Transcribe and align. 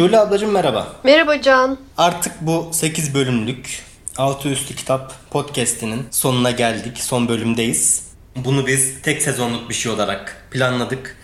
Şule 0.00 0.18
ablacığım 0.18 0.50
merhaba. 0.50 0.92
Merhaba 1.04 1.42
Can. 1.42 1.78
Artık 1.96 2.32
bu 2.40 2.68
8 2.72 3.14
bölümlük 3.14 3.82
Altı 4.16 4.48
Üstü 4.48 4.76
Kitap 4.76 5.14
podcast'inin 5.30 6.06
sonuna 6.10 6.50
geldik. 6.50 6.98
Son 6.98 7.28
bölümdeyiz. 7.28 8.04
Bunu 8.36 8.66
biz 8.66 9.02
tek 9.02 9.22
sezonluk 9.22 9.68
bir 9.68 9.74
şey 9.74 9.92
olarak 9.92 10.48
planladık. 10.50 11.16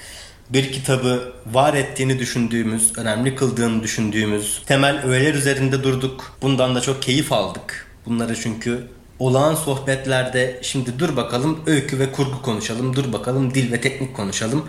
Bir 0.50 0.72
kitabı 0.72 1.32
var 1.52 1.74
ettiğini 1.74 2.18
düşündüğümüz, 2.18 2.98
önemli 2.98 3.34
kıldığını 3.34 3.82
düşündüğümüz 3.82 4.62
temel 4.66 5.04
öğeler 5.04 5.34
üzerinde 5.34 5.82
durduk. 5.82 6.38
Bundan 6.42 6.74
da 6.74 6.80
çok 6.80 7.02
keyif 7.02 7.32
aldık. 7.32 7.86
Bunları 8.06 8.40
çünkü 8.40 8.86
olağan 9.18 9.54
sohbetlerde 9.54 10.60
şimdi 10.62 10.98
dur 10.98 11.16
bakalım 11.16 11.60
öykü 11.66 11.98
ve 11.98 12.12
kurgu 12.12 12.42
konuşalım, 12.42 12.96
dur 12.96 13.12
bakalım 13.12 13.54
dil 13.54 13.72
ve 13.72 13.80
teknik 13.80 14.16
konuşalım 14.16 14.68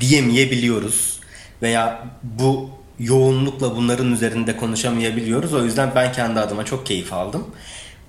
diyemeyebiliyoruz. 0.00 1.18
Veya 1.62 2.06
bu 2.22 2.77
yoğunlukla 2.98 3.76
bunların 3.76 4.12
üzerinde 4.12 4.56
konuşamayabiliyoruz. 4.56 5.54
O 5.54 5.64
yüzden 5.64 5.92
ben 5.94 6.12
kendi 6.12 6.40
adıma 6.40 6.64
çok 6.64 6.86
keyif 6.86 7.12
aldım. 7.12 7.46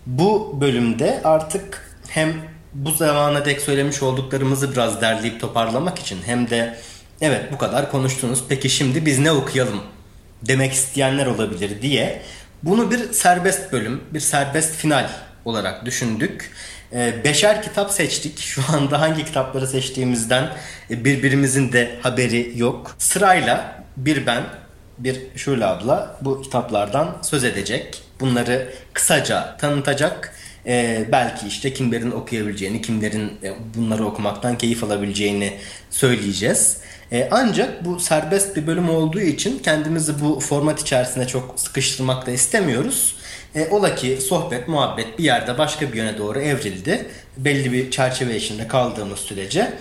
Bu 0.05 0.57
bölümde 0.61 1.21
artık 1.23 1.95
hem 2.07 2.33
bu 2.73 2.91
zamana 2.91 3.45
dek 3.45 3.61
söylemiş 3.61 4.03
olduklarımızı 4.03 4.71
biraz 4.71 5.01
derleyip 5.01 5.41
toparlamak 5.41 5.99
için 5.99 6.17
hem 6.25 6.49
de 6.49 6.77
evet 7.21 7.53
bu 7.53 7.57
kadar 7.57 7.91
konuştunuz 7.91 8.43
peki 8.49 8.69
şimdi 8.69 9.05
biz 9.05 9.19
ne 9.19 9.31
okuyalım 9.31 9.81
demek 10.41 10.73
isteyenler 10.73 11.25
olabilir 11.25 11.81
diye 11.81 12.21
bunu 12.63 12.91
bir 12.91 13.13
serbest 13.13 13.71
bölüm, 13.71 14.01
bir 14.13 14.19
serbest 14.19 14.75
final 14.75 15.09
olarak 15.45 15.85
düşündük. 15.85 16.51
Ee, 16.93 17.13
beşer 17.23 17.61
kitap 17.61 17.91
seçtik. 17.91 18.39
Şu 18.39 18.61
anda 18.73 19.01
hangi 19.01 19.25
kitapları 19.25 19.67
seçtiğimizden 19.67 20.49
e, 20.89 21.05
birbirimizin 21.05 21.71
de 21.71 21.99
haberi 22.01 22.53
yok. 22.55 22.95
Sırayla 22.97 23.83
bir 23.97 24.25
ben, 24.25 24.43
bir 24.99 25.21
Şule 25.35 25.65
abla 25.65 26.17
bu 26.21 26.41
kitaplardan 26.41 27.17
söz 27.21 27.43
edecek. 27.43 28.01
Bunları 28.19 28.73
kısaca 28.93 29.57
tanıtacak. 29.57 30.35
Ee, 30.65 31.05
belki 31.11 31.47
işte 31.47 31.73
kimlerin 31.73 32.11
okuyabileceğini, 32.11 32.81
kimlerin 32.81 33.31
e, 33.43 33.53
bunları 33.77 34.05
okumaktan 34.05 34.57
keyif 34.57 34.83
alabileceğini 34.83 35.53
söyleyeceğiz. 35.89 36.77
Ee, 37.11 37.27
ancak 37.31 37.85
bu 37.85 37.99
serbest 37.99 38.55
bir 38.55 38.67
bölüm 38.67 38.89
olduğu 38.89 39.19
için 39.19 39.59
kendimizi 39.59 40.21
bu 40.21 40.39
format 40.39 40.81
içerisinde 40.81 41.27
çok 41.27 41.59
sıkıştırmak 41.59 42.27
da 42.27 42.31
istemiyoruz. 42.31 43.15
E, 43.55 43.67
ola 43.67 43.95
ki 43.95 44.17
sohbet, 44.21 44.67
muhabbet 44.67 45.19
bir 45.19 45.23
yerde 45.23 45.57
başka 45.57 45.91
bir 45.91 45.97
yöne 45.97 46.17
doğru 46.17 46.39
evrildi. 46.39 47.05
Belli 47.37 47.71
bir 47.71 47.91
çerçeve 47.91 48.35
içinde 48.35 48.67
kaldığımız 48.67 49.19
sürece 49.19 49.73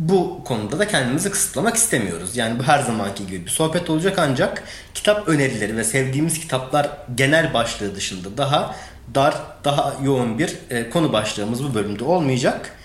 bu 0.00 0.44
konuda 0.44 0.78
da 0.78 0.88
kendimizi 0.88 1.30
kısıtlamak 1.30 1.76
istemiyoruz. 1.76 2.36
Yani 2.36 2.58
bu 2.58 2.62
her 2.62 2.78
zamanki 2.78 3.26
gibi 3.26 3.46
bir 3.46 3.50
sohbet 3.50 3.90
olacak 3.90 4.18
ancak 4.18 4.62
kitap 4.94 5.28
önerileri 5.28 5.76
ve 5.76 5.84
sevdiğimiz 5.84 6.40
kitaplar 6.40 6.90
genel 7.14 7.54
başlığı 7.54 7.94
dışında 7.94 8.36
daha 8.36 8.74
dar, 9.14 9.34
daha 9.64 9.94
yoğun 10.04 10.38
bir 10.38 10.58
e, 10.70 10.90
konu 10.90 11.12
başlığımız 11.12 11.64
bu 11.64 11.74
bölümde 11.74 12.04
olmayacak. 12.04 12.76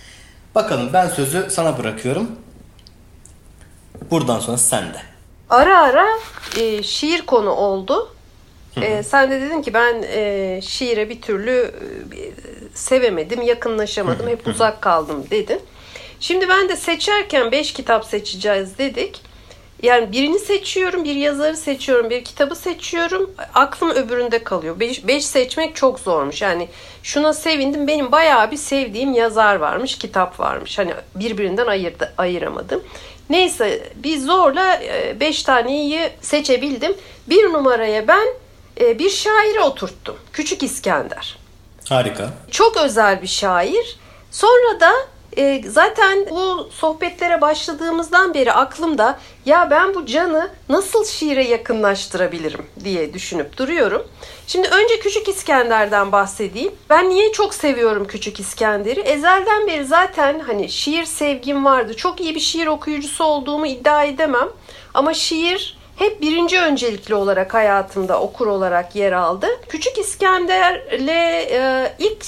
Bakalım 0.56 0.90
ben 0.94 1.08
sözü 1.08 1.48
sana 1.50 1.78
bırakıyorum. 1.78 2.32
Buradan 4.12 4.40
sonra 4.40 4.58
sende. 4.58 4.98
Ara 5.50 5.80
ara 5.80 6.06
e, 6.60 6.84
şiir 6.84 7.22
konu 7.22 7.50
oldu. 7.50 8.16
E, 8.82 9.04
sen 9.04 9.32
de 9.32 9.42
dedin 9.42 9.62
ki 9.62 9.74
ben 9.74 10.04
e, 10.08 10.60
şiire 10.62 11.10
bir 11.10 11.22
türlü 11.22 11.52
e, 11.52 12.32
sevemedim, 12.74 13.42
yakınlaşamadım, 13.42 14.28
hep 14.28 14.48
uzak 14.48 14.82
kaldım 14.82 15.24
dedin. 15.32 15.62
Şimdi 16.20 16.50
ben 16.50 16.70
de 16.70 16.76
seçerken 16.76 17.52
5 17.52 17.74
kitap 17.74 18.06
seçeceğiz 18.06 18.78
dedik. 18.78 19.22
Yani 19.84 20.12
birini 20.12 20.40
seçiyorum, 20.40 21.04
bir 21.04 21.16
yazarı 21.16 21.58
seçiyorum, 21.58 22.10
bir 22.10 22.24
kitabı 22.24 22.56
seçiyorum. 22.56 23.32
Aklım 23.54 23.90
öbüründe 23.90 24.44
kalıyor. 24.44 24.80
5 24.80 25.26
seçmek 25.26 25.76
çok 25.76 26.00
zormuş. 26.00 26.42
Yani 26.42 26.68
şuna 27.04 27.34
sevindim. 27.34 27.88
Benim 27.88 28.12
bayağı 28.12 28.52
bir 28.52 28.58
sevdiğim 28.58 29.14
yazar 29.14 29.56
varmış, 29.56 29.98
kitap 29.98 30.40
varmış. 30.40 30.78
Hani 30.78 30.94
birbirinden 31.16 31.68
ayırdı, 31.68 32.14
ayıramadım. 32.18 32.84
Neyse 33.30 33.90
bir 33.96 34.20
zorla 34.20 34.82
5 35.20 35.44
taneyi 35.44 36.10
seçebildim. 36.22 36.96
Bir 37.28 37.44
numaraya 37.44 38.08
ben 38.08 38.28
e, 38.82 39.00
bir 39.00 39.10
şairi 39.10 39.60
oturttum. 39.60 40.16
Küçük 40.34 40.64
İskender. 40.64 41.38
Harika. 41.90 42.30
Çok 42.52 42.78
özel 42.78 43.22
bir 43.22 43.28
şair. 43.28 43.98
Sonra 44.32 44.80
da 44.80 44.92
e, 45.38 45.64
zaten 45.70 46.26
bu 46.30 46.70
sohbetlere 46.72 47.42
başladığımızdan 47.42 48.34
beri 48.34 48.52
aklımda 48.52 49.20
ya 49.46 49.70
ben 49.72 49.94
bu 49.96 50.06
canı 50.06 50.50
nasıl 50.70 51.06
şiire 51.06 51.44
yakınlaştırabilirim 51.44 52.66
diye 52.84 53.14
düşünüp 53.14 53.58
duruyorum. 53.58 54.08
Şimdi 54.48 54.68
önce 54.68 55.00
Küçük 55.00 55.28
İskender'den 55.28 56.12
bahsedeyim. 56.12 56.72
Ben 56.90 57.10
niye 57.10 57.32
çok 57.32 57.54
seviyorum 57.54 58.08
Küçük 58.08 58.40
İskender'i? 58.40 59.00
Ezelden 59.00 59.68
beri 59.68 59.86
zaten 59.86 60.40
hani 60.40 60.70
şiir 60.70 61.06
sevgim 61.06 61.66
vardı. 61.66 61.96
Çok 61.96 62.22
iyi 62.22 62.36
bir 62.36 62.40
şiir 62.40 62.68
okuyucusu 62.68 63.24
olduğumu 63.24 63.68
iddia 63.68 64.04
edemem. 64.04 64.50
Ama 64.94 65.14
şiir 65.14 65.78
hep 65.96 66.22
birinci 66.22 66.60
öncelikli 66.60 67.16
olarak 67.16 67.54
hayatımda 67.54 68.22
okur 68.22 68.48
olarak 68.48 68.96
yer 68.96 69.12
aldı. 69.12 69.48
Küçük 69.70 69.98
İskender'le 69.98 71.48
e, 71.52 71.92
ilk 72.00 72.26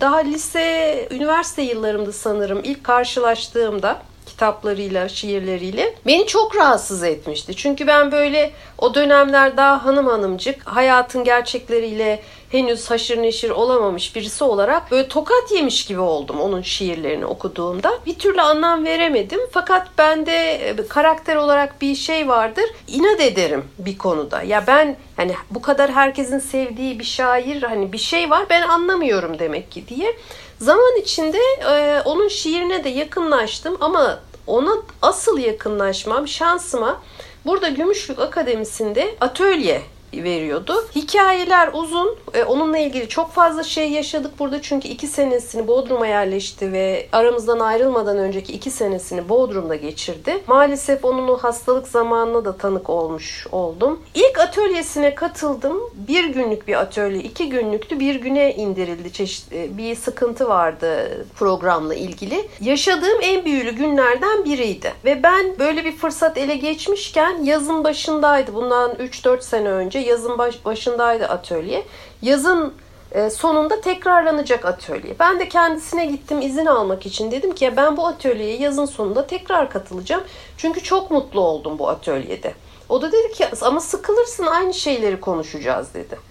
daha 0.00 0.18
lise, 0.18 1.08
üniversite 1.10 1.62
yıllarımda 1.62 2.12
sanırım 2.12 2.60
ilk 2.64 2.84
karşılaştığımda 2.84 4.02
kitaplarıyla, 4.40 5.08
şiirleriyle 5.08 5.94
beni 6.06 6.26
çok 6.26 6.56
rahatsız 6.56 7.02
etmişti. 7.02 7.56
Çünkü 7.56 7.86
ben 7.86 8.12
böyle 8.12 8.50
o 8.78 8.94
dönemler 8.94 9.56
daha 9.56 9.84
hanım 9.84 10.06
hanımcık 10.06 10.66
hayatın 10.66 11.24
gerçekleriyle 11.24 12.22
henüz 12.50 12.90
haşır 12.90 13.22
neşir 13.22 13.50
olamamış 13.50 14.16
birisi 14.16 14.44
olarak 14.44 14.90
böyle 14.90 15.08
tokat 15.08 15.52
yemiş 15.54 15.86
gibi 15.86 16.00
oldum 16.00 16.40
onun 16.40 16.62
şiirlerini 16.62 17.26
okuduğumda. 17.26 17.92
Bir 18.06 18.18
türlü 18.18 18.40
anlam 18.40 18.84
veremedim. 18.84 19.40
Fakat 19.52 19.88
bende 19.98 20.52
e, 20.52 20.86
karakter 20.88 21.36
olarak 21.36 21.82
bir 21.82 21.94
şey 21.94 22.28
vardır. 22.28 22.64
İnat 22.88 23.20
ederim 23.20 23.64
bir 23.78 23.98
konuda. 23.98 24.42
Ya 24.42 24.64
ben 24.66 24.96
hani 25.16 25.34
bu 25.50 25.62
kadar 25.62 25.90
herkesin 25.92 26.38
sevdiği 26.38 26.98
bir 26.98 27.04
şair 27.04 27.62
hani 27.62 27.92
bir 27.92 27.98
şey 27.98 28.30
var 28.30 28.46
ben 28.50 28.62
anlamıyorum 28.62 29.38
demek 29.38 29.70
ki 29.70 29.88
diye. 29.88 30.16
Zaman 30.58 30.96
içinde 31.02 31.40
e, 31.70 32.02
onun 32.04 32.28
şiirine 32.28 32.84
de 32.84 32.88
yakınlaştım 32.88 33.76
ama 33.80 34.20
ona 34.50 34.72
asıl 35.02 35.38
yakınlaşmam 35.38 36.28
şansıma 36.28 37.02
burada 37.46 37.68
Gümüşlük 37.68 38.18
Akademisi'nde 38.18 39.14
atölye 39.20 39.82
veriyordu. 40.14 40.74
Hikayeler 40.94 41.70
uzun. 41.72 42.16
E, 42.34 42.44
onunla 42.44 42.78
ilgili 42.78 43.08
çok 43.08 43.32
fazla 43.32 43.62
şey 43.62 43.90
yaşadık 43.90 44.38
burada 44.38 44.62
çünkü 44.62 44.88
iki 44.88 45.06
senesini 45.06 45.66
Bodrum'a 45.66 46.06
yerleşti 46.06 46.72
ve 46.72 47.08
aramızdan 47.12 47.60
ayrılmadan 47.60 48.18
önceki 48.18 48.52
iki 48.52 48.70
senesini 48.70 49.28
Bodrum'da 49.28 49.76
geçirdi. 49.76 50.42
Maalesef 50.46 51.04
onun 51.04 51.28
o 51.28 51.36
hastalık 51.36 51.88
zamanına 51.88 52.44
da 52.44 52.56
tanık 52.56 52.90
olmuş 52.90 53.46
oldum. 53.52 54.00
İlk 54.14 54.40
atölyesine 54.40 55.14
katıldım. 55.14 55.80
Bir 56.08 56.24
günlük 56.24 56.68
bir 56.68 56.80
atölye, 56.80 57.22
iki 57.22 57.48
günlüktü. 57.48 58.00
Bir 58.00 58.14
güne 58.14 58.54
indirildi. 58.54 59.12
Çeşit, 59.12 59.52
e, 59.52 59.76
bir 59.78 59.94
sıkıntı 59.94 60.48
vardı 60.48 61.18
programla 61.34 61.94
ilgili. 61.94 62.48
Yaşadığım 62.60 63.18
en 63.22 63.44
büyülü 63.44 63.70
günlerden 63.70 64.44
biriydi. 64.44 64.92
Ve 65.04 65.22
ben 65.22 65.58
böyle 65.58 65.84
bir 65.84 65.92
fırsat 65.92 66.38
ele 66.38 66.56
geçmişken 66.56 67.44
yazın 67.44 67.84
başındaydı. 67.84 68.54
Bundan 68.54 68.90
3-4 68.94 69.42
sene 69.42 69.68
önce 69.68 69.99
yazın 70.00 70.38
baş, 70.38 70.64
başındaydı 70.64 71.26
atölye. 71.26 71.86
Yazın 72.22 72.74
e, 73.12 73.30
sonunda 73.30 73.80
tekrarlanacak 73.80 74.64
atölye. 74.64 75.18
Ben 75.18 75.40
de 75.40 75.48
kendisine 75.48 76.06
gittim 76.06 76.40
izin 76.40 76.66
almak 76.66 77.06
için. 77.06 77.30
Dedim 77.30 77.54
ki 77.54 77.64
ya 77.64 77.76
ben 77.76 77.96
bu 77.96 78.06
atölyeye 78.06 78.56
yazın 78.56 78.86
sonunda 78.86 79.26
tekrar 79.26 79.70
katılacağım. 79.70 80.22
Çünkü 80.56 80.82
çok 80.82 81.10
mutlu 81.10 81.40
oldum 81.40 81.78
bu 81.78 81.88
atölyede. 81.88 82.54
O 82.88 83.02
da 83.02 83.12
dedi 83.12 83.32
ki 83.32 83.46
ama 83.62 83.80
sıkılırsın 83.80 84.46
aynı 84.46 84.74
şeyleri 84.74 85.20
konuşacağız 85.20 85.94
dedi. 85.94 86.30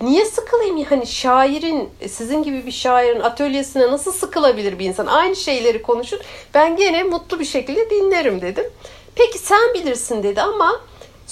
Niye 0.00 0.24
sıkılayım? 0.24 0.84
Hani 0.84 1.06
şairin, 1.06 1.90
sizin 2.08 2.42
gibi 2.42 2.66
bir 2.66 2.72
şairin 2.72 3.20
atölyesine 3.20 3.92
nasıl 3.92 4.12
sıkılabilir 4.12 4.78
bir 4.78 4.84
insan? 4.86 5.06
Aynı 5.06 5.36
şeyleri 5.36 5.82
konuşur. 5.82 6.18
Ben 6.54 6.76
gene 6.76 7.02
mutlu 7.02 7.40
bir 7.40 7.44
şekilde 7.44 7.90
dinlerim 7.90 8.40
dedim. 8.40 8.64
Peki 9.14 9.38
sen 9.38 9.74
bilirsin 9.74 10.22
dedi 10.22 10.42
ama 10.42 10.80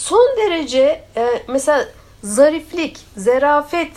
son 0.00 0.36
derece 0.36 1.04
e, 1.16 1.42
mesela 1.48 1.84
zariflik, 2.22 2.98
zerafet 3.16 3.92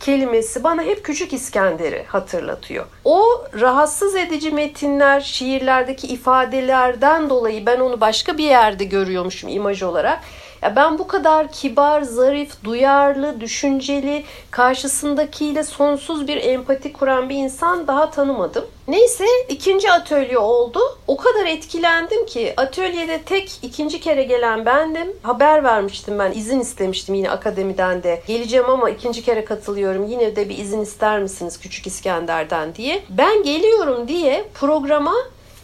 kelimesi 0.00 0.64
bana 0.64 0.82
hep 0.82 1.04
Küçük 1.04 1.32
İskender'i 1.32 2.04
hatırlatıyor. 2.04 2.86
O 3.04 3.44
rahatsız 3.60 4.16
edici 4.16 4.50
metinler, 4.50 5.20
şiirlerdeki 5.20 6.06
ifadelerden 6.06 7.30
dolayı 7.30 7.66
ben 7.66 7.80
onu 7.80 8.00
başka 8.00 8.38
bir 8.38 8.44
yerde 8.44 8.84
görüyormuşum 8.84 9.50
imaj 9.50 9.82
olarak. 9.82 10.20
Ya 10.62 10.76
ben 10.76 10.98
bu 10.98 11.06
kadar 11.06 11.52
kibar, 11.52 12.02
zarif, 12.02 12.64
duyarlı, 12.64 13.40
düşünceli, 13.40 14.24
karşısındakiyle 14.50 15.64
sonsuz 15.64 16.28
bir 16.28 16.36
empati 16.36 16.92
kuran 16.92 17.28
bir 17.28 17.36
insan 17.36 17.86
daha 17.86 18.10
tanımadım. 18.10 18.64
Neyse 18.88 19.24
ikinci 19.48 19.92
atölye 19.92 20.38
oldu. 20.38 20.80
O 21.06 21.16
kadar 21.16 21.46
etkilendim 21.46 22.26
ki 22.26 22.54
atölyede 22.56 23.22
tek 23.22 23.58
ikinci 23.62 24.00
kere 24.00 24.22
gelen 24.22 24.66
bendim. 24.66 25.08
Haber 25.22 25.64
vermiştim 25.64 26.18
ben 26.18 26.32
izin 26.32 26.60
istemiştim 26.60 27.14
yine 27.14 27.30
akademiden 27.30 28.02
de. 28.02 28.22
Geleceğim 28.26 28.70
ama 28.70 28.90
ikinci 28.90 29.24
kere 29.24 29.44
katılıyorum. 29.44 30.06
Yine 30.06 30.36
de 30.36 30.48
bir 30.48 30.58
izin 30.58 30.80
ister 30.80 31.20
misiniz 31.20 31.60
Küçük 31.60 31.86
İskender'den 31.86 32.74
diye. 32.74 33.02
Ben 33.10 33.42
geliyorum 33.42 34.08
diye 34.08 34.44
programa 34.54 35.14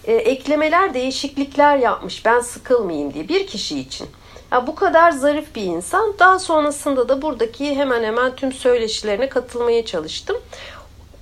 e, 0.04 0.14
eklemeler, 0.14 0.94
değişiklikler 0.94 1.76
yapmış. 1.76 2.24
Ben 2.24 2.40
sıkılmayayım 2.40 3.14
diye 3.14 3.28
bir 3.28 3.46
kişi 3.46 3.78
için. 3.78 4.06
Bu 4.66 4.74
kadar 4.74 5.10
zarif 5.10 5.54
bir 5.54 5.62
insan. 5.62 6.14
Daha 6.18 6.38
sonrasında 6.38 7.08
da 7.08 7.22
buradaki 7.22 7.74
hemen 7.74 8.02
hemen 8.02 8.36
tüm 8.36 8.52
söyleşilerine 8.52 9.28
katılmaya 9.28 9.84
çalıştım. 9.84 10.36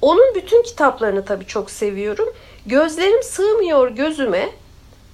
Onun 0.02 0.34
bütün 0.34 0.62
kitaplarını 0.62 1.24
tabii 1.24 1.46
çok 1.46 1.70
seviyorum. 1.70 2.28
Gözlerim 2.66 3.22
sığmıyor 3.22 3.90
gözüme. 3.90 4.50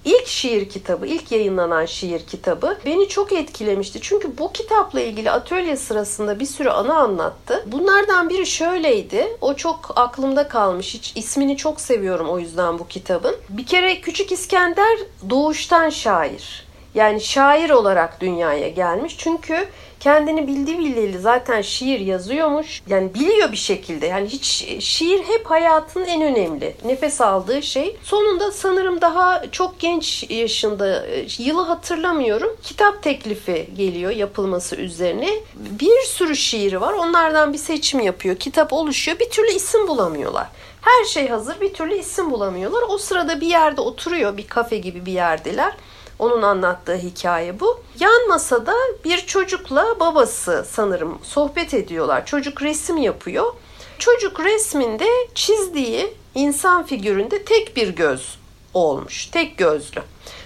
İlk 0.05 0.27
şiir 0.27 0.69
kitabı, 0.69 1.07
ilk 1.07 1.31
yayınlanan 1.31 1.85
şiir 1.85 2.19
kitabı 2.19 2.77
beni 2.85 3.07
çok 3.07 3.31
etkilemişti. 3.31 3.99
Çünkü 4.01 4.37
bu 4.37 4.51
kitapla 4.51 4.99
ilgili 5.01 5.31
atölye 5.31 5.77
sırasında 5.77 6.39
bir 6.39 6.45
sürü 6.45 6.69
anı 6.69 6.95
anlattı. 6.95 7.63
Bunlardan 7.67 8.29
biri 8.29 8.45
şöyleydi. 8.45 9.37
O 9.41 9.53
çok 9.53 9.93
aklımda 9.95 10.47
kalmış. 10.47 10.93
Hiç 10.93 11.13
ismini 11.15 11.57
çok 11.57 11.81
seviyorum 11.81 12.29
o 12.29 12.39
yüzden 12.39 12.79
bu 12.79 12.87
kitabın. 12.87 13.35
Bir 13.49 13.65
kere 13.65 14.01
Küçük 14.01 14.31
İskender 14.31 14.97
doğuştan 15.29 15.89
şair. 15.89 16.70
Yani 16.95 17.21
şair 17.21 17.69
olarak 17.69 18.21
dünyaya 18.21 18.69
gelmiş. 18.69 19.15
Çünkü 19.17 19.67
kendini 19.99 20.47
bildiği 20.47 20.79
bildiği 20.79 21.19
zaten 21.19 21.61
şiir 21.61 21.99
yazıyormuş. 21.99 22.81
Yani 22.87 23.13
biliyor 23.13 23.51
bir 23.51 23.57
şekilde. 23.57 24.05
Yani 24.05 24.27
hiç 24.27 24.45
şiir 24.79 25.23
hep 25.23 25.45
hayatının 25.45 26.05
en 26.05 26.21
önemli. 26.21 26.75
Nefes 26.85 27.21
aldığı 27.21 27.61
şey. 27.61 27.95
Sonunda 28.03 28.51
sanırım 28.51 29.01
daha 29.01 29.43
çok 29.51 29.79
genç 29.79 30.25
yaşında 30.29 31.05
yılı 31.37 31.61
hatırlamıyorum. 31.61 32.57
Kitap 32.63 33.03
teklifi 33.03 33.69
geliyor 33.77 34.11
yapılması 34.11 34.75
üzerine. 34.75 35.29
Bir 35.55 36.01
sürü 36.01 36.35
şiiri 36.35 36.81
var. 36.81 36.93
Onlardan 36.93 37.53
bir 37.53 37.57
seçim 37.57 37.99
yapıyor. 37.99 38.35
Kitap 38.35 38.73
oluşuyor. 38.73 39.19
Bir 39.19 39.29
türlü 39.29 39.51
isim 39.51 39.87
bulamıyorlar. 39.87 40.47
Her 40.81 41.05
şey 41.05 41.27
hazır. 41.27 41.61
Bir 41.61 41.73
türlü 41.73 41.97
isim 41.97 42.31
bulamıyorlar. 42.31 42.83
O 42.89 42.97
sırada 42.97 43.41
bir 43.41 43.47
yerde 43.47 43.81
oturuyor. 43.81 44.37
Bir 44.37 44.47
kafe 44.47 44.77
gibi 44.77 45.05
bir 45.05 45.13
yerdeler. 45.13 45.73
Onun 46.21 46.41
anlattığı 46.41 46.95
hikaye 46.95 47.59
bu. 47.59 47.83
Yan 47.99 48.27
masada 48.27 48.73
bir 49.05 49.17
çocukla 49.17 49.99
babası 49.99 50.65
sanırım 50.69 51.19
sohbet 51.23 51.73
ediyorlar. 51.73 52.25
Çocuk 52.25 52.61
resim 52.61 52.97
yapıyor. 52.97 53.53
Çocuk 53.99 54.39
resminde 54.39 55.07
çizdiği 55.35 56.13
insan 56.35 56.85
figüründe 56.85 57.45
tek 57.45 57.75
bir 57.75 57.89
göz 57.89 58.37
olmuş. 58.73 59.25
Tek 59.25 59.57
gözlü. 59.57 60.01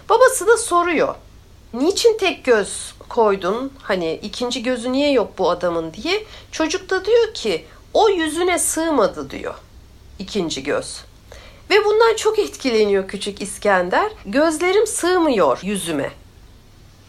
Babası 0.10 0.48
da 0.48 0.58
soruyor. 0.58 1.16
Niçin 1.74 2.18
tek 2.18 2.44
göz 2.46 2.94
koydun? 3.10 3.74
Hani 3.82 4.20
ikinci 4.24 4.64
gözü 4.64 4.92
niye 4.92 5.12
yok 5.12 5.32
bu 5.38 5.50
adamın 5.50 5.94
diye. 5.94 6.24
Çocuk 6.52 6.90
da 6.90 7.06
diyor 7.06 7.34
ki 7.34 7.66
o 7.94 8.10
yüzüne 8.10 8.60
sığmadı 8.60 9.30
diyor. 9.30 9.56
İkinci 10.20 10.64
göz. 10.64 11.04
Ve 11.70 11.86
bundan 11.86 12.16
çok 12.16 12.40
etkileniyor 12.40 13.08
küçük 13.08 13.42
İskender. 13.42 14.12
Gözlerim 14.26 14.88
sığmıyor 14.88 15.60
yüzüme 15.64 16.12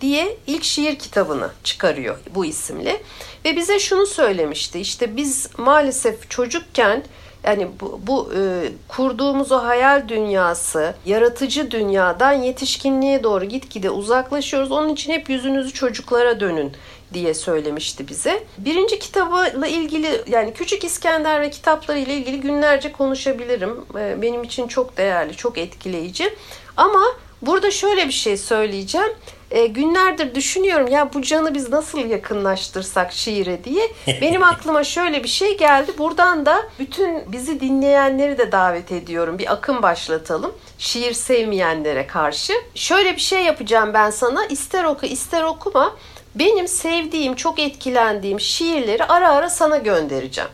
diye 0.00 0.36
ilk 0.46 0.64
şiir 0.64 0.98
kitabını 0.98 1.50
çıkarıyor 1.64 2.18
bu 2.34 2.44
isimle. 2.44 3.02
Ve 3.44 3.56
bize 3.56 3.78
şunu 3.78 4.06
söylemişti. 4.06 4.80
İşte 4.80 5.16
biz 5.16 5.48
maalesef 5.58 6.30
çocukken 6.30 7.02
yani 7.44 7.68
bu, 7.80 8.00
bu 8.06 8.30
e, 8.36 8.68
kurduğumuz 8.88 9.52
o 9.52 9.64
hayal 9.64 10.08
dünyası, 10.08 10.94
yaratıcı 11.06 11.70
dünyadan 11.70 12.32
yetişkinliğe 12.32 13.22
doğru 13.22 13.44
gitgide 13.44 13.90
uzaklaşıyoruz. 13.90 14.72
Onun 14.72 14.88
için 14.88 15.12
hep 15.12 15.30
yüzünüzü 15.30 15.72
çocuklara 15.72 16.40
dönün 16.40 16.72
diye 17.14 17.34
söylemişti 17.34 18.08
bize. 18.08 18.44
Birinci 18.58 18.98
kitabıyla 18.98 19.66
ilgili 19.66 20.22
yani 20.26 20.52
Küçük 20.54 20.84
İskender 20.84 21.40
ve 21.40 21.50
kitapları 21.50 21.98
ile 21.98 22.14
ilgili 22.14 22.40
günlerce 22.40 22.92
konuşabilirim. 22.92 23.84
E, 23.98 24.22
benim 24.22 24.42
için 24.42 24.68
çok 24.68 24.96
değerli, 24.96 25.36
çok 25.36 25.58
etkileyici. 25.58 26.34
Ama 26.76 27.02
burada 27.42 27.70
şöyle 27.70 28.06
bir 28.06 28.12
şey 28.12 28.36
söyleyeceğim 28.36 29.12
e, 29.50 29.66
günlerdir 29.66 30.34
düşünüyorum 30.34 30.88
ya 30.88 31.14
bu 31.14 31.22
canı 31.22 31.54
biz 31.54 31.68
nasıl 31.68 31.98
yakınlaştırsak 31.98 33.12
şiire 33.12 33.64
diye. 33.64 33.92
Benim 34.20 34.42
aklıma 34.42 34.84
şöyle 34.84 35.22
bir 35.22 35.28
şey 35.28 35.58
geldi. 35.58 35.92
Buradan 35.98 36.46
da 36.46 36.62
bütün 36.78 37.32
bizi 37.32 37.60
dinleyenleri 37.60 38.38
de 38.38 38.52
davet 38.52 38.92
ediyorum. 38.92 39.38
Bir 39.38 39.52
akım 39.52 39.82
başlatalım. 39.82 40.54
Şiir 40.78 41.12
sevmeyenlere 41.12 42.06
karşı. 42.06 42.52
Şöyle 42.74 43.12
bir 43.12 43.20
şey 43.20 43.44
yapacağım 43.44 43.94
ben 43.94 44.10
sana. 44.10 44.46
İster 44.46 44.84
oku 44.84 45.06
ister 45.06 45.42
okuma. 45.42 45.96
Benim 46.38 46.68
sevdiğim, 46.68 47.34
çok 47.34 47.58
etkilendiğim 47.58 48.40
şiirleri 48.40 49.04
ara 49.04 49.32
ara 49.32 49.50
sana 49.50 49.76
göndereceğim. 49.76 50.50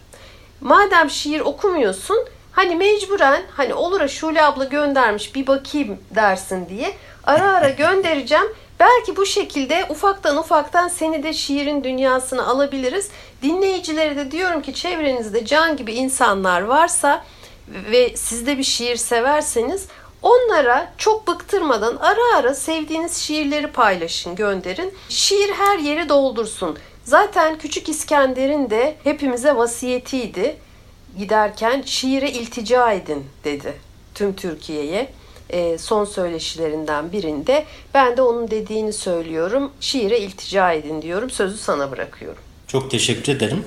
Madem 0.61 1.11
şiir 1.11 1.41
okumuyorsun 1.41 2.27
Hani 2.53 2.77
mecburen 2.77 3.43
hani 3.51 3.75
olur 3.75 4.09
Şule 4.09 4.43
abla 4.43 4.65
göndermiş 4.65 5.35
bir 5.35 5.47
bakayım 5.47 5.99
dersin 6.15 6.69
diye 6.69 6.93
ara 7.25 7.53
ara 7.53 7.69
göndereceğim. 7.79 8.47
Belki 8.81 9.17
bu 9.17 9.27
şekilde 9.27 9.87
ufaktan 9.89 10.37
ufaktan 10.37 10.89
seni 10.89 11.23
de 11.23 11.33
şiirin 11.33 11.85
dünyasına 11.85 12.47
alabiliriz. 12.47 13.09
Dinleyicilere 13.43 14.17
de 14.17 14.31
diyorum 14.31 14.63
ki 14.63 14.75
çevrenizde 14.75 15.45
can 15.45 15.77
gibi 15.77 15.93
insanlar 15.93 16.63
varsa 16.63 17.25
ve 17.69 18.17
siz 18.17 18.47
de 18.47 18.59
bir 18.59 18.63
şiir 18.63 18.97
severseniz 18.97 19.87
onlara 20.23 20.93
çok 20.99 21.27
bıktırmadan 21.27 21.97
ara 21.97 22.37
ara 22.39 22.55
sevdiğiniz 22.55 23.17
şiirleri 23.17 23.67
paylaşın, 23.67 24.35
gönderin. 24.35 24.95
Şiir 25.09 25.51
her 25.51 25.79
yeri 25.79 26.09
doldursun. 26.09 26.79
Zaten 27.05 27.59
Küçük 27.59 27.89
İskender'in 27.89 28.71
de 28.71 28.97
hepimize 29.05 29.57
vasiyetiydi. 29.57 30.57
Giderken 31.19 31.83
şiire 31.83 32.31
iltica 32.31 32.93
edin 32.93 33.27
dedi 33.45 33.75
tüm 34.15 34.37
Türkiye'ye. 34.37 35.09
E, 35.51 35.79
son 35.79 36.05
söyleşilerinden 36.05 37.13
birinde 37.13 37.65
ben 37.95 38.17
de 38.17 38.23
onun 38.23 38.51
dediğini 38.51 38.93
söylüyorum. 38.93 39.73
Şiire 39.81 40.19
iltica 40.19 40.73
edin 40.73 41.03
diyorum. 41.03 41.31
Sözü 41.31 41.57
sana 41.57 41.91
bırakıyorum. 41.91 42.43
Çok 42.69 42.91
teşekkür 42.91 43.33
ederim. 43.33 43.65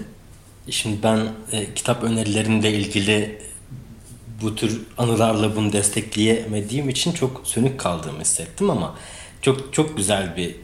Şimdi 0.69 1.03
ben 1.03 1.27
e, 1.51 1.73
kitap 1.73 2.03
önerilerinde 2.03 2.71
ilgili 2.71 3.41
bu 4.41 4.55
tür 4.55 4.81
anılarla 4.97 5.55
bunu 5.55 5.73
destekleyemediğim 5.73 6.89
için 6.89 7.11
çok 7.11 7.41
sönük 7.43 7.79
kaldığımı 7.79 8.19
hissettim 8.19 8.69
ama 8.69 8.95
çok 9.41 9.73
çok 9.73 9.97
güzel 9.97 10.37
bir 10.37 10.55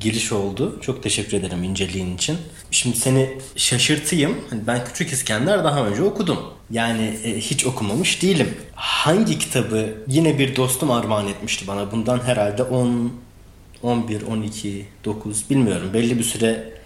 giriş 0.00 0.32
oldu. 0.32 0.78
Çok 0.80 1.02
teşekkür 1.02 1.36
ederim 1.36 1.62
inceliğin 1.62 2.16
için. 2.16 2.38
Şimdi 2.70 2.96
seni 2.96 3.38
şaşırtayım. 3.56 4.38
Hani 4.50 4.66
ben 4.66 4.84
Küçük 4.84 5.12
İskender 5.12 5.64
daha 5.64 5.86
önce 5.86 6.02
okudum. 6.02 6.38
Yani 6.70 7.18
e, 7.24 7.40
hiç 7.40 7.66
okumamış 7.66 8.22
değilim. 8.22 8.54
Hangi 8.74 9.38
kitabı 9.38 9.94
yine 10.08 10.38
bir 10.38 10.56
dostum 10.56 10.90
armağan 10.90 11.28
etmişti 11.28 11.66
bana. 11.66 11.92
Bundan 11.92 12.20
herhalde 12.20 12.62
10 12.62 13.12
11, 13.82 14.22
12, 14.22 14.86
9 15.04 15.50
bilmiyorum. 15.50 15.90
Belli 15.94 16.18
bir 16.18 16.24
süre 16.24 16.77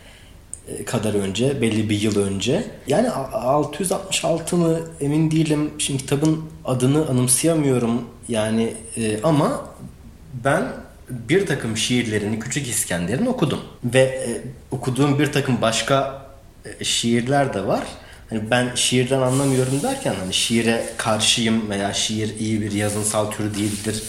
kadar 0.87 1.15
önce, 1.15 1.63
belli 1.63 1.91
bir 1.91 2.01
yıl 2.01 2.19
önce. 2.19 2.65
Yani 2.87 3.11
666 3.11 4.57
mı 4.57 4.81
emin 5.01 5.31
değilim. 5.31 5.71
Şimdi 5.79 5.99
kitabın 5.99 6.45
adını 6.65 7.09
anımsayamıyorum. 7.09 8.05
Yani 8.29 8.75
e, 8.97 9.23
ama 9.23 9.67
ben 10.45 10.63
bir 11.11 11.47
takım 11.47 11.77
şiirlerini 11.77 12.39
Küçük 12.39 12.69
İskender'in 12.69 13.27
okudum. 13.27 13.61
Ve 13.85 14.01
e, 14.01 14.41
okuduğum 14.71 15.19
bir 15.19 15.33
takım 15.33 15.61
başka 15.63 16.27
e, 16.81 16.85
şiirler 16.85 17.55
de 17.55 17.67
var. 17.67 17.83
Hani 18.31 18.51
ben 18.51 18.75
şiirden 18.75 19.21
anlamıyorum 19.21 19.83
derken 19.83 20.15
hani 20.15 20.35
şiire 20.35 20.85
karşıyım 20.97 21.71
veya 21.71 21.93
şiir 21.93 22.39
iyi 22.39 22.61
bir 22.61 22.73
yazınsal 22.73 23.31
tür 23.31 23.55
değildir. 23.55 24.03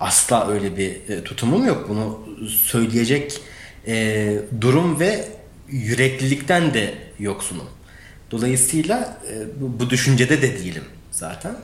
Asla 0.00 0.48
öyle 0.48 0.76
bir 0.76 1.08
e, 1.08 1.24
tutumum 1.24 1.66
yok. 1.66 1.86
Bunu 1.88 2.18
söyleyecek 2.48 3.40
e, 3.86 4.36
durum 4.60 5.00
ve 5.00 5.28
yüreklilikten 5.70 6.74
de 6.74 6.94
yoksunum. 7.18 7.66
Dolayısıyla 8.30 9.18
e, 9.32 9.60
bu, 9.60 9.80
bu 9.80 9.90
düşüncede 9.90 10.42
de 10.42 10.58
değilim 10.58 10.84
zaten. 11.10 11.56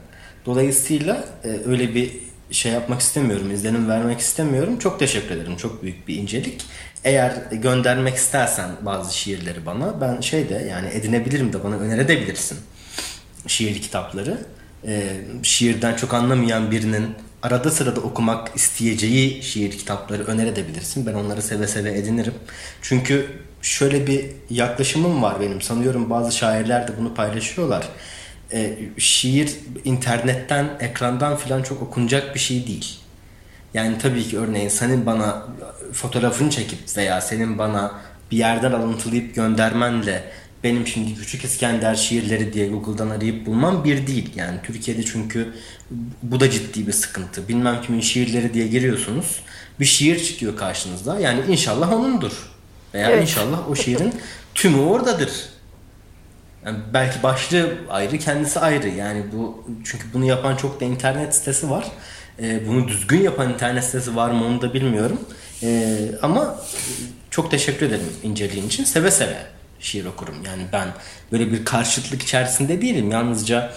Dolayısıyla 0.46 1.24
e, 1.44 1.48
öyle 1.48 1.94
bir 1.94 2.12
şey 2.50 2.72
yapmak 2.72 3.00
istemiyorum, 3.00 3.50
izlenim 3.50 3.88
vermek 3.88 4.20
istemiyorum. 4.20 4.78
Çok 4.78 4.98
teşekkür 4.98 5.34
ederim. 5.34 5.56
Çok 5.56 5.82
büyük 5.82 6.08
bir 6.08 6.16
incelik. 6.16 6.66
Eğer 7.04 7.32
göndermek 7.52 8.14
istersen 8.14 8.70
bazı 8.82 9.16
şiirleri 9.16 9.66
bana 9.66 10.00
ben 10.00 10.20
şey 10.20 10.48
de 10.48 10.66
yani 10.70 10.88
edinebilirim 10.88 11.52
de 11.52 11.64
bana 11.64 11.76
önerebilirsin 11.76 12.58
şiir 13.46 13.82
kitapları. 13.82 14.38
Ee, 14.86 15.02
şiirden 15.42 15.96
çok 15.96 16.14
anlamayan 16.14 16.70
birinin 16.70 17.06
arada 17.42 17.70
sırada 17.70 18.00
okumak 18.00 18.56
isteyeceği 18.56 19.42
şiir 19.42 19.70
kitapları 19.70 20.24
önerebilirsin. 20.24 21.06
Ben 21.06 21.14
onları 21.14 21.42
seve 21.42 21.66
seve 21.66 21.98
edinirim. 21.98 22.34
Çünkü 22.82 23.26
şöyle 23.62 24.06
bir 24.06 24.24
yaklaşımım 24.50 25.22
var 25.22 25.40
benim. 25.40 25.60
Sanıyorum 25.60 26.10
bazı 26.10 26.36
şairler 26.36 26.88
de 26.88 26.92
bunu 26.98 27.14
paylaşıyorlar. 27.14 27.88
E, 28.52 28.78
şiir 28.98 29.56
internetten, 29.84 30.68
ekrandan 30.80 31.36
filan 31.36 31.62
çok 31.62 31.82
okunacak 31.82 32.34
bir 32.34 32.40
şey 32.40 32.66
değil. 32.66 32.98
Yani 33.74 33.98
tabii 33.98 34.24
ki 34.24 34.38
örneğin 34.38 34.68
senin 34.68 35.06
bana 35.06 35.46
fotoğrafını 35.92 36.50
çekip 36.50 36.78
veya 36.96 37.20
senin 37.20 37.58
bana 37.58 37.92
bir 38.30 38.36
yerden 38.36 38.72
alıntılayıp 38.72 39.34
göndermenle 39.34 40.24
benim 40.64 40.86
şimdi 40.86 41.14
Küçük 41.14 41.44
İskender 41.44 41.94
şiirleri 41.94 42.52
diye 42.52 42.68
Google'dan 42.68 43.10
arayıp 43.10 43.46
bulmam 43.46 43.84
bir 43.84 44.06
değil. 44.06 44.30
Yani 44.36 44.58
Türkiye'de 44.62 45.02
çünkü 45.02 45.52
bu 46.22 46.40
da 46.40 46.50
ciddi 46.50 46.86
bir 46.86 46.92
sıkıntı. 46.92 47.48
Bilmem 47.48 47.82
kimin 47.82 48.00
şiirleri 48.00 48.54
diye 48.54 48.66
giriyorsunuz. 48.66 49.40
Bir 49.80 49.84
şiir 49.84 50.24
çıkıyor 50.24 50.56
karşınızda. 50.56 51.20
Yani 51.20 51.40
inşallah 51.48 51.92
onundur. 51.92 52.55
Veya 52.96 53.10
evet. 53.10 53.22
inşallah 53.22 53.70
o 53.70 53.74
şiirin 53.74 54.14
tümü 54.54 54.80
oradadır. 54.80 55.30
Yani 56.66 56.78
belki 56.94 57.22
başlığı 57.22 57.74
ayrı, 57.90 58.18
kendisi 58.18 58.60
ayrı. 58.60 58.88
Yani 58.88 59.22
bu 59.32 59.64
çünkü 59.84 60.04
bunu 60.12 60.24
yapan 60.24 60.56
çok 60.56 60.80
da 60.80 60.84
internet 60.84 61.34
sitesi 61.34 61.70
var. 61.70 61.86
Ee, 62.42 62.68
bunu 62.68 62.88
düzgün 62.88 63.20
yapan 63.20 63.52
internet 63.52 63.84
sitesi 63.84 64.16
var 64.16 64.30
mı 64.30 64.46
onu 64.46 64.62
da 64.62 64.74
bilmiyorum. 64.74 65.20
Ee, 65.62 65.98
ama 66.22 66.60
çok 67.30 67.50
teşekkür 67.50 67.86
ederim 67.86 68.06
inceliğin 68.22 68.66
için. 68.66 68.84
Seve 68.84 69.10
seve 69.10 69.36
şiir 69.80 70.04
okurum. 70.04 70.36
Yani 70.46 70.62
ben 70.72 70.88
böyle 71.32 71.52
bir 71.52 71.64
karşıtlık 71.64 72.22
içerisinde 72.22 72.82
değilim. 72.82 73.10
Yalnızca 73.10 73.72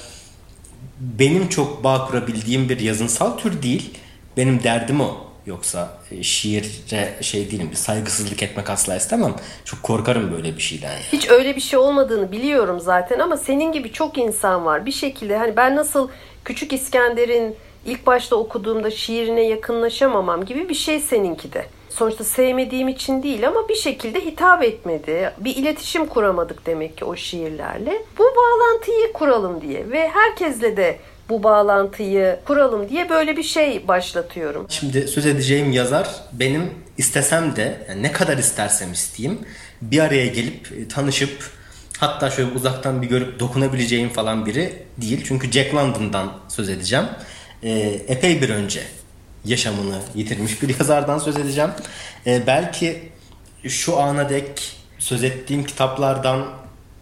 benim 1.00 1.50
çok 1.50 1.84
bağ 1.84 2.08
kurabildiğim 2.08 2.70
bir 2.70 2.80
yazınsal 2.80 3.38
tür 3.38 3.62
değil. 3.62 3.98
Benim 4.38 4.64
derdim 4.64 5.02
o. 5.02 5.29
Yoksa 5.50 5.90
e, 6.12 6.24
şiire 6.24 7.24
şey 7.24 7.52
değilim, 7.52 7.68
bir 7.72 7.76
saygısızlık 7.76 8.44
etmek 8.44 8.70
asla 8.70 8.96
istemem. 8.96 9.36
Çok 9.66 9.84
korkarım 9.84 10.32
böyle 10.32 10.58
bir 10.58 10.62
şeyden. 10.62 10.92
Yani. 10.92 11.02
Hiç 11.12 11.30
öyle 11.30 11.56
bir 11.56 11.62
şey 11.62 11.80
olmadığını 11.80 12.32
biliyorum 12.32 12.80
zaten 12.80 13.20
ama 13.20 13.38
senin 13.38 13.72
gibi 13.72 13.92
çok 13.92 14.18
insan 14.18 14.66
var. 14.66 14.86
Bir 14.86 14.92
şekilde 14.92 15.38
hani 15.38 15.56
ben 15.56 15.76
nasıl 15.76 16.10
Küçük 16.46 16.74
İskender'in 16.74 17.56
ilk 17.86 18.08
başta 18.08 18.36
okuduğumda 18.36 18.92
şiirine 18.92 19.42
yakınlaşamamam 19.42 20.46
gibi 20.46 20.70
bir 20.70 20.76
şey 20.76 21.00
seninki 21.00 21.54
de 21.54 21.66
sonuçta 21.90 22.24
sevmediğim 22.24 22.88
için 22.88 23.24
değil 23.24 23.48
ama 23.48 23.70
bir 23.70 23.76
şekilde 23.76 24.26
hitap 24.26 24.64
etmedi. 24.64 25.34
Bir 25.38 25.56
iletişim 25.56 26.06
kuramadık 26.06 26.66
demek 26.66 26.98
ki 26.98 27.06
o 27.06 27.16
şiirlerle. 27.16 28.02
Bu 28.18 28.24
bağlantıyı 28.24 29.14
kuralım 29.14 29.62
diye 29.62 29.92
ve 29.92 30.10
herkesle 30.10 30.78
de 30.78 31.00
bu 31.30 31.44
bağlantıyı 31.44 32.40
kuralım 32.46 32.90
diye 32.90 33.10
böyle 33.10 33.38
bir 33.38 33.44
şey 33.44 33.88
başlatıyorum. 33.88 34.66
Şimdi 34.70 35.08
söz 35.08 35.26
edeceğim 35.26 35.72
yazar 35.72 36.10
benim 36.34 36.74
istesem 36.98 37.56
de 37.56 37.86
yani 37.90 38.04
ne 38.04 38.12
kadar 38.12 38.38
istersem 38.38 38.92
isteyeyim 38.92 39.40
bir 39.82 40.00
araya 40.00 40.28
gelip 40.28 40.72
e, 40.72 40.88
tanışıp 40.88 41.52
hatta 42.00 42.30
şöyle 42.30 42.52
uzaktan 42.52 43.02
bir 43.02 43.08
görüp 43.08 43.40
dokunabileceğim 43.40 44.10
falan 44.10 44.46
biri 44.46 44.84
değil. 44.98 45.24
Çünkü 45.28 45.52
Jack 45.52 45.76
London'dan 45.76 46.32
söz 46.48 46.70
edeceğim. 46.70 47.06
Ee, 47.64 48.02
epey 48.08 48.42
bir 48.42 48.50
önce 48.50 48.82
yaşamını 49.46 50.00
yitirmiş 50.16 50.62
bir 50.62 50.70
yazardan 50.80 51.20
söz 51.20 51.38
edeceğim. 51.38 51.70
E, 52.26 52.48
belki 52.48 53.10
şu 53.68 54.00
ana 54.00 54.30
dek 54.30 54.76
söz 55.00 55.24
ettiğim 55.24 55.64
kitaplardan 55.64 56.46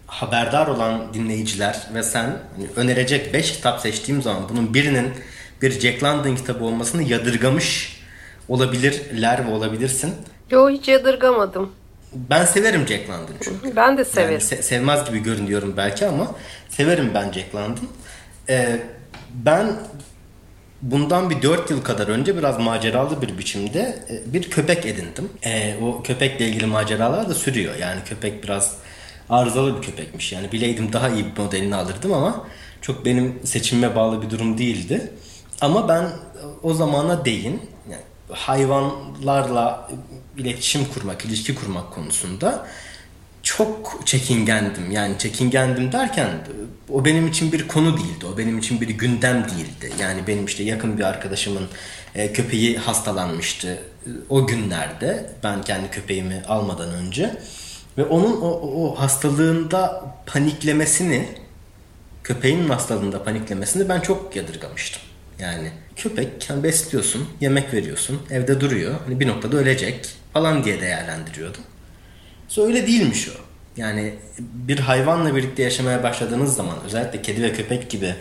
haberdar 0.08 0.66
olan 0.66 1.14
dinleyiciler 1.14 1.78
ve 1.94 2.02
sen 2.02 2.24
hani 2.56 2.66
önerecek 2.76 3.34
5 3.34 3.52
kitap 3.52 3.80
seçtiğim 3.80 4.22
zaman 4.22 4.48
bunun 4.48 4.74
birinin 4.74 5.10
bir 5.62 5.80
Jack 5.80 6.02
London 6.02 6.34
kitabı 6.36 6.64
olmasını 6.64 7.02
yadırgamış 7.02 8.00
olabilirler 8.48 9.46
ve 9.46 9.50
olabilirsin. 9.50 10.14
Yo 10.50 10.70
hiç 10.70 10.88
yadırgamadım. 10.88 11.72
Ben 12.12 12.44
severim 12.44 12.86
Jack 12.88 13.10
London 13.10 13.34
çünkü. 13.40 13.76
Ben 13.76 13.98
de 13.98 14.04
severim. 14.04 14.32
Yani 14.32 14.42
se- 14.42 14.62
sevmez 14.62 15.04
gibi 15.04 15.18
görünüyorum 15.22 15.74
belki 15.76 16.06
ama 16.06 16.34
severim 16.68 17.10
ben 17.14 17.32
Jack 17.32 17.54
London. 17.54 17.88
Ee, 18.48 18.80
ben 19.34 19.72
bundan 20.82 21.30
bir 21.30 21.42
4 21.42 21.70
yıl 21.70 21.82
kadar 21.82 22.08
önce 22.08 22.36
biraz 22.36 22.58
maceralı 22.58 23.22
bir 23.22 23.38
biçimde 23.38 23.98
e, 24.10 24.32
bir 24.32 24.50
köpek 24.50 24.86
edindim. 24.86 25.28
E, 25.44 25.76
o 25.82 26.02
köpekle 26.02 26.48
ilgili 26.48 26.66
maceralar 26.66 27.28
da 27.28 27.34
sürüyor. 27.34 27.74
Yani 27.76 28.00
köpek 28.04 28.44
biraz 28.44 28.76
arızalı 29.30 29.76
bir 29.76 29.82
köpekmiş. 29.82 30.32
Yani 30.32 30.52
bileydim 30.52 30.92
daha 30.92 31.08
iyi 31.08 31.24
bir 31.24 31.42
modelini 31.42 31.76
alırdım 31.76 32.12
ama 32.12 32.46
çok 32.82 33.04
benim 33.04 33.40
seçimime 33.44 33.96
bağlı 33.96 34.22
bir 34.22 34.30
durum 34.30 34.58
değildi. 34.58 35.12
Ama 35.60 35.88
ben 35.88 36.08
o 36.62 36.74
zamana 36.74 37.24
değin 37.24 37.62
yani 37.90 38.02
hayvanlarla 38.30 39.90
iletişim 40.36 40.84
kurmak, 40.94 41.24
ilişki 41.24 41.54
kurmak 41.54 41.92
konusunda 41.92 42.66
çok 43.42 44.02
çekingendim. 44.04 44.90
Yani 44.90 45.18
çekingendim 45.18 45.92
derken 45.92 46.28
o 46.92 47.04
benim 47.04 47.26
için 47.26 47.52
bir 47.52 47.68
konu 47.68 47.96
değildi. 47.96 48.26
O 48.34 48.38
benim 48.38 48.58
için 48.58 48.80
bir 48.80 48.88
gündem 48.88 49.44
değildi. 49.44 49.92
Yani 50.00 50.26
benim 50.26 50.46
işte 50.46 50.62
yakın 50.62 50.98
bir 50.98 51.04
arkadaşımın 51.04 51.68
e, 52.14 52.32
köpeği 52.32 52.78
hastalanmıştı. 52.78 53.78
O 54.28 54.46
günlerde 54.46 55.30
ben 55.44 55.62
kendi 55.62 55.90
köpeğimi 55.90 56.42
almadan 56.48 56.90
önce 56.90 57.36
ve 57.98 58.04
onun 58.04 58.40
o, 58.40 58.48
o 58.48 59.00
hastalığında 59.00 60.04
paniklemesini 60.26 61.28
köpeğin 62.24 62.68
hastalığında 62.68 63.24
paniklemesini 63.24 63.88
ben 63.88 64.00
çok 64.00 64.36
yadırgamıştım. 64.36 65.02
Yani 65.38 65.70
köpek 65.96 66.50
besliyorsun, 66.62 67.28
yemek 67.40 67.74
veriyorsun, 67.74 68.20
evde 68.30 68.60
duruyor. 68.60 68.94
Hani 69.04 69.20
bir 69.20 69.28
noktada 69.28 69.56
ölecek 69.56 70.08
falan 70.32 70.64
diye 70.64 70.80
değerlendiriyordum. 70.80 71.60
So 72.48 72.66
öyle 72.66 72.86
değilmiş 72.86 73.28
o. 73.28 73.32
Yani 73.76 74.14
bir 74.38 74.78
hayvanla 74.78 75.36
birlikte 75.36 75.62
yaşamaya 75.62 76.02
başladığınız 76.02 76.56
zaman 76.56 76.76
özellikle 76.86 77.22
kedi 77.22 77.42
ve 77.42 77.52
köpek 77.52 77.90
gibi 77.90 78.14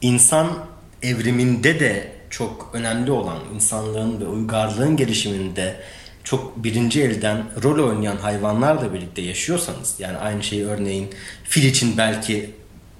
insan 0.00 0.66
evriminde 1.02 1.80
de 1.80 2.12
çok 2.30 2.70
önemli 2.72 3.10
olan 3.10 3.38
insanlığın 3.54 4.20
ve 4.20 4.26
uygarlığın 4.26 4.96
gelişiminde 4.96 5.76
çok 6.26 6.64
birinci 6.64 7.02
elden 7.02 7.44
rol 7.62 7.88
oynayan 7.88 8.16
hayvanlarla 8.16 8.94
birlikte 8.94 9.22
yaşıyorsanız 9.22 9.94
yani 9.98 10.16
aynı 10.18 10.42
şeyi 10.42 10.66
örneğin 10.66 11.10
fil 11.44 11.62
için 11.62 11.98
belki 11.98 12.50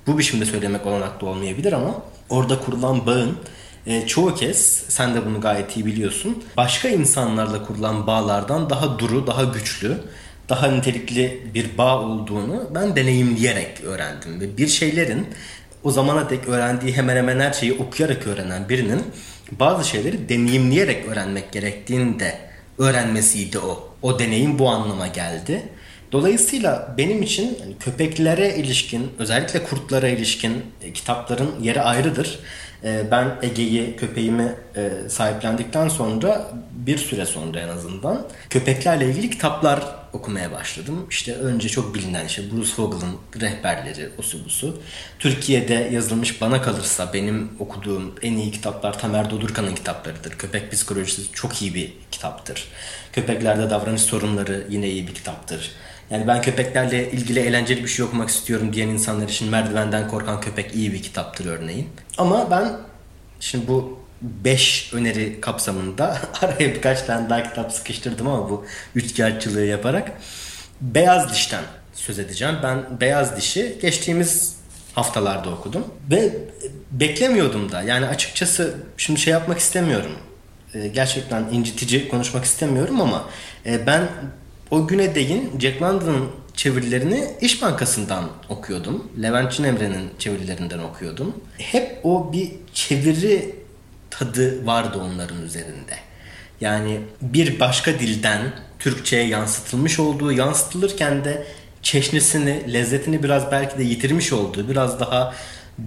bu 0.07 0.19
biçimde 0.19 0.45
söylemek 0.45 0.87
olanaklı 0.87 1.27
olmayabilir 1.27 1.73
ama 1.73 2.03
orada 2.29 2.59
kurulan 2.59 3.07
bağın 3.07 3.37
e, 3.87 4.07
çoğu 4.07 4.35
kez 4.35 4.85
sen 4.89 5.15
de 5.15 5.27
bunu 5.27 5.41
gayet 5.41 5.77
iyi 5.77 5.87
biliyorsun 5.87 6.45
başka 6.57 6.89
insanlarla 6.89 7.67
kurulan 7.67 8.07
bağlardan 8.07 8.71
daha 8.71 8.99
duru, 8.99 9.27
daha 9.27 9.45
güçlü 9.45 9.99
daha 10.49 10.67
nitelikli 10.67 11.51
bir 11.55 11.79
bağ 11.79 12.01
olduğunu 12.01 12.71
ben 12.75 12.97
deneyimleyerek 12.97 13.81
öğrendim. 13.85 14.41
Ve 14.41 14.57
bir 14.57 14.69
şeylerin 14.69 15.27
o 15.85 15.91
zamana 15.91 16.31
dek 16.31 16.49
öğrendiği 16.49 16.97
hemen 16.97 17.17
hemen 17.17 17.41
her 17.41 17.53
şeyi 17.53 17.73
okuyarak 17.73 18.27
öğrenen 18.27 18.69
birinin 18.69 19.03
bazı 19.51 19.89
şeyleri 19.89 20.29
deneyimleyerek 20.29 21.09
öğrenmek 21.09 21.53
gerektiğini 21.53 22.21
de 22.21 22.46
öğrenmesiydi 22.79 23.59
o. 23.59 23.89
O 24.03 24.19
deneyim 24.19 24.59
bu 24.59 24.69
anlama 24.69 25.07
geldi. 25.07 25.63
Dolayısıyla 26.13 26.95
benim 26.99 27.23
için 27.23 27.59
köpeklere 27.81 28.57
ilişkin, 28.57 29.11
özellikle 29.19 29.65
kurtlara 29.65 30.09
ilişkin 30.09 30.65
e, 30.83 30.93
kitapların 30.93 31.51
yeri 31.63 31.83
ayrıdır. 31.83 32.39
E, 32.85 33.11
ben 33.11 33.35
Ege'yi, 33.43 33.97
köpeğimi 33.97 34.55
e, 34.77 34.91
sahiplendikten 35.09 35.89
sonra 35.89 36.51
bir 36.73 36.99
süre 36.99 37.27
sonra 37.27 37.61
en 37.61 37.69
azından 37.69 38.27
köpeklerle 38.51 39.07
ilgili 39.07 39.31
kitaplar 39.31 39.85
okumaya 40.13 40.53
başladım. 40.53 41.07
İşte 41.11 41.35
önce 41.35 41.69
çok 41.69 41.95
bilinen 41.95 42.27
işte 42.27 42.43
Bruce 42.53 42.73
Vogel'ın 42.79 43.17
rehberleri, 43.41 44.11
osu 44.19 44.45
busu. 44.45 44.83
Türkiye'de 45.19 45.91
yazılmış 45.93 46.41
bana 46.41 46.63
kalırsa 46.63 47.13
benim 47.13 47.51
okuduğum 47.59 48.15
en 48.23 48.33
iyi 48.33 48.51
kitaplar 48.51 48.99
Tamer 48.99 49.31
Dodurkan'ın 49.31 49.75
kitaplarıdır. 49.75 50.39
Köpek 50.39 50.73
psikolojisi 50.73 51.33
çok 51.33 51.63
iyi 51.63 51.75
bir 51.75 51.93
kitaptır. 52.11 52.69
Köpeklerde 53.13 53.71
davranış 53.71 54.03
sorunları 54.03 54.67
yine 54.71 54.89
iyi 54.91 55.09
bir 55.09 55.15
kitaptır. 55.15 55.71
Yani 56.11 56.27
ben 56.27 56.43
köpeklerle 56.43 57.11
ilgili 57.11 57.41
eğlenceli 57.41 57.83
bir 57.85 57.89
şey 57.89 58.05
okumak 58.05 58.29
istiyorum 58.29 58.73
diyen 58.73 58.89
insanlar 58.89 59.29
için 59.29 59.51
Merdivenden 59.51 60.09
Korkan 60.09 60.41
Köpek 60.41 60.75
iyi 60.75 60.93
bir 60.93 61.03
kitaptır 61.03 61.47
örneğin. 61.47 61.89
Ama 62.19 62.51
ben 62.51 62.73
şimdi 63.41 63.69
bu 63.69 64.06
5 64.23 64.91
öneri 64.95 65.41
kapsamında 65.41 66.19
araya 66.43 66.75
birkaç 66.75 67.03
tane 67.03 67.31
daha 67.31 67.43
kitap 67.43 67.73
sıkıştırdım 67.73 68.29
ama 68.29 68.51
bu 68.51 68.67
üçkağıtçılığı 68.95 69.65
yaparak 69.65 70.13
Beyaz 70.81 71.33
Diş'ten 71.33 71.65
söz 71.95 72.19
edeceğim. 72.19 72.55
Ben 72.63 73.01
Beyaz 73.01 73.37
Diş'i 73.37 73.79
geçtiğimiz 73.83 74.57
haftalarda 74.95 75.51
okudum 75.51 75.85
ve 76.11 76.33
beklemiyordum 76.91 77.73
da. 77.73 77.83
Yani 77.83 78.07
açıkçası 78.07 78.75
şimdi 78.97 79.21
şey 79.21 79.33
yapmak 79.33 79.59
istemiyorum. 79.59 80.13
Ee, 80.75 80.89
gerçekten 80.89 81.45
incitici 81.53 82.09
konuşmak 82.09 82.45
istemiyorum 82.45 83.01
ama 83.01 83.25
e, 83.67 83.87
ben 83.87 84.09
o 84.71 84.87
güne 84.87 85.15
değin 85.15 85.53
Jack 85.61 85.83
London'ın 85.83 86.31
çevirilerini 86.55 87.31
İş 87.41 87.63
Bankası'ndan 87.63 88.25
okuyordum. 88.49 89.11
Levent 89.23 89.53
Çinemre'nin 89.53 90.11
çevirilerinden 90.19 90.79
okuyordum. 90.79 91.35
Hep 91.59 92.01
o 92.05 92.33
bir 92.33 92.53
çeviri 92.75 93.55
tadı 94.19 94.67
vardı 94.67 94.99
onların 94.99 95.43
üzerinde. 95.43 95.97
Yani 96.61 97.01
bir 97.23 97.61
başka 97.61 97.99
dilden 97.99 98.53
Türkçe'ye 98.79 99.27
yansıtılmış 99.27 100.01
olduğu, 100.01 100.33
yansıtılırken 100.33 101.25
de 101.25 101.47
çeşnisini, 101.83 102.73
lezzetini 102.73 103.23
biraz 103.23 103.53
belki 103.53 103.79
de 103.79 103.83
yitirmiş 103.83 104.33
olduğu, 104.33 104.69
biraz 104.69 105.01
daha 105.01 105.35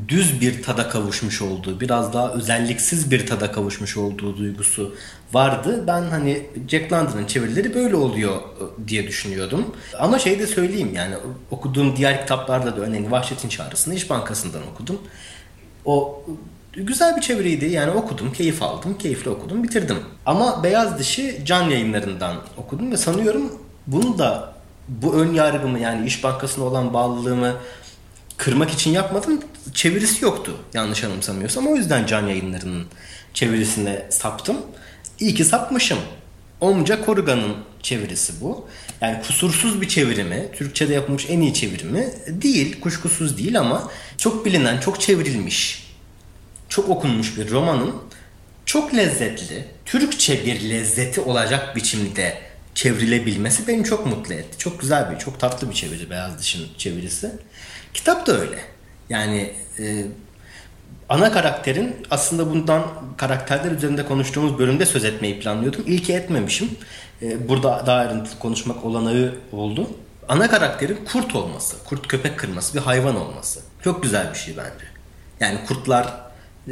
düz 0.07 0.41
bir 0.41 0.63
tada 0.63 0.89
kavuşmuş 0.89 1.41
olduğu, 1.41 1.79
biraz 1.79 2.13
daha 2.13 2.33
özelliksiz 2.33 3.12
bir 3.12 3.27
tada 3.27 3.51
kavuşmuş 3.51 3.98
olduğu 3.98 4.38
duygusu 4.38 4.95
vardı. 5.33 5.83
Ben 5.88 6.01
hani 6.01 6.45
Jack 6.67 6.91
London'ın 6.93 7.25
çevirileri 7.25 7.74
böyle 7.74 7.95
oluyor 7.95 8.36
e, 8.36 8.88
diye 8.88 9.07
düşünüyordum. 9.07 9.75
Ama 10.00 10.19
şey 10.19 10.39
de 10.39 10.48
söyleyeyim 10.48 10.91
yani 10.95 11.15
okuduğum 11.51 11.95
diğer 11.95 12.21
kitaplarda 12.21 12.77
da 12.77 12.81
örneğin 12.81 13.12
Vahşet'in 13.12 13.50
Çağrısı'nı 13.50 13.95
İş 13.95 14.09
Bankası'ndan 14.09 14.62
okudum. 14.74 15.01
O 15.86 16.24
güzel 16.74 17.16
bir 17.16 17.22
çeviriydi. 17.22 17.66
Yani 17.66 17.92
okudum, 17.92 18.34
keyif 18.34 18.64
aldım, 18.64 18.98
keyifli 18.98 19.30
okudum, 19.30 19.64
bitirdim. 19.64 19.98
Ama 20.26 20.64
Beyaz 20.64 21.00
Dişi 21.00 21.42
can 21.46 21.70
yayınlarından 21.70 22.36
okudum 22.58 22.92
ve 22.92 22.98
sanıyorum 22.98 23.54
bunu 23.88 24.18
da 24.18 24.54
bu 24.88 25.14
ön 25.14 25.34
yargımı 25.34 25.80
yani 25.80 26.08
İş 26.08 26.24
Bankası'na 26.24 26.66
olan 26.66 26.94
bağlılığımı 26.94 27.56
kırmak 28.38 28.72
için 28.72 28.92
yapmadım. 28.92 29.42
Çevirisi 29.74 30.26
yoktu 30.26 30.58
yanlış 30.74 31.04
anımsamıyorsam. 31.04 31.68
O 31.68 31.76
yüzden 31.76 32.06
can 32.06 32.28
yayınlarının 32.28 32.86
çevirisine 33.34 34.06
saptım. 34.10 34.58
İyi 35.20 35.36
ki 35.36 35.46
sapmışım. 35.46 35.98
Omca 36.62 37.06
Koruga'nın 37.06 37.56
çevirisi 37.82 38.34
bu. 38.42 38.68
Yani 39.02 39.22
kusursuz 39.22 39.82
bir 39.82 39.88
çevirimi, 39.88 40.50
Türkçe'de 40.56 40.94
yapılmış 40.94 41.26
en 41.30 41.42
iyi 41.42 41.54
çevirimi 41.54 42.14
değil, 42.28 42.82
kuşkusuz 42.82 43.38
değil 43.38 43.60
ama 43.60 43.92
çok 44.18 44.46
bilinen, 44.46 44.80
çok 44.80 45.02
çevrilmiş, 45.02 45.88
çok 46.70 46.90
okunmuş 46.90 47.38
bir 47.38 47.52
romanın 47.52 47.96
çok 48.66 48.94
lezzetli, 48.96 49.66
Türkçe 49.86 50.46
bir 50.46 50.70
lezzeti 50.70 51.22
olacak 51.22 51.76
biçimde 51.76 52.38
çevrilebilmesi 52.76 53.68
beni 53.68 53.84
çok 53.84 54.06
mutlu 54.06 54.34
etti. 54.34 54.58
Çok 54.58 54.82
güzel 54.82 55.12
bir, 55.12 55.18
çok 55.18 55.40
tatlı 55.40 55.70
bir 55.70 55.76
çeviri 55.76 56.10
Beyaz 56.10 56.40
Diş'in 56.40 56.68
çevirisi. 56.78 57.32
Kitap 57.94 58.28
da 58.28 58.40
öyle. 58.40 58.60
Yani 59.10 59.54
e, 59.80 60.06
ana 61.10 61.32
karakterin 61.32 61.96
aslında 62.12 62.50
bundan 62.50 62.84
karakterler 63.18 63.72
üzerinde 63.72 64.06
konuştuğumuz 64.06 64.60
bölümde 64.60 64.86
söz 64.86 65.06
etmeyi 65.06 65.40
planlıyordum. 65.40 65.84
İlki 65.88 66.14
etmemişim. 66.14 66.70
E, 67.22 67.50
burada 67.50 67.84
daha 67.86 67.98
ayrıntılı 67.98 68.40
konuşmak 68.40 68.86
olanağı 68.86 69.36
oldu. 69.52 69.90
Ana 70.28 70.50
karakterin 70.50 71.00
kurt 71.12 71.36
olması, 71.36 71.84
kurt 71.84 72.08
köpek 72.08 72.40
kırması, 72.40 72.74
bir 72.74 72.80
hayvan 72.80 73.16
olması. 73.16 73.60
Çok 73.84 74.04
güzel 74.04 74.34
bir 74.34 74.38
şey 74.38 74.58
bence. 74.58 74.86
Yani 75.40 75.60
kurtlar 75.68 76.28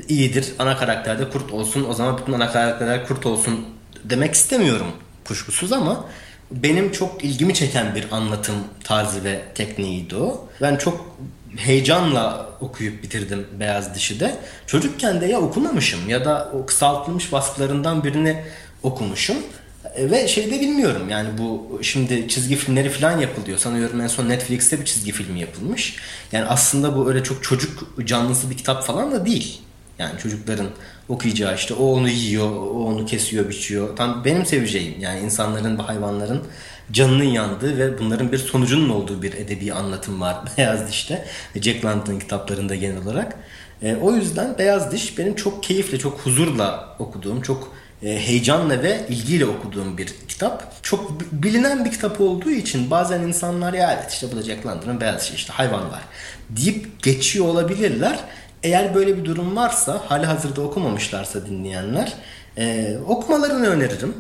iyidir, 0.10 0.54
ana 0.60 0.78
karakterde 0.78 1.30
kurt 1.30 1.52
olsun, 1.52 1.86
o 1.90 1.94
zaman 1.94 2.18
bütün 2.18 2.34
ana 2.34 2.52
karakterler 2.52 3.08
kurt 3.08 3.26
olsun 3.26 3.66
demek 4.04 4.34
istemiyorum 4.34 4.88
kuşkusuz 5.26 5.74
ama 5.74 6.06
benim 6.52 6.92
çok 6.92 7.24
ilgimi 7.24 7.54
çeken 7.54 7.96
bir 7.96 8.06
anlatım 8.12 8.56
tarzı 8.84 9.24
ve 9.24 9.42
tekniğiydi 9.56 10.16
o. 10.16 10.48
Ben 10.62 10.76
çok 10.76 11.16
heyecanla 11.58 12.50
okuyup 12.62 13.04
bitirdim 13.04 13.48
Beyaz 13.60 13.96
Dişi 13.96 14.20
de. 14.20 14.36
Çocukken 14.68 15.22
de 15.22 15.26
ya 15.26 15.40
okumamışım 15.40 16.10
ya 16.10 16.26
da 16.26 16.52
o 16.54 16.66
kısaltılmış 16.66 17.32
baskılarından 17.32 18.04
birini 18.04 18.44
okumuşum. 18.84 19.38
E, 19.96 20.12
ve 20.12 20.28
şey 20.28 20.52
de 20.52 20.60
bilmiyorum 20.60 21.10
yani 21.10 21.30
bu 21.38 21.80
şimdi 21.82 22.28
çizgi 22.28 22.56
filmleri 22.56 22.90
falan 22.90 23.20
yapılıyor. 23.20 23.58
Sanıyorum 23.58 24.02
en 24.02 24.08
son 24.08 24.30
Netflix'te 24.30 24.80
bir 24.80 24.86
çizgi 24.86 25.12
filmi 25.12 25.40
yapılmış. 25.40 25.96
Yani 26.32 26.46
aslında 26.46 26.96
bu 26.96 27.10
öyle 27.10 27.24
çok 27.24 27.44
çocuk 27.44 27.94
canlısı 28.06 28.50
bir 28.50 28.58
kitap 28.58 28.84
falan 28.84 29.12
da 29.12 29.26
değil. 29.26 29.62
Yani 30.00 30.20
çocukların 30.20 30.68
okuyacağı 31.10 31.56
işte 31.56 31.74
o 31.74 31.86
onu 31.86 32.10
yiyor, 32.10 32.52
o 32.52 32.86
onu 32.86 33.06
kesiyor, 33.06 33.50
biçiyor. 33.50 33.98
Tam 33.98 34.26
benim 34.26 34.46
seveceğim 34.46 34.94
yani 35.00 35.20
insanların 35.20 35.78
ve 35.78 35.82
hayvanların 35.82 36.44
canının 36.92 37.24
yandığı 37.24 37.78
ve 37.78 38.00
bunların 38.00 38.32
bir 38.32 38.38
sonucunun 38.38 38.90
olduğu 38.90 39.22
bir 39.22 39.34
edebi 39.34 39.74
anlatım 39.74 40.22
var 40.22 40.38
Beyaz 40.58 40.88
Diş'te. 40.88 41.26
Jack 41.56 41.86
London 41.86 42.20
kitaplarında 42.20 42.76
genel 42.76 43.04
olarak. 43.04 43.38
E, 43.84 43.96
o 43.96 44.16
yüzden 44.16 44.58
Beyaz 44.58 44.92
Diş 44.92 45.18
benim 45.18 45.36
çok 45.36 45.64
keyifle, 45.64 46.00
çok 46.00 46.20
huzurla 46.20 46.96
okuduğum, 47.00 47.42
çok 47.42 47.74
e, 48.04 48.20
heyecanla 48.20 48.84
ve 48.84 49.06
ilgiyle 49.10 49.46
okuduğum 49.46 49.98
bir 49.98 50.08
kitap. 50.28 50.84
Çok 50.84 51.22
bilinen 51.32 51.86
bir 51.86 51.92
kitap 51.92 52.22
olduğu 52.22 52.52
için 52.52 52.92
bazen 52.92 53.22
insanlar 53.22 53.74
ya 53.74 53.94
evet 53.94 54.12
işte 54.12 54.28
bu 54.32 54.36
da 54.36 54.42
Jack 54.42 54.66
London'ın 54.66 55.02
Beyaz 55.02 55.22
Dişi 55.22 55.36
işte 55.36 55.54
hayvanlar 55.54 56.02
deyip 56.50 57.04
geçiyor 57.04 57.46
olabilirler. 57.46 58.20
Eğer 58.64 58.96
böyle 58.96 59.18
bir 59.18 59.26
durum 59.26 59.56
varsa, 59.56 60.02
hali 60.08 60.26
hazırda 60.26 60.62
okumamışlarsa 60.62 61.46
dinleyenler, 61.46 62.14
e, 62.58 62.98
okumalarını 63.08 63.68
öneririm. 63.68 64.16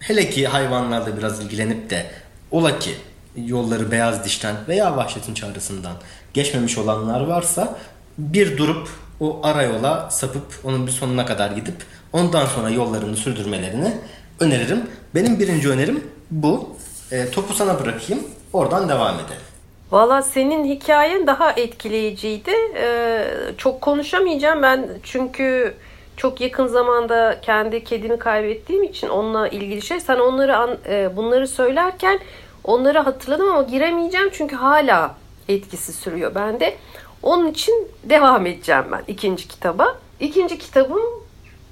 Hele 0.00 0.30
ki 0.30 0.46
hayvanlarla 0.46 1.16
biraz 1.16 1.40
ilgilenip 1.40 1.90
de 1.90 2.06
ola 2.50 2.78
ki 2.78 2.90
yolları 3.36 3.90
beyaz 3.90 4.24
dişten 4.24 4.56
veya 4.68 4.96
vahşetin 4.96 5.34
çağrısından 5.34 5.96
geçmemiş 6.34 6.78
olanlar 6.78 7.20
varsa 7.20 7.78
bir 8.18 8.56
durup 8.56 8.88
o 9.20 9.40
ara 9.42 9.62
yola 9.62 10.10
sapıp 10.10 10.60
onun 10.64 10.86
bir 10.86 10.92
sonuna 10.92 11.26
kadar 11.26 11.50
gidip 11.50 11.74
ondan 12.12 12.46
sonra 12.46 12.70
yollarını 12.70 13.16
sürdürmelerini 13.16 13.94
öneririm. 14.40 14.82
Benim 15.14 15.38
birinci 15.38 15.70
önerim 15.70 16.04
bu. 16.30 16.76
E, 17.12 17.30
topu 17.30 17.54
sana 17.54 17.80
bırakayım. 17.80 18.22
Oradan 18.52 18.88
devam 18.88 19.14
edelim. 19.14 19.53
Valla 19.94 20.22
senin 20.22 20.64
hikayen 20.64 21.26
daha 21.26 21.52
etkileyiciydi. 21.52 22.50
Ee, 22.76 23.26
çok 23.58 23.80
konuşamayacağım 23.80 24.62
ben 24.62 24.88
çünkü 25.02 25.74
çok 26.16 26.40
yakın 26.40 26.66
zamanda 26.66 27.40
kendi 27.42 27.84
kedimi 27.84 28.18
kaybettiğim 28.18 28.82
için 28.82 29.08
onunla 29.08 29.48
ilgili 29.48 29.82
şey. 29.82 30.00
Sen 30.00 30.18
onları 30.18 30.56
an, 30.56 30.78
e, 30.88 31.16
bunları 31.16 31.48
söylerken 31.48 32.18
onları 32.64 32.98
hatırladım 32.98 33.48
ama 33.48 33.62
giremeyeceğim 33.62 34.30
çünkü 34.32 34.56
hala 34.56 35.14
etkisi 35.48 35.92
sürüyor 35.92 36.34
bende. 36.34 36.76
Onun 37.22 37.46
için 37.50 37.88
devam 38.04 38.46
edeceğim 38.46 38.84
ben 38.92 39.02
ikinci 39.08 39.48
kitaba. 39.48 39.98
İkinci 40.20 40.58
kitabım 40.58 41.02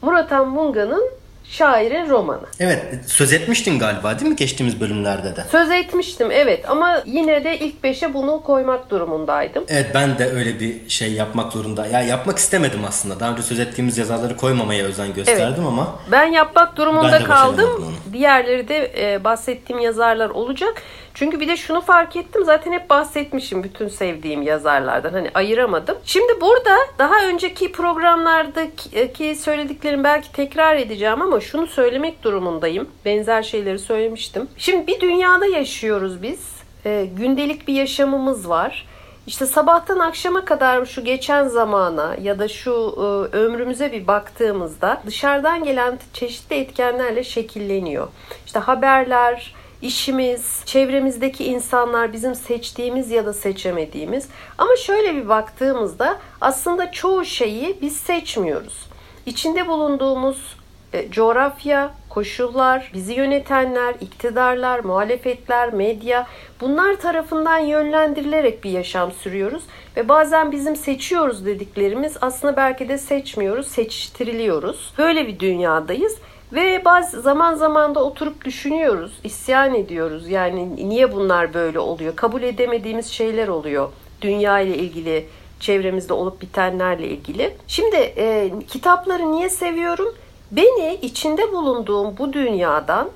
Murat 0.03 0.33
Anmunga'nın 0.33 1.11
şairin 1.53 2.11
romanı. 2.11 2.47
Evet 2.61 2.85
söz 3.07 3.33
etmiştin 3.33 3.79
galiba 3.79 4.19
değil 4.19 4.31
mi 4.31 4.37
geçtiğimiz 4.37 4.81
bölümlerde 4.81 5.37
de? 5.37 5.45
Söz 5.51 5.71
etmiştim 5.71 6.31
evet 6.31 6.71
ama 6.71 7.03
yine 7.07 7.45
de 7.45 7.59
ilk 7.59 7.85
beşe 7.85 8.15
bunu 8.15 8.43
koymak 8.43 8.91
durumundaydım. 8.91 9.65
Evet 9.69 9.91
ben 9.95 10.19
de 10.19 10.31
öyle 10.31 10.61
bir 10.61 10.89
şey 10.89 11.13
yapmak 11.13 11.53
zorunda. 11.53 11.87
Ya 11.87 12.03
yapmak 12.03 12.39
istemedim 12.39 12.81
aslında. 12.89 13.21
Daha 13.21 13.33
önce 13.33 13.43
söz 13.43 13.61
ettiğimiz 13.61 13.99
yazarları 13.99 14.37
koymamaya 14.37 14.85
özen 14.85 15.15
gösterdim 15.15 15.55
evet. 15.57 15.69
ama. 15.69 15.99
Ben 16.13 16.25
yapmak 16.25 16.77
durumunda 16.77 17.13
ben 17.13 17.25
kaldım. 17.25 17.95
Diğerleri 18.13 18.69
de 18.69 18.93
e, 18.97 19.25
bahsettiğim 19.25 19.83
yazarlar 19.83 20.31
olacak. 20.31 20.83
Çünkü 21.15 21.41
bir 21.41 21.49
de 21.49 21.57
şunu 21.57 21.81
fark 21.81 22.17
ettim 22.17 22.45
zaten 22.45 22.73
hep 22.73 22.91
bahsetmişim 22.91 23.65
bütün 23.65 23.89
sevdiğim 23.89 24.43
yazarlardan 24.43 25.13
hani 25.13 25.31
ayıramadım. 25.35 25.99
Şimdi 26.05 26.41
burada 26.41 26.77
daha 26.99 27.27
önceki 27.27 27.73
programlardaki 27.73 29.37
söylediklerim 29.37 30.05
belki 30.05 30.33
tekrar 30.33 30.77
edeceğim 30.77 31.23
ama 31.23 31.41
şunu 31.41 31.67
söylemek 31.67 32.23
durumundayım. 32.23 32.89
Benzer 33.05 33.43
şeyleri 33.43 33.79
söylemiştim. 33.79 34.49
Şimdi 34.57 34.87
bir 34.87 35.01
dünyada 35.01 35.47
yaşıyoruz 35.47 36.23
biz. 36.23 36.53
E, 36.85 37.09
gündelik 37.17 37.69
bir 37.69 37.75
yaşamımız 37.75 38.49
var. 38.49 38.87
İşte 39.27 39.47
sabahtan 39.47 39.99
akşama 39.99 40.45
kadar 40.45 40.87
şu 40.87 41.05
geçen 41.05 41.49
zamana 41.49 42.17
ya 42.23 42.39
da 42.39 42.49
şu 42.49 42.71
e, 42.97 43.37
ömrümüze 43.37 43.93
bir 43.93 44.07
baktığımızda 44.07 45.03
dışarıdan 45.07 45.65
gelen 45.65 45.99
çeşitli 46.13 46.57
etkenlerle 46.57 47.25
şekilleniyor. 47.25 48.09
İşte 48.47 48.59
haberler, 48.59 49.55
işimiz, 49.83 50.63
çevremizdeki 50.65 51.45
insanlar 51.45 52.13
bizim 52.13 52.35
seçtiğimiz 52.35 53.11
ya 53.11 53.27
da 53.27 53.33
seçemediğimiz. 53.33 54.29
Ama 54.59 54.77
şöyle 54.77 55.15
bir 55.15 55.29
baktığımızda 55.29 56.19
aslında 56.41 56.93
çoğu 56.93 57.25
şeyi 57.25 57.79
biz 57.83 57.97
seçmiyoruz. 57.97 58.87
İçinde 59.27 59.69
bulunduğumuz 59.69 60.57
e, 60.93 61.11
coğrafya, 61.11 61.91
koşullar, 62.09 62.91
bizi 62.95 63.13
yönetenler, 63.13 63.95
iktidarlar, 64.01 64.79
muhalefetler, 64.85 65.73
medya 65.73 66.27
bunlar 66.61 66.97
tarafından 66.97 67.59
yönlendirilerek 67.59 68.65
bir 68.65 68.71
yaşam 68.71 69.13
sürüyoruz 69.13 69.63
ve 69.97 70.09
bazen 70.09 70.53
bizim 70.53 70.77
seçiyoruz 70.77 71.47
dediklerimiz 71.47 72.17
aslında 72.21 72.57
belki 72.57 72.89
de 72.89 72.99
seçmiyoruz, 72.99 73.67
seçtiriliyoruz. 73.67 74.93
Böyle 74.99 75.27
bir 75.27 75.39
dünyadayız. 75.39 76.17
Ve 76.53 76.85
bazı 76.85 77.21
zaman 77.21 77.55
zaman 77.55 77.95
da 77.95 78.05
oturup 78.05 78.45
düşünüyoruz, 78.45 79.13
isyan 79.25 79.75
ediyoruz. 79.75 80.29
Yani 80.29 80.89
niye 80.89 81.13
bunlar 81.13 81.55
böyle 81.55 81.79
oluyor? 81.79 82.17
Kabul 82.17 82.43
edemediğimiz 82.43 83.07
şeyler 83.07 83.49
oluyor. 83.49 83.89
Dünya 84.21 84.61
ile 84.61 84.77
ilgili, 84.77 85.27
çevremizde 85.61 86.13
olup 86.13 86.43
bitenlerle 86.43 87.09
ilgili. 87.09 87.57
Şimdi 87.67 87.97
e, 87.97 88.53
kitapları 88.69 89.33
niye 89.33 89.49
seviyorum? 89.49 90.15
Beni 90.51 90.95
içinde 90.95 91.53
bulunduğum 91.53 92.19
bu 92.19 92.33
dünyadan 92.33 93.11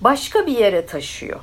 başka 0.00 0.46
bir 0.46 0.58
yere 0.58 0.86
taşıyor. 0.86 1.40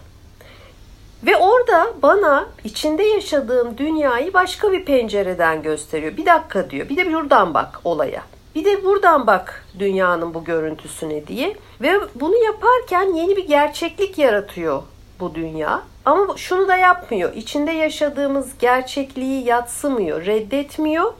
Ve 1.26 1.38
orada 1.38 1.88
bana 2.02 2.48
içinde 2.64 3.04
yaşadığım 3.04 3.78
dünyayı 3.78 4.34
başka 4.34 4.72
bir 4.72 4.86
pencereden 4.86 5.62
gösteriyor. 5.62 6.18
Bir 6.18 6.26
dakika 6.26 6.70
diyor. 6.70 6.90
Bir 6.90 6.98
de 6.98 7.14
buradan 7.14 7.54
bak 7.54 7.82
olaya. 7.84 8.24
Bir 8.56 8.66
de 8.66 8.86
buradan 8.86 9.28
bak 9.28 9.66
dünyanın 9.80 10.34
bu 10.34 10.44
görüntüsüne 10.44 11.28
diye. 11.28 11.56
Ve 11.82 11.94
bunu 12.16 12.36
yaparken 12.44 13.14
yeni 13.14 13.38
bir 13.38 13.48
gerçeklik 13.48 14.18
yaratıyor 14.18 14.84
bu 15.20 15.36
dünya. 15.36 15.84
Ama 16.06 16.38
şunu 16.38 16.68
da 16.68 16.78
yapmıyor. 16.78 17.34
İçinde 17.34 17.72
yaşadığımız 17.72 18.58
gerçekliği 18.60 19.46
yatsımıyor, 19.46 20.26
reddetmiyor. 20.26 21.14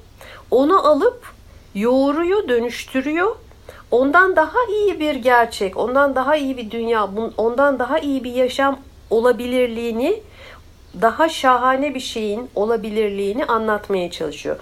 Onu 0.52 0.88
alıp 0.88 1.34
yoğuruyor, 1.76 2.48
dönüştürüyor. 2.48 3.36
Ondan 3.92 4.36
daha 4.36 4.60
iyi 4.70 5.00
bir 5.00 5.16
gerçek, 5.16 5.78
ondan 5.78 6.16
daha 6.16 6.36
iyi 6.36 6.58
bir 6.58 6.72
dünya, 6.72 7.10
ondan 7.38 7.80
daha 7.80 8.00
iyi 8.00 8.24
bir 8.24 8.34
yaşam 8.34 8.80
olabilirliğini, 9.10 10.22
daha 11.02 11.30
şahane 11.30 11.96
bir 11.96 12.00
şeyin 12.00 12.50
olabilirliğini 12.56 13.46
anlatmaya 13.46 14.12
çalışıyor. 14.12 14.58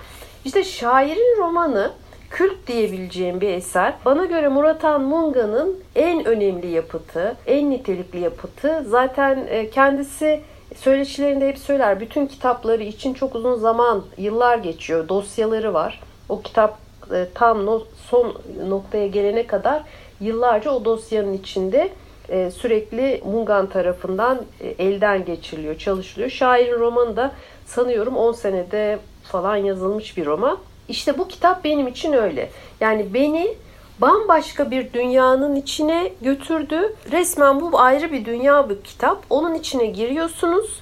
İşte 0.46 0.64
şairin 0.64 1.38
romanı 1.38 1.92
kült 2.36 2.68
diyebileceğim 2.68 3.42
bir 3.42 3.50
eser. 3.50 3.94
Bana 4.06 4.26
göre 4.26 4.48
Muratan 4.48 5.02
Munga'nın 5.02 5.80
en 5.96 6.26
önemli 6.26 6.68
yapıtı, 6.68 7.36
en 7.48 7.70
nitelikli 7.70 8.20
yapıtı. 8.20 8.86
Zaten 8.88 9.48
e, 9.50 9.70
kendisi 9.70 10.42
söyleşilerinde 10.76 11.48
hep 11.48 11.58
söyler. 11.58 12.00
Bütün 12.00 12.26
kitapları 12.26 12.84
için 12.84 13.14
çok 13.14 13.36
uzun 13.36 13.56
zaman, 13.56 14.04
yıllar 14.18 14.58
geçiyor. 14.58 15.10
Dosyaları 15.10 15.74
var. 15.74 16.02
O 16.30 16.42
kitap 16.42 16.78
e, 17.14 17.26
tam 17.34 17.66
no, 17.66 17.84
son 18.10 18.36
noktaya 18.68 19.08
gelene 19.08 19.48
kadar 19.48 19.84
yıllarca 20.22 20.72
o 20.72 20.86
dosyanın 20.86 21.34
içinde 21.34 21.90
e, 22.30 22.52
sürekli 22.52 23.22
Mungan 23.26 23.68
tarafından 23.70 24.42
elden 24.80 25.26
geçiriliyor, 25.26 25.78
çalışılıyor. 25.78 26.30
Şairin 26.30 26.80
romanı 26.80 27.16
da 27.16 27.32
sanıyorum 27.66 28.18
10 28.18 28.32
senede 28.32 29.00
falan 29.24 29.56
yazılmış 29.56 30.18
bir 30.18 30.26
roman. 30.26 30.58
İşte 30.90 31.18
bu 31.18 31.28
kitap 31.28 31.64
benim 31.64 31.88
için 31.88 32.14
öyle. 32.14 32.50
Yani 32.82 33.14
beni 33.14 33.56
bambaşka 34.02 34.72
bir 34.72 34.94
dünyanın 34.94 35.56
içine 35.56 36.12
götürdü. 36.22 36.96
Resmen 37.12 37.62
bu 37.62 37.80
ayrı 37.80 38.12
bir 38.12 38.26
dünya 38.26 38.70
bu 38.70 38.82
kitap. 38.82 39.24
Onun 39.30 39.54
içine 39.54 39.86
giriyorsunuz. 39.86 40.80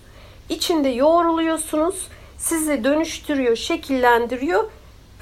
içinde 0.49 0.89
yoğruluyorsunuz. 0.89 2.07
Sizi 2.37 2.83
dönüştürüyor, 2.83 3.55
şekillendiriyor 3.55 4.63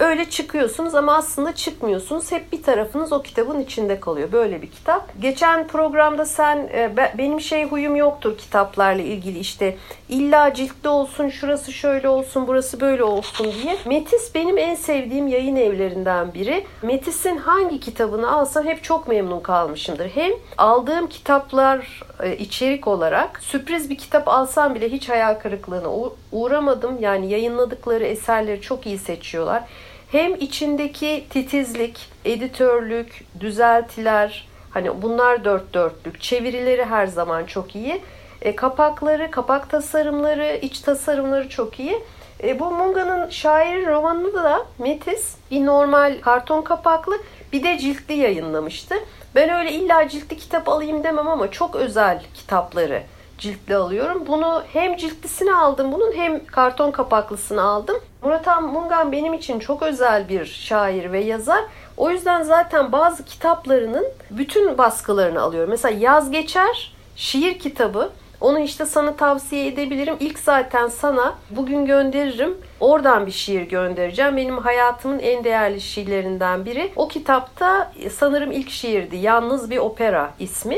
öyle 0.01 0.29
çıkıyorsunuz 0.29 0.95
ama 0.95 1.15
aslında 1.15 1.55
çıkmıyorsunuz. 1.55 2.31
Hep 2.31 2.51
bir 2.51 2.63
tarafınız 2.63 3.13
o 3.13 3.21
kitabın 3.21 3.59
içinde 3.59 3.99
kalıyor. 3.99 4.31
Böyle 4.31 4.61
bir 4.61 4.71
kitap. 4.71 5.21
Geçen 5.21 5.67
programda 5.67 6.25
sen 6.25 6.57
e, 6.73 6.95
benim 7.17 7.41
şey 7.41 7.65
huyum 7.65 7.95
yoktur 7.95 8.37
kitaplarla 8.37 9.01
ilgili 9.01 9.39
işte 9.39 9.77
illa 10.09 10.53
ciltli 10.53 10.89
olsun, 10.89 11.29
şurası 11.29 11.71
şöyle 11.71 12.09
olsun, 12.09 12.47
burası 12.47 12.79
böyle 12.81 13.03
olsun 13.03 13.51
diye. 13.63 13.77
Metis 13.85 14.35
benim 14.35 14.57
en 14.57 14.75
sevdiğim 14.75 15.27
yayın 15.27 15.55
evlerinden 15.55 16.33
biri. 16.33 16.65
Metis'in 16.81 17.37
hangi 17.37 17.79
kitabını 17.79 18.31
alsam 18.31 18.65
hep 18.65 18.83
çok 18.83 19.07
memnun 19.07 19.39
kalmışımdır. 19.39 20.09
Hem 20.09 20.31
aldığım 20.57 21.07
kitaplar 21.07 22.03
e, 22.23 22.37
içerik 22.37 22.87
olarak 22.87 23.39
sürpriz 23.43 23.89
bir 23.89 23.97
kitap 23.97 24.27
alsam 24.27 24.75
bile 24.75 24.89
hiç 24.89 25.09
hayal 25.09 25.35
kırıklığına 25.35 25.89
uğramadım. 26.31 26.97
Yani 26.99 27.29
yayınladıkları 27.29 28.03
eserleri 28.03 28.61
çok 28.61 28.85
iyi 28.85 28.97
seçiyorlar. 28.97 29.63
Hem 30.11 30.35
içindeki 30.35 31.25
titizlik, 31.29 32.09
editörlük, 32.25 33.25
düzeltiler, 33.39 34.47
hani 34.69 35.01
bunlar 35.01 35.45
dört 35.45 35.73
dörtlük, 35.73 36.21
çevirileri 36.21 36.85
her 36.85 37.07
zaman 37.07 37.45
çok 37.45 37.75
iyi. 37.75 38.01
E, 38.41 38.55
kapakları, 38.55 39.31
kapak 39.31 39.69
tasarımları, 39.69 40.59
iç 40.61 40.79
tasarımları 40.79 41.49
çok 41.49 41.79
iyi. 41.79 42.03
E, 42.43 42.59
bu 42.59 42.71
Munga'nın 42.71 43.29
şair 43.29 43.87
romanını 43.87 44.33
da 44.33 44.65
Metis 44.79 45.35
bir 45.51 45.65
normal 45.65 46.21
karton 46.21 46.61
kapaklı 46.61 47.17
bir 47.53 47.63
de 47.63 47.77
ciltli 47.77 48.13
yayınlamıştı. 48.13 48.95
Ben 49.35 49.49
öyle 49.49 49.71
illa 49.71 50.09
ciltli 50.09 50.37
kitap 50.37 50.69
alayım 50.69 51.03
demem 51.03 51.27
ama 51.27 51.51
çok 51.51 51.75
özel 51.75 52.23
kitapları 52.33 53.03
ciltli 53.41 53.75
alıyorum. 53.75 54.23
Bunu 54.27 54.63
hem 54.73 54.97
ciltlisini 54.97 55.53
aldım 55.53 55.91
bunun 55.91 56.11
hem 56.11 56.45
karton 56.45 56.91
kapaklısını 56.91 57.61
aldım. 57.61 57.97
Murat 58.21 58.61
Mungan 58.61 59.11
benim 59.11 59.33
için 59.33 59.59
çok 59.59 59.83
özel 59.83 60.29
bir 60.29 60.45
şair 60.45 61.11
ve 61.11 61.19
yazar. 61.19 61.63
O 61.97 62.09
yüzden 62.09 62.43
zaten 62.43 62.91
bazı 62.91 63.25
kitaplarının 63.25 64.07
bütün 64.29 64.77
baskılarını 64.77 65.41
alıyorum. 65.41 65.69
Mesela 65.69 65.97
Yaz 65.99 66.31
Geçer 66.31 66.93
şiir 67.15 67.59
kitabı. 67.59 68.09
Onu 68.41 68.59
işte 68.59 68.85
sana 68.85 69.15
tavsiye 69.15 69.67
edebilirim. 69.67 70.15
İlk 70.19 70.39
zaten 70.39 70.87
sana 70.87 71.35
bugün 71.49 71.85
gönderirim. 71.85 72.57
Oradan 72.79 73.25
bir 73.25 73.31
şiir 73.31 73.61
göndereceğim. 73.61 74.37
Benim 74.37 74.57
hayatımın 74.57 75.19
en 75.19 75.43
değerli 75.43 75.81
şiirlerinden 75.81 76.65
biri. 76.65 76.91
O 76.95 77.07
kitapta 77.07 77.91
sanırım 78.11 78.51
ilk 78.51 78.69
şiirdi. 78.69 79.15
Yalnız 79.15 79.69
bir 79.69 79.77
opera 79.77 80.31
ismi. 80.39 80.77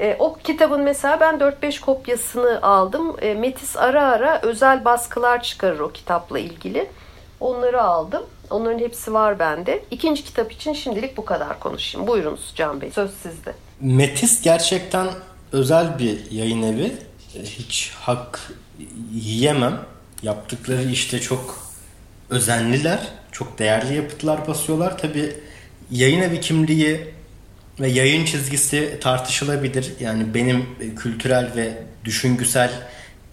E, 0.00 0.16
o 0.18 0.36
kitabın 0.44 0.80
mesela 0.80 1.20
ben 1.20 1.34
4-5 1.34 1.80
kopyasını 1.80 2.62
aldım. 2.62 3.16
E, 3.22 3.34
Metis 3.34 3.76
ara 3.76 4.02
ara 4.02 4.40
özel 4.42 4.84
baskılar 4.84 5.42
çıkarır 5.42 5.80
o 5.80 5.92
kitapla 5.92 6.38
ilgili. 6.38 6.88
Onları 7.40 7.82
aldım. 7.82 8.22
Onların 8.50 8.78
hepsi 8.78 9.14
var 9.14 9.38
bende. 9.38 9.84
İkinci 9.90 10.24
kitap 10.24 10.52
için 10.52 10.72
şimdilik 10.72 11.16
bu 11.16 11.24
kadar 11.24 11.60
konuşayım. 11.60 12.06
Buyurunuz 12.06 12.52
Can 12.56 12.80
Bey. 12.80 12.90
Söz 12.90 13.10
sizde. 13.22 13.54
Metis 13.80 14.42
gerçekten 14.42 15.06
özel 15.52 15.98
bir 15.98 16.30
yayın 16.30 16.62
evi. 16.62 16.92
E, 17.36 17.42
hiç 17.42 17.92
hak 18.00 18.52
yiyemem. 19.12 19.80
Yaptıkları 20.22 20.82
işte 20.82 21.20
çok 21.20 21.58
özenliler. 22.30 23.00
Çok 23.32 23.58
değerli 23.58 23.94
yapıtlar 23.94 24.48
basıyorlar. 24.48 24.98
Tabi 24.98 25.36
yayın 25.90 26.20
evi 26.22 26.40
kimliği 26.40 27.14
ve 27.80 27.88
yayın 27.88 28.24
çizgisi 28.24 28.98
tartışılabilir. 29.00 29.92
Yani 30.00 30.34
benim 30.34 30.66
kültürel 30.96 31.52
ve 31.56 31.72
düşüngüsel 32.04 32.70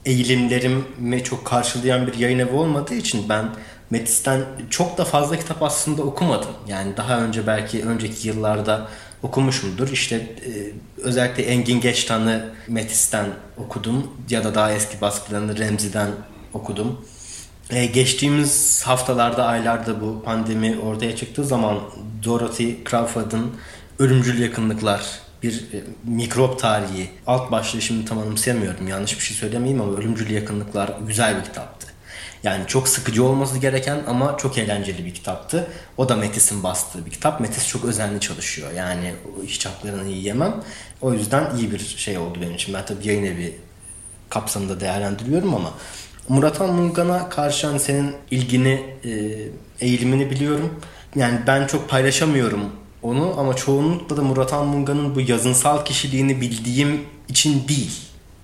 eğilimlerimi 0.06 1.24
çok 1.24 1.46
karşılayan 1.46 2.08
bir 2.08 2.14
yayın 2.14 2.40
evi 2.40 2.52
olmadığı 2.52 2.96
için 2.96 3.30
ben 3.30 3.46
Metis'ten 3.90 4.42
çok 4.70 4.98
da 4.98 5.06
fazla 5.06 5.40
kitap 5.40 5.64
aslında 5.64 6.02
okumadım. 6.02 6.52
Yani 6.68 6.98
daha 6.98 7.20
önce 7.20 7.48
belki 7.48 7.86
önceki 7.86 8.28
yıllarda 8.28 8.88
okumuşumdur. 9.24 9.90
İşte 9.92 10.16
e, 10.16 10.52
özellikle 10.98 11.44
Engin 11.44 11.82
Geçtan'ı 11.82 12.46
Metis'ten 12.68 13.26
okudum 13.58 14.12
ya 14.30 14.44
da 14.44 14.56
daha 14.56 14.74
eski 14.74 15.02
baskılarını 15.02 15.58
Remzi'den 15.58 16.10
okudum. 16.54 17.06
E, 17.70 17.86
geçtiğimiz 17.86 18.84
haftalarda, 18.86 19.46
aylarda 19.46 20.02
bu 20.02 20.24
pandemi 20.24 20.80
ortaya 20.80 21.16
çıktığı 21.16 21.46
zaman 21.46 21.80
Dorothy 22.24 22.84
Crawford'ın 22.90 23.52
ölümcül 24.00 24.40
yakınlıklar, 24.40 25.20
bir 25.44 25.54
e, 25.54 25.84
mikrop 26.04 26.60
tarihi. 26.60 27.10
Alt 27.28 27.52
başlığı 27.52 27.82
şimdi 27.82 28.06
tam 28.06 28.20
anımsayamıyorum. 28.20 28.88
Yanlış 28.88 29.20
bir 29.20 29.24
şey 29.24 29.38
söylemeyeyim 29.38 29.82
ama 29.82 29.98
ölümcül 29.98 30.30
yakınlıklar 30.30 30.94
güzel 31.08 31.40
bir 31.40 31.44
kitaptı. 31.44 31.88
Yani 32.44 32.68
çok 32.68 32.88
sıkıcı 32.88 33.24
olması 33.24 33.58
gereken 33.58 34.04
ama 34.08 34.38
çok 34.38 34.58
eğlenceli 34.58 35.06
bir 35.06 35.14
kitaptı. 35.14 35.68
O 35.98 36.10
da 36.10 36.16
Metis'in 36.16 36.64
bastığı 36.64 37.06
bir 37.06 37.12
kitap. 37.12 37.40
Metis 37.40 37.68
çok 37.68 37.86
özenli 37.86 38.20
çalışıyor. 38.20 38.72
Yani 38.72 39.14
hiç 39.46 39.66
haklarını 39.66 40.10
yiyemem. 40.10 40.64
O 41.02 41.14
yüzden 41.14 41.56
iyi 41.58 41.72
bir 41.72 41.80
şey 41.80 42.18
oldu 42.18 42.38
benim 42.42 42.56
için. 42.56 42.74
Ben 42.74 42.86
tabii 42.86 43.08
yayın 43.08 43.24
evi 43.24 43.56
kapsamında 44.30 44.80
değerlendiriyorum 44.80 45.56
ama 45.56 45.74
Muratan 46.30 46.74
Mungan'a 46.74 47.30
karşı 47.30 47.80
senin 47.80 48.16
ilgini, 48.32 48.96
e, 49.06 49.10
eğilimini 49.86 50.32
biliyorum. 50.32 50.80
Yani 51.16 51.40
ben 51.48 51.68
çok 51.68 51.90
paylaşamıyorum 51.90 52.72
onu 53.04 53.36
ama 53.38 53.56
çoğunlukla 53.56 54.18
da 54.18 54.22
Murat 54.22 54.54
Anmunga'nın 54.54 55.16
bu 55.16 55.22
yazınsal 55.22 55.86
kişiliğini 55.86 56.42
bildiğim 56.42 57.02
için 57.28 57.68
değil. 57.68 58.02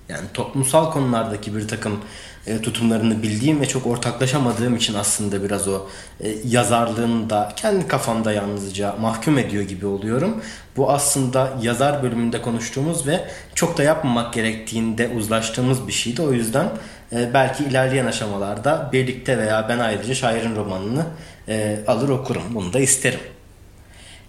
Yani 0.08 0.26
toplumsal 0.34 0.92
konulardaki 0.92 1.56
bir 1.56 1.68
takım 1.68 2.00
e, 2.46 2.62
tutumlarını 2.62 3.22
bildiğim 3.22 3.60
ve 3.60 3.66
çok 3.68 3.86
ortaklaşamadığım 3.86 4.76
için 4.76 4.94
aslında 4.94 5.42
biraz 5.42 5.68
o 5.68 5.86
e, 6.20 6.28
yazarlığını 6.44 7.30
da 7.30 7.52
kendi 7.56 7.88
kafamda 7.88 8.32
yalnızca 8.32 8.94
mahkum 9.00 9.38
ediyor 9.38 9.62
gibi 9.62 9.86
oluyorum. 9.86 10.42
Bu 10.76 10.90
aslında 10.90 11.52
yazar 11.62 12.02
bölümünde 12.02 12.42
konuştuğumuz 12.42 13.06
ve 13.06 13.28
çok 13.54 13.78
da 13.78 13.82
yapmamak 13.82 14.34
gerektiğinde 14.34 15.08
uzlaştığımız 15.08 15.88
bir 15.88 15.92
şeydi. 15.92 16.22
O 16.22 16.32
yüzden 16.32 16.68
e, 17.12 17.34
belki 17.34 17.64
ilerleyen 17.64 18.06
aşamalarda 18.06 18.90
birlikte 18.92 19.38
veya 19.38 19.66
ben 19.68 19.78
ayrıca 19.78 20.14
şairin 20.14 20.56
romanını 20.56 21.06
e, 21.48 21.78
alır 21.86 22.08
okurum. 22.08 22.42
Bunu 22.50 22.72
da 22.72 22.80
isterim. 22.80 23.20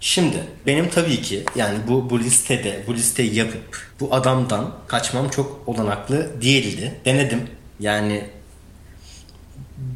Şimdi 0.00 0.44
benim 0.66 0.90
tabii 0.90 1.22
ki 1.22 1.44
yani 1.56 1.78
bu 1.88 2.10
bu 2.10 2.20
listede 2.20 2.84
bu 2.86 2.94
listeyi 2.94 3.34
yapıp 3.34 3.92
bu 4.00 4.14
adamdan 4.14 4.74
kaçmam 4.86 5.28
çok 5.28 5.62
olanaklı 5.66 6.42
değildi. 6.42 7.00
Denedim. 7.04 7.50
Yani 7.80 8.24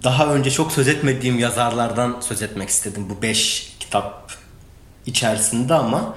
daha 0.04 0.34
önce 0.34 0.50
çok 0.50 0.72
söz 0.72 0.88
etmediğim 0.88 1.38
yazarlardan 1.38 2.20
söz 2.20 2.42
etmek 2.42 2.68
istedim 2.68 3.06
bu 3.10 3.22
5 3.22 3.76
kitap 3.80 4.32
içerisinde 5.06 5.74
ama 5.74 6.16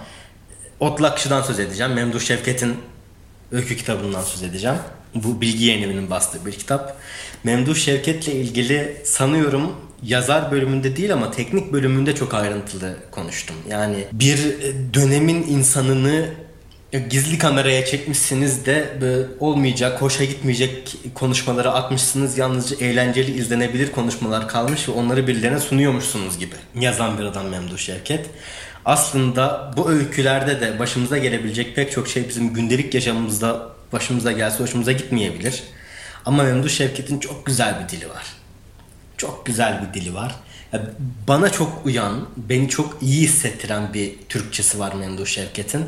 Otlakçı'dan 0.79 1.41
söz 1.41 1.59
edeceğim. 1.59 1.93
Memduh 1.93 2.19
Şevket'in 2.19 2.77
öykü 3.51 3.77
kitabından 3.77 4.21
söz 4.21 4.43
edeceğim. 4.43 4.77
Bu 5.15 5.41
bilgi 5.41 5.65
yayınlarının 5.65 6.09
bastığı 6.09 6.45
bir 6.45 6.51
kitap. 6.51 6.97
Memduh 7.43 7.75
Şevket'le 7.75 8.27
ilgili 8.27 9.01
sanıyorum 9.05 9.75
yazar 10.03 10.51
bölümünde 10.51 10.95
değil 10.95 11.13
ama 11.13 11.31
teknik 11.31 11.73
bölümünde 11.73 12.15
çok 12.15 12.33
ayrıntılı 12.33 12.95
konuştum. 13.11 13.55
Yani 13.69 14.05
bir 14.11 14.39
dönemin 14.93 15.43
insanını 15.43 16.25
gizli 17.09 17.37
kameraya 17.37 17.85
çekmişsiniz 17.85 18.65
de 18.65 19.27
olmayacak, 19.39 20.01
hoşa 20.01 20.23
gitmeyecek 20.23 20.97
konuşmaları 21.13 21.71
atmışsınız. 21.71 22.37
Yalnızca 22.37 22.77
eğlenceli 22.85 23.37
izlenebilir 23.37 23.91
konuşmalar 23.91 24.47
kalmış 24.47 24.89
ve 24.89 24.91
onları 24.91 25.27
birilerine 25.27 25.59
sunuyormuşsunuz 25.59 26.39
gibi. 26.39 26.55
Yazan 26.79 27.17
bir 27.17 27.23
adam 27.23 27.47
Memduh 27.47 27.77
Şevket. 27.77 28.25
Aslında 28.85 29.73
bu 29.77 29.89
öykülerde 29.89 30.61
de 30.61 30.79
başımıza 30.79 31.17
gelebilecek 31.17 31.75
pek 31.75 31.91
çok 31.91 32.07
şey 32.07 32.29
bizim 32.29 32.53
gündelik 32.53 32.93
yaşamımızda 32.93 33.69
başımıza 33.93 34.31
gelse 34.31 34.63
hoşumuza 34.63 34.91
gitmeyebilir. 34.91 35.63
Ama 36.25 36.43
Memduh 36.43 36.69
Şevket'in 36.69 37.19
çok 37.19 37.45
güzel 37.45 37.83
bir 37.83 37.89
dili 37.89 38.09
var. 38.09 38.25
Çok 39.17 39.45
güzel 39.45 39.81
bir 39.81 40.01
dili 40.01 40.13
var. 40.13 40.35
Bana 41.27 41.49
çok 41.49 41.85
uyan, 41.85 42.27
beni 42.37 42.69
çok 42.69 42.97
iyi 43.01 43.21
hissettiren 43.21 43.93
bir 43.93 44.13
Türkçesi 44.29 44.79
var 44.79 44.93
Memduh 44.93 45.25
Şevket'in. 45.25 45.85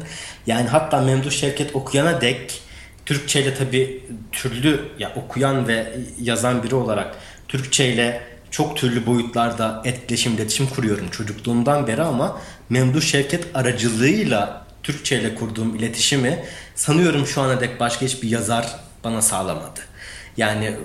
Yani 0.48 0.68
hatta 0.68 1.02
Memduh 1.02 1.32
Şevket 1.32 1.76
okuyana 1.76 2.22
dek 2.22 2.62
Türkçeyle 3.06 3.56
tabi 3.56 4.04
türlü 4.32 4.90
ya 5.00 5.14
okuyan 5.16 5.68
ve 5.68 5.98
yazan 6.22 6.64
biri 6.64 6.76
olarak 6.76 7.16
Türkçeyle 7.48 8.22
çok 8.52 8.78
türlü 8.78 9.06
boyutlarda 9.06 9.82
etkileşim, 9.86 10.34
iletişim 10.34 10.68
kuruyorum 10.68 11.10
çocukluğumdan 11.10 11.88
beri 11.88 12.02
ama 12.02 12.42
Memduh 12.70 13.02
Şevket 13.02 13.46
aracılığıyla 13.54 14.68
Türkçe 14.84 15.22
ile 15.22 15.36
kurduğum 15.36 15.76
iletişimi 15.76 16.44
sanıyorum 16.76 17.28
şu 17.28 17.42
ana 17.42 17.62
dek 17.62 17.80
başka 17.80 18.06
hiçbir 18.06 18.30
yazar 18.30 18.76
bana 19.04 19.22
sağlamadı. 19.22 19.80
Yani 20.38 20.76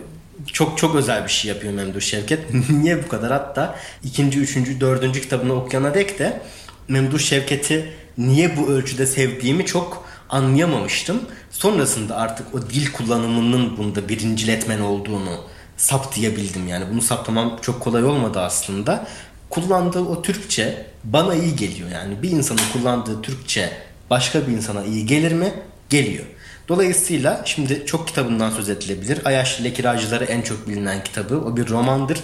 çok 0.46 0.78
çok 0.78 0.94
özel 0.94 1.24
bir 1.24 1.30
şey 1.30 1.48
yapıyor 1.48 1.72
Memduh 1.72 2.00
Şevket. 2.00 2.40
Niye 2.70 3.04
bu 3.04 3.08
kadar? 3.08 3.32
Hatta 3.32 3.78
ikinci, 4.04 4.38
üçüncü, 4.38 4.80
dördüncü 4.80 5.20
kitabını 5.20 5.54
okuyana 5.54 5.94
dek 5.94 6.18
de 6.18 6.40
Memduh 6.88 7.18
Şevket'i 7.18 7.92
niye 8.18 8.56
bu 8.56 8.68
ölçüde 8.68 9.06
sevdiğimi 9.06 9.66
çok 9.66 10.04
anlayamamıştım. 10.28 11.22
Sonrasında 11.50 12.16
artık 12.16 12.54
o 12.54 12.62
dil 12.62 12.92
kullanımının 12.92 13.76
bunda 13.76 14.08
birinciletmen 14.08 14.80
olduğunu 14.80 15.40
saptayabildim. 15.76 16.68
Yani 16.68 16.84
bunu 16.92 17.02
saptamam 17.02 17.58
çok 17.62 17.80
kolay 17.80 18.04
olmadı 18.04 18.40
aslında. 18.40 19.06
Kullandığı 19.50 20.00
o 20.00 20.22
Türkçe 20.22 20.86
bana 21.04 21.34
iyi 21.34 21.56
geliyor. 21.56 21.88
Yani 21.90 22.22
bir 22.22 22.30
insanın 22.30 22.62
kullandığı 22.72 23.22
Türkçe 23.22 23.72
başka 24.10 24.46
bir 24.46 24.52
insana 24.52 24.84
iyi 24.84 25.06
gelir 25.06 25.32
mi? 25.32 25.52
Geliyor. 25.90 26.24
Dolayısıyla 26.68 27.42
şimdi 27.44 27.82
çok 27.86 28.08
kitabından 28.08 28.50
söz 28.50 28.68
edilebilir. 28.68 29.18
Ayaşlı 29.24 29.72
Kiracıları 29.72 30.24
en 30.24 30.42
çok 30.42 30.68
bilinen 30.68 31.04
kitabı. 31.04 31.36
O 31.36 31.56
bir 31.56 31.68
romandır. 31.68 32.20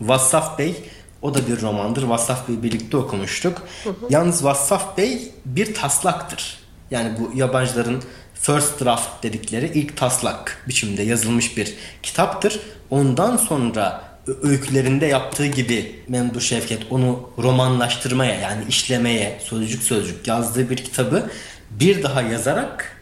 Vassaf 0.00 0.58
Bey 0.58 0.74
o 1.22 1.34
da 1.34 1.46
bir 1.46 1.62
romandır. 1.62 2.02
Vassaf 2.02 2.48
Bey 2.48 2.62
birlikte 2.62 2.96
okumuştuk. 2.96 3.62
Hı 3.84 3.90
hı. 3.90 3.94
Yalnız 4.10 4.44
Vassaf 4.44 4.98
Bey 4.98 5.32
bir 5.44 5.74
taslaktır. 5.74 6.58
Yani 6.90 7.18
bu 7.18 7.38
yabancıların 7.38 8.02
first 8.34 8.84
draft 8.84 9.22
dedikleri 9.22 9.70
ilk 9.74 9.96
taslak 9.96 10.64
biçimde 10.68 11.02
yazılmış 11.02 11.56
bir 11.56 11.74
kitaptır. 12.02 12.60
Ondan 12.90 13.36
sonra 13.36 14.02
öykülerinde 14.42 15.06
yaptığı 15.06 15.46
gibi 15.46 16.00
Memduh 16.08 16.40
Şevket 16.40 16.82
onu 16.90 17.30
romanlaştırmaya 17.38 18.40
yani 18.40 18.64
işlemeye 18.68 19.38
sözcük 19.44 19.82
sözcük 19.82 20.28
yazdığı 20.28 20.70
bir 20.70 20.76
kitabı 20.76 21.30
bir 21.70 22.02
daha 22.02 22.22
yazarak 22.22 22.95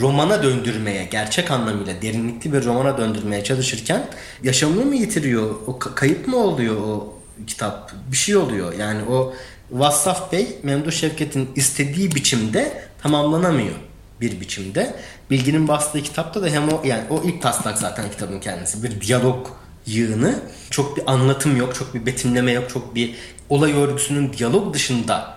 romana 0.00 0.42
döndürmeye, 0.42 1.04
gerçek 1.04 1.50
anlamıyla 1.50 2.02
derinlikli 2.02 2.52
bir 2.52 2.64
romana 2.64 2.98
döndürmeye 2.98 3.44
çalışırken 3.44 4.06
yaşamını 4.42 4.84
mı 4.84 4.96
yitiriyor? 4.96 5.54
O 5.66 5.78
kayıp 5.78 6.28
mı 6.28 6.36
oluyor 6.36 6.76
o 6.76 7.14
kitap? 7.46 7.92
Bir 8.12 8.16
şey 8.16 8.36
oluyor. 8.36 8.72
Yani 8.72 9.02
o 9.10 9.34
Vassaf 9.70 10.32
Bey 10.32 10.58
Memduh 10.62 10.92
Şevket'in 10.92 11.50
istediği 11.56 12.14
biçimde 12.14 12.82
tamamlanamıyor 13.02 13.74
bir 14.20 14.40
biçimde. 14.40 14.94
Bilginin 15.30 15.68
bastığı 15.68 16.02
kitapta 16.02 16.42
da 16.42 16.46
hem 16.46 16.68
o 16.68 16.82
yani 16.84 17.02
o 17.10 17.22
ilk 17.24 17.42
taslak 17.42 17.78
zaten 17.78 18.10
kitabın 18.10 18.40
kendisi. 18.40 18.82
Bir 18.82 19.00
diyalog 19.00 19.46
yığını. 19.86 20.40
Çok 20.70 20.96
bir 20.96 21.12
anlatım 21.12 21.56
yok, 21.56 21.74
çok 21.74 21.94
bir 21.94 22.06
betimleme 22.06 22.52
yok, 22.52 22.70
çok 22.70 22.94
bir 22.94 23.14
olay 23.48 23.72
örgüsünün 23.72 24.32
diyalog 24.32 24.74
dışında 24.74 25.34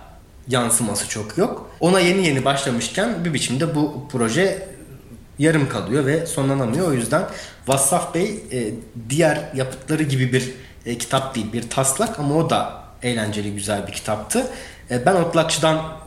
yansıması 0.48 1.08
çok 1.08 1.38
yok. 1.38 1.70
Ona 1.80 2.00
yeni 2.00 2.26
yeni 2.26 2.44
başlamışken 2.44 3.24
bir 3.24 3.34
biçimde 3.34 3.74
bu 3.74 4.08
proje 4.12 4.68
yarım 5.38 5.68
kalıyor 5.68 6.06
ve 6.06 6.26
sonlanamıyor. 6.26 6.88
O 6.88 6.92
yüzden 6.92 7.22
Vassaf 7.66 8.14
Bey 8.14 8.44
e, 8.52 8.74
diğer 9.10 9.40
yapıtları 9.54 10.02
gibi 10.02 10.32
bir 10.32 10.52
e, 10.86 10.98
kitap 10.98 11.34
değil, 11.34 11.52
bir 11.52 11.70
taslak 11.70 12.18
ama 12.18 12.34
o 12.34 12.50
da 12.50 12.84
eğlenceli 13.02 13.54
güzel 13.54 13.86
bir 13.86 13.92
kitaptı. 13.92 14.46
E, 14.90 15.06
ben 15.06 15.14
Otlakçı'dan 15.14 15.98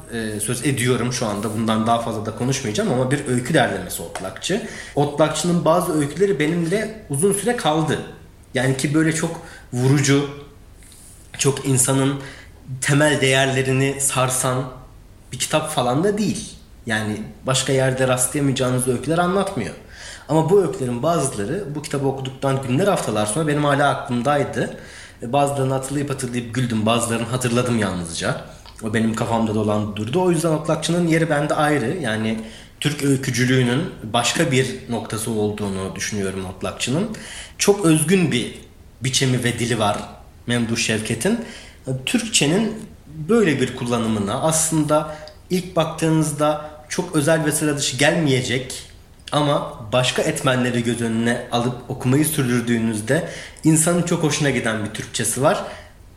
söz 0.44 0.66
ediyorum 0.66 1.14
şu 1.14 1.26
anda. 1.26 1.54
Bundan 1.54 1.88
daha 1.88 2.00
fazla 2.02 2.26
da 2.26 2.36
konuşmayacağım 2.36 2.94
ama 2.94 3.12
bir 3.12 3.28
öykü 3.28 3.54
derlemesi 3.54 4.02
Otlakçı. 4.02 4.68
Otlakçı'nın 4.96 5.66
bazı 5.66 6.00
öyküleri 6.00 6.40
benimle 6.40 7.06
uzun 7.10 7.34
süre 7.34 7.56
kaldı. 7.56 8.00
Yani 8.54 8.78
ki 8.78 8.94
böyle 8.94 9.16
çok 9.16 9.42
vurucu, 9.74 10.30
çok 11.38 11.66
insanın 11.66 12.20
temel 12.82 13.21
değerlerini 13.21 14.02
sarsan 14.02 14.63
bir 15.32 15.39
kitap 15.39 15.69
falan 15.71 16.04
da 16.04 16.17
değil. 16.17 16.50
Yani 16.86 17.17
başka 17.45 17.74
yerde 17.74 18.08
rastlayamayacağınız 18.08 18.88
öyküler 18.88 19.17
anlatmıyor. 19.17 19.74
Ama 20.30 20.50
bu 20.50 20.62
öykülerin 20.62 21.04
bazıları 21.04 21.63
bu 21.76 21.82
kitabı 21.82 22.08
okuduktan 22.08 22.62
günler 22.67 22.88
haftalar 22.88 23.26
sonra 23.26 23.47
benim 23.47 23.63
hala 23.63 23.89
aklımdaydı. 23.89 24.78
Bazılarını 25.21 25.74
hatırlayıp 25.74 26.10
hatırlayıp 26.10 26.56
güldüm. 26.56 26.86
Bazılarını 26.86 27.28
hatırladım 27.28 27.80
yalnızca. 27.80 28.41
O 28.84 28.93
benim 28.93 29.15
kafamda 29.15 29.56
dolan 29.56 29.95
durdu. 29.95 30.21
O 30.21 30.32
yüzden 30.32 30.52
Otlakçı'nın 30.52 31.08
yeri 31.08 31.30
bende 31.30 31.54
ayrı. 31.54 31.97
Yani 32.02 32.39
Türk 32.80 33.04
öykücülüğünün 33.04 33.89
başka 34.04 34.52
bir 34.52 34.76
noktası 34.89 35.32
olduğunu 35.32 35.95
düşünüyorum 35.95 36.45
Otlakçı'nın. 36.45 37.10
Çok 37.58 37.86
özgün 37.86 38.32
bir 38.32 38.60
biçimi 39.02 39.43
ve 39.43 39.60
dili 39.60 39.80
var 39.80 39.97
Memduh 40.47 40.78
Şevket'in. 40.78 41.39
Türkçenin 42.06 42.74
böyle 43.30 43.62
bir 43.62 43.76
kullanımına 43.76 44.41
aslında 44.41 45.15
ilk 45.50 45.76
baktığınızda 45.76 46.72
çok 46.89 47.15
özel 47.15 47.46
ve 47.46 47.52
sıra 47.52 47.78
dışı 47.78 47.98
gelmeyecek 47.98 48.84
ama 49.32 49.80
başka 49.94 50.22
etmenleri 50.22 50.84
göz 50.84 51.02
önüne 51.02 51.48
alıp 51.52 51.76
okumayı 51.88 52.26
sürdürdüğünüzde 52.26 53.30
insanın 53.63 54.04
çok 54.04 54.24
hoşuna 54.24 54.50
giden 54.50 54.86
bir 54.86 54.89
Türkçesi 54.89 55.41
var. 55.41 55.63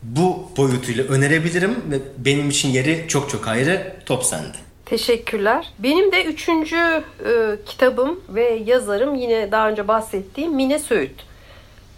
Bu 0.03 0.49
boyutuyla 0.57 1.03
önerebilirim 1.03 1.83
ve 1.91 1.99
benim 2.17 2.49
için 2.49 2.69
yeri 2.69 3.05
çok 3.07 3.29
çok 3.29 3.47
ayrı. 3.47 3.95
Top 4.05 4.23
sende. 4.23 4.57
Teşekkürler. 4.85 5.73
Benim 5.79 6.11
de 6.11 6.23
üçüncü 6.23 6.75
e, 7.25 7.55
kitabım 7.65 8.19
ve 8.29 8.61
yazarım 8.65 9.15
yine 9.15 9.51
daha 9.51 9.69
önce 9.69 9.87
bahsettiğim 9.87 10.55
Mine 10.55 10.79
Söğüt. 10.79 11.34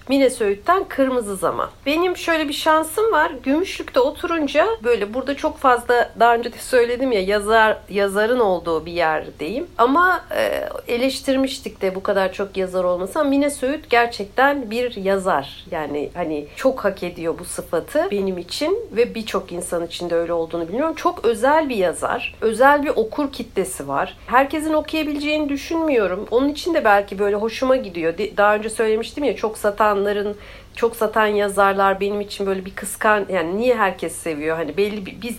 Mine 0.10 0.30
Söğüt'ten 0.30 0.84
Kırmızı 0.84 1.36
Zaman. 1.36 1.70
Benim 1.86 2.17
şöyle 2.17 2.48
bir 2.48 2.54
şansım 2.54 3.12
var. 3.12 3.32
Gümüşlük'te 3.43 4.00
oturunca 4.00 4.67
böyle 4.84 5.13
burada 5.13 5.36
çok 5.36 5.58
fazla 5.58 6.12
daha 6.20 6.36
önce 6.36 6.54
de 6.54 6.58
söyledim 6.58 7.12
ya 7.12 7.22
yazar 7.22 7.78
yazarın 7.89 8.39
olduğu 8.39 8.86
bir 8.86 8.91
yerdeyim. 8.91 9.67
Ama 9.78 10.22
e, 10.36 10.70
eleştirmiştik 10.88 11.82
de 11.82 11.96
bu 11.96 12.04
kadar 12.04 12.34
çok 12.34 12.58
yazar 12.58 12.84
olmasa 12.84 13.24
Mine 13.24 13.50
Söğüt 13.50 13.89
gerçekten 13.89 14.72
bir 14.72 14.96
yazar. 14.96 15.65
Yani 15.72 16.10
hani 16.13 16.48
çok 16.56 16.86
hak 16.86 17.04
ediyor 17.04 17.39
bu 17.39 17.46
sıfatı 17.46 18.08
benim 18.12 18.38
için 18.38 18.80
ve 18.91 19.15
birçok 19.15 19.52
insan 19.52 19.86
için 19.86 20.10
de 20.10 20.15
öyle 20.15 20.34
olduğunu 20.34 20.67
biliyorum. 20.67 20.96
Çok 20.96 21.26
özel 21.26 21.70
bir 21.70 21.76
yazar. 21.76 22.36
Özel 22.41 22.84
bir 22.84 22.89
okur 22.89 23.32
kitlesi 23.32 23.88
var. 23.88 24.17
Herkesin 24.28 24.74
okuyabileceğini 24.74 25.50
düşünmüyorum. 25.50 26.28
Onun 26.32 26.50
için 26.50 26.74
de 26.74 26.86
belki 26.86 27.20
böyle 27.20 27.36
hoşuma 27.36 27.76
gidiyor. 27.76 28.13
Daha 28.38 28.56
önce 28.56 28.70
söylemiştim 28.70 29.24
ya 29.24 29.36
çok 29.36 29.58
satan 29.58 29.96
insanların 29.97 30.36
çok 30.75 30.95
satan 30.95 31.27
yazarlar 31.27 31.99
benim 31.99 32.21
için 32.21 32.47
böyle 32.47 32.65
bir 32.65 32.75
kıskan 32.75 33.25
yani 33.29 33.57
niye 33.57 33.75
herkes 33.75 34.15
seviyor 34.15 34.57
hani 34.57 34.77
belli 34.77 35.05
bir 35.05 35.21
biz 35.21 35.38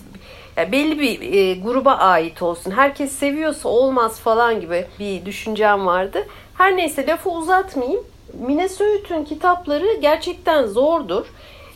yani 0.57 0.71
belli 0.71 0.99
bir 0.99 1.33
e, 1.33 1.53
gruba 1.53 1.91
ait 1.93 2.41
olsun. 2.41 2.71
Herkes 2.71 3.11
seviyorsa 3.11 3.69
olmaz 3.69 4.19
falan 4.19 4.61
gibi 4.61 4.85
bir 4.99 5.25
düşüncem 5.25 5.85
vardı. 5.85 6.27
Her 6.57 6.77
neyse 6.77 7.07
lafı 7.07 7.29
uzatmayayım. 7.29 8.03
Mine 8.33 8.69
Söğüt'ün 8.69 9.25
kitapları 9.25 9.97
gerçekten 10.01 10.65
zordur. 10.67 11.25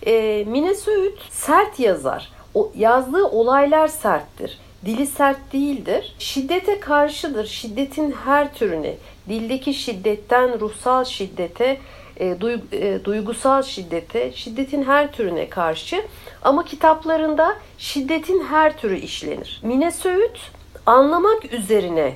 E, 0.05 0.43
Mine 0.47 0.75
Söğüt 0.75 1.19
sert 1.29 1.79
yazar. 1.79 2.31
O, 2.53 2.71
yazdığı 2.77 3.25
olaylar 3.25 3.87
serttir. 3.87 4.59
Dili 4.85 5.07
sert 5.07 5.53
değildir. 5.53 6.15
Şiddete 6.19 6.79
karşıdır. 6.79 7.45
Şiddetin 7.45 8.15
her 8.25 8.53
türüne, 8.53 8.93
dildeki 9.29 9.73
şiddetten 9.73 10.59
ruhsal 10.59 11.05
şiddete, 11.05 11.77
e, 12.19 12.37
e, 12.71 13.05
duygusal 13.05 13.63
şiddete, 13.63 14.31
şiddetin 14.31 14.83
her 14.83 15.11
türüne 15.11 15.49
karşı 15.49 16.03
ama 16.41 16.65
kitaplarında 16.65 17.57
şiddetin 17.77 18.43
her 18.43 18.77
türü 18.77 18.97
işlenir. 18.97 19.59
Mine 19.63 19.91
Söğüt 19.91 20.39
anlamak 20.85 21.53
üzerine 21.53 22.13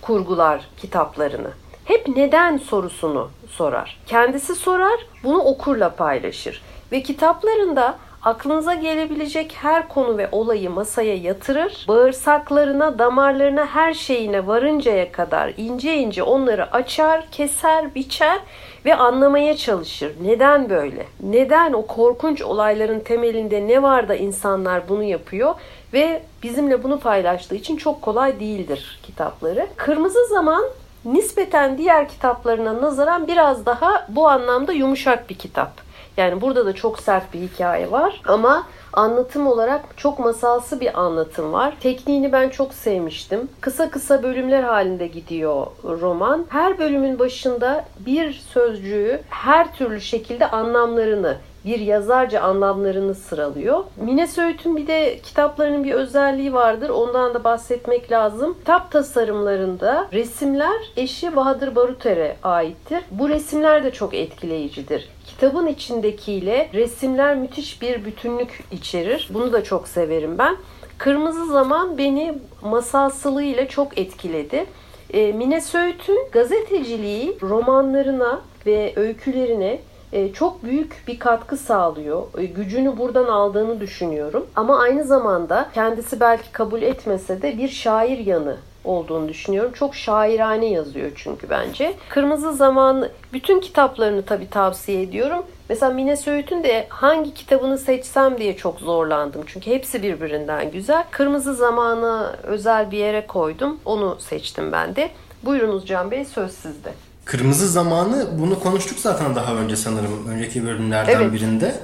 kurgular 0.00 0.68
kitaplarını. 0.76 1.50
Hep 1.84 2.08
neden 2.08 2.56
sorusunu 2.56 3.30
sorar. 3.50 4.00
Kendisi 4.06 4.54
sorar, 4.54 5.06
bunu 5.24 5.38
okurla 5.38 5.94
paylaşır. 5.94 6.62
Ve 6.92 7.02
kitaplarında 7.02 7.98
aklınıza 8.22 8.74
gelebilecek 8.74 9.56
her 9.60 9.88
konu 9.88 10.18
ve 10.18 10.28
olayı 10.32 10.70
masaya 10.70 11.16
yatırır. 11.16 11.84
Bağırsaklarına, 11.88 12.98
damarlarına, 12.98 13.66
her 13.66 13.94
şeyine 13.94 14.46
varıncaya 14.46 15.12
kadar 15.12 15.52
ince 15.56 15.96
ince 15.96 16.22
onları 16.22 16.72
açar, 16.72 17.30
keser, 17.30 17.94
biçer 17.94 18.38
ve 18.84 18.94
anlamaya 18.94 19.56
çalışır. 19.56 20.12
Neden 20.22 20.70
böyle? 20.70 21.06
Neden 21.20 21.72
o 21.72 21.86
korkunç 21.86 22.42
olayların 22.42 23.00
temelinde 23.00 23.68
ne 23.68 23.82
var 23.82 24.08
da 24.08 24.14
insanlar 24.14 24.88
bunu 24.88 25.02
yapıyor 25.02 25.54
ve 25.92 26.22
bizimle 26.42 26.82
bunu 26.82 27.00
paylaştığı 27.00 27.54
için 27.54 27.76
çok 27.76 28.02
kolay 28.02 28.40
değildir 28.40 29.00
kitapları. 29.02 29.66
Kırmızı 29.76 30.26
Zaman 30.28 30.64
nispeten 31.04 31.78
diğer 31.78 32.08
kitaplarına 32.08 32.82
nazaran 32.82 33.26
biraz 33.26 33.66
daha 33.66 34.06
bu 34.08 34.28
anlamda 34.28 34.72
yumuşak 34.72 35.30
bir 35.30 35.34
kitap. 35.34 35.72
Yani 36.16 36.40
burada 36.40 36.66
da 36.66 36.72
çok 36.72 36.98
sert 36.98 37.34
bir 37.34 37.40
hikaye 37.40 37.90
var 37.90 38.20
ama 38.26 38.66
anlatım 38.92 39.46
olarak 39.46 39.84
çok 39.96 40.18
masalsı 40.18 40.80
bir 40.80 41.00
anlatım 41.00 41.52
var. 41.52 41.74
Tekniğini 41.80 42.32
ben 42.32 42.48
çok 42.48 42.74
sevmiştim. 42.74 43.48
Kısa 43.60 43.90
kısa 43.90 44.22
bölümler 44.22 44.62
halinde 44.62 45.06
gidiyor 45.06 45.66
roman. 45.84 46.46
Her 46.48 46.78
bölümün 46.78 47.18
başında 47.18 47.84
bir 48.00 48.32
sözcüğü 48.32 49.20
her 49.28 49.74
türlü 49.74 50.00
şekilde 50.00 50.50
anlamlarını 50.50 51.36
bir 51.64 51.80
yazarca 51.80 52.40
anlamlarını 52.40 53.14
sıralıyor. 53.14 53.84
Mine 53.96 54.26
Söğüt'ün 54.26 54.76
bir 54.76 54.86
de 54.86 55.18
kitaplarının 55.22 55.84
bir 55.84 55.92
özelliği 55.92 56.52
vardır. 56.52 56.88
Ondan 56.88 57.34
da 57.34 57.44
bahsetmek 57.44 58.12
lazım. 58.12 58.54
Kitap 58.58 58.90
tasarımlarında 58.90 60.08
resimler 60.12 60.80
eşi 60.96 61.36
Bahadır 61.36 61.76
Baruter'e 61.76 62.36
aittir. 62.42 63.02
Bu 63.10 63.28
resimler 63.28 63.84
de 63.84 63.90
çok 63.90 64.14
etkileyicidir. 64.14 65.08
Kitabın 65.42 65.66
içindekiyle 65.66 66.68
resimler 66.74 67.36
müthiş 67.36 67.82
bir 67.82 68.04
bütünlük 68.04 68.64
içerir. 68.72 69.28
Bunu 69.34 69.52
da 69.52 69.64
çok 69.64 69.88
severim 69.88 70.38
ben. 70.38 70.56
Kırmızı 70.98 71.46
Zaman 71.46 71.98
beni 71.98 72.34
masalsılığıyla 72.62 73.68
çok 73.68 73.98
etkiledi. 73.98 74.66
E, 75.12 75.32
Mine 75.32 75.60
Söğüt'ün 75.60 76.28
gazeteciliği 76.32 77.36
romanlarına 77.42 78.40
ve 78.66 78.92
öykülerine 78.96 79.78
e, 80.12 80.32
çok 80.32 80.64
büyük 80.64 81.04
bir 81.08 81.18
katkı 81.18 81.56
sağlıyor. 81.56 82.22
E, 82.38 82.44
gücünü 82.44 82.98
buradan 82.98 83.28
aldığını 83.28 83.80
düşünüyorum. 83.80 84.46
Ama 84.56 84.78
aynı 84.78 85.04
zamanda 85.04 85.70
kendisi 85.74 86.20
belki 86.20 86.52
kabul 86.52 86.82
etmese 86.82 87.42
de 87.42 87.58
bir 87.58 87.68
şair 87.68 88.18
yanı 88.18 88.56
olduğunu 88.84 89.28
düşünüyorum. 89.28 89.72
Çok 89.72 89.94
şairane 89.94 90.66
yazıyor 90.66 91.10
çünkü 91.16 91.50
bence. 91.50 91.94
Kırmızı 92.08 92.52
Zaman 92.52 93.08
bütün 93.32 93.60
kitaplarını 93.60 94.22
tabii 94.22 94.50
tavsiye 94.50 95.02
ediyorum. 95.02 95.44
Mesela 95.68 95.92
Mine 95.92 96.16
Söğüt'ün 96.16 96.62
de 96.64 96.86
hangi 96.88 97.34
kitabını 97.34 97.78
seçsem 97.78 98.38
diye 98.38 98.56
çok 98.56 98.80
zorlandım. 98.80 99.42
Çünkü 99.46 99.70
hepsi 99.70 100.02
birbirinden 100.02 100.70
güzel. 100.70 101.04
Kırmızı 101.10 101.54
Zaman'ı 101.54 102.36
özel 102.42 102.90
bir 102.90 102.98
yere 102.98 103.26
koydum. 103.26 103.80
Onu 103.84 104.16
seçtim 104.20 104.72
ben 104.72 104.96
de. 104.96 105.10
Buyurunuz 105.42 105.86
Can 105.86 106.10
Bey 106.10 106.24
söz 106.24 106.52
sizde. 106.52 106.92
Kırmızı 107.24 107.68
Zamanı 107.68 108.26
bunu 108.38 108.60
konuştuk 108.60 108.98
zaten 108.98 109.34
daha 109.36 109.54
önce 109.54 109.76
sanırım 109.76 110.28
önceki 110.28 110.66
bölümlerden 110.66 111.20
Evet. 111.20 111.32
birinde. 111.32 111.74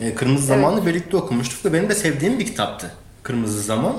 Ee, 0.00 0.14
Kırmızı 0.14 0.46
Zamanı 0.46 0.86
birlikte 0.86 1.16
okumuştuk 1.16 1.64
ve 1.64 1.72
benim 1.72 1.88
de 1.88 1.94
sevdiğim 1.94 2.38
bir 2.38 2.46
kitaptı 2.46 2.90
Kırmızı 3.22 3.62
Zaman. 3.62 3.96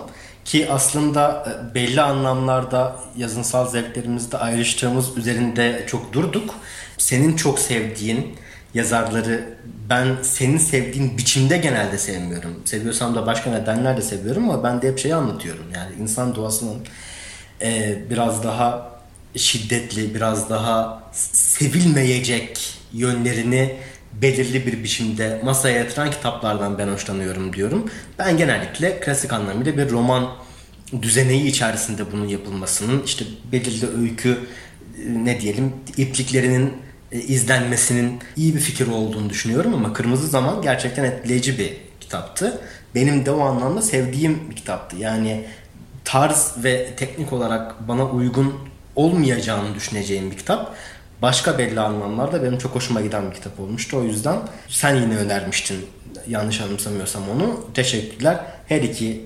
Ki 0.48 0.68
aslında 0.70 1.46
e, 1.48 1.76
belli 1.76 2.02
anlamlarda 2.02 2.96
yazınsal 3.18 3.70
zevklerimizde 3.70 4.38
ayrıştığımız 4.38 5.18
üzerinde 5.18 5.84
çok 5.88 6.14
durduk. 6.14 6.56
Senin 6.98 7.36
çok 7.36 7.60
sevdiğin 7.60 8.36
yazarları 8.74 9.58
ben 9.90 10.16
senin 10.22 10.58
sevdiğin 10.58 11.18
biçimde 11.18 11.58
genelde 11.58 11.98
sevmiyorum. 11.98 12.62
Seviyorsam 12.66 13.16
da 13.16 13.26
başka 13.26 13.52
nedenlerle 13.52 14.02
seviyorum 14.02 14.50
ama 14.50 14.64
ben 14.64 14.82
de 14.82 14.88
hep 14.88 15.00
şeyi 15.00 15.16
anlatıyorum. 15.16 15.66
Yani 15.76 15.96
insan 16.02 16.36
doğasının 16.36 16.78
e, 17.62 17.98
biraz 18.10 18.44
daha 18.44 18.92
şiddetli, 19.36 20.16
biraz 20.16 20.50
daha 20.50 21.04
sevilmeyecek 21.12 22.74
yönlerini 22.94 23.76
belirli 24.14 24.66
bir 24.66 24.84
biçimde 24.84 25.42
masaya 25.44 25.78
yatıran 25.78 26.12
kitaplardan 26.12 26.78
ben 26.78 26.88
hoşlanıyorum 26.88 27.54
diyorum. 27.54 27.92
Ben 28.20 28.38
genellikle 28.38 29.00
klasik 29.00 29.34
anlamıyla 29.34 29.78
bir 29.78 29.90
roman 29.90 30.30
düzeneği 31.02 31.48
içerisinde 31.48 32.12
bunun 32.12 32.28
yapılmasının 32.28 33.04
işte 33.04 33.26
belirli 33.52 33.88
öykü 34.02 34.30
e, 34.30 35.26
ne 35.26 35.42
diyelim 35.42 35.74
ipliklerinin 35.98 36.74
e, 37.12 37.20
izlenmesinin 37.20 38.20
iyi 38.36 38.56
bir 38.56 38.60
fikir 38.60 38.88
olduğunu 38.88 39.30
düşünüyorum 39.30 39.74
ama 39.74 39.94
Kırmızı 39.94 40.28
Zaman 40.28 40.62
gerçekten 40.62 41.04
etkileyici 41.04 41.58
bir 41.58 41.78
kitaptı. 42.00 42.62
Benim 42.96 43.26
de 43.26 43.32
o 43.32 43.42
anlamda 43.42 43.82
sevdiğim 43.82 44.50
bir 44.50 44.56
kitaptı. 44.56 44.98
Yani 44.98 45.46
tarz 46.06 46.54
ve 46.64 46.90
teknik 46.98 47.34
olarak 47.34 47.88
bana 47.88 48.06
uygun 48.06 48.56
olmayacağını 48.96 49.76
düşüneceğim 49.76 50.32
bir 50.32 50.38
kitap. 50.38 50.76
Başka 51.22 51.58
belli 51.58 51.80
anlamlarda 51.80 52.44
benim 52.44 52.58
çok 52.58 52.76
hoşuma 52.76 53.02
giden 53.02 53.30
bir 53.30 53.36
kitap 53.36 53.60
olmuştu. 53.60 53.98
O 53.98 54.04
yüzden 54.04 54.40
sen 54.70 54.96
yine 54.96 55.18
önermiştin 55.18 55.86
yanlış 56.28 56.62
anımsamıyorsam 56.62 57.30
onu. 57.30 57.68
Teşekkürler. 57.74 58.40
Her 58.68 58.82
iki 58.82 59.26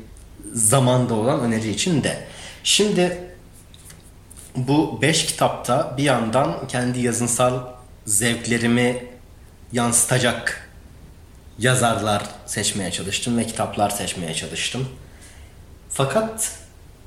zamanda 0.54 1.14
olan 1.14 1.40
öneri 1.40 1.70
için 1.70 2.04
de. 2.04 2.28
Şimdi 2.64 3.18
bu 4.56 5.02
beş 5.02 5.26
kitapta 5.26 5.94
bir 5.98 6.04
yandan 6.04 6.68
kendi 6.68 7.00
yazınsal 7.00 7.60
zevklerimi 8.06 9.06
yansıtacak 9.72 10.70
yazarlar 11.60 12.24
seçmeye 12.46 12.92
çalıştım 12.92 13.38
ve 13.38 13.48
kitaplar 13.48 13.90
seçmeye 13.90 14.34
çalıştım. 14.34 14.88
Fakat 15.90 16.61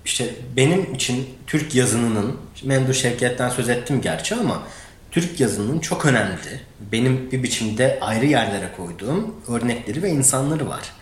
işte 0.04 0.34
benim 0.56 0.94
için 0.94 1.28
Türk 1.46 1.74
yazınının, 1.74 2.36
Memduh 2.62 2.94
Şevket'ten 2.94 3.48
söz 3.48 3.68
ettim 3.68 4.00
gerçi 4.00 4.34
ama 4.34 4.62
Türk 5.10 5.40
yazınının 5.40 5.78
çok 5.78 6.06
önemli, 6.06 6.60
benim 6.92 7.32
bir 7.32 7.42
biçimde 7.42 7.98
ayrı 8.00 8.26
yerlere 8.26 8.68
koyduğum 8.76 9.34
örnekleri 9.48 10.02
ve 10.02 10.10
insanları 10.10 10.68
var. 10.68 10.92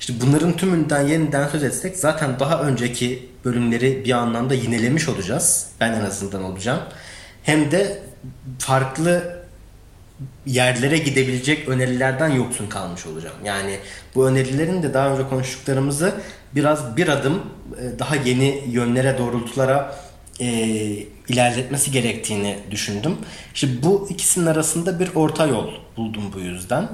İşte 0.00 0.12
bunların 0.20 0.56
tümünden 0.56 1.06
yeniden 1.06 1.48
söz 1.48 1.64
etsek 1.64 1.96
zaten 1.96 2.40
daha 2.40 2.62
önceki 2.62 3.28
bölümleri 3.44 4.04
bir 4.04 4.12
anlamda 4.12 4.54
yinelemiş 4.54 5.08
olacağız. 5.08 5.66
Ben 5.80 5.92
en 5.92 6.04
azından 6.04 6.44
olacağım. 6.44 6.80
Hem 7.42 7.70
de 7.70 8.02
farklı 8.58 9.35
yerlere 10.46 10.98
gidebilecek 10.98 11.68
önerilerden 11.68 12.28
yoksun 12.28 12.66
kalmış 12.66 13.06
olacağım. 13.06 13.36
Yani 13.44 13.78
bu 14.14 14.28
önerilerin 14.28 14.82
de 14.82 14.94
daha 14.94 15.08
önce 15.08 15.28
konuştuklarımızı 15.28 16.14
biraz 16.54 16.96
bir 16.96 17.08
adım 17.08 17.42
e, 17.80 17.98
daha 17.98 18.16
yeni 18.16 18.64
yönlere 18.68 19.18
doğrultulara 19.18 19.96
e, 20.40 20.46
ilerletmesi 21.28 21.90
gerektiğini 21.90 22.58
düşündüm. 22.70 23.16
İşte 23.54 23.68
bu 23.82 24.08
ikisinin 24.10 24.46
arasında 24.46 25.00
bir 25.00 25.14
orta 25.14 25.46
yol 25.46 25.70
buldum 25.96 26.22
bu 26.34 26.40
yüzden. 26.40 26.88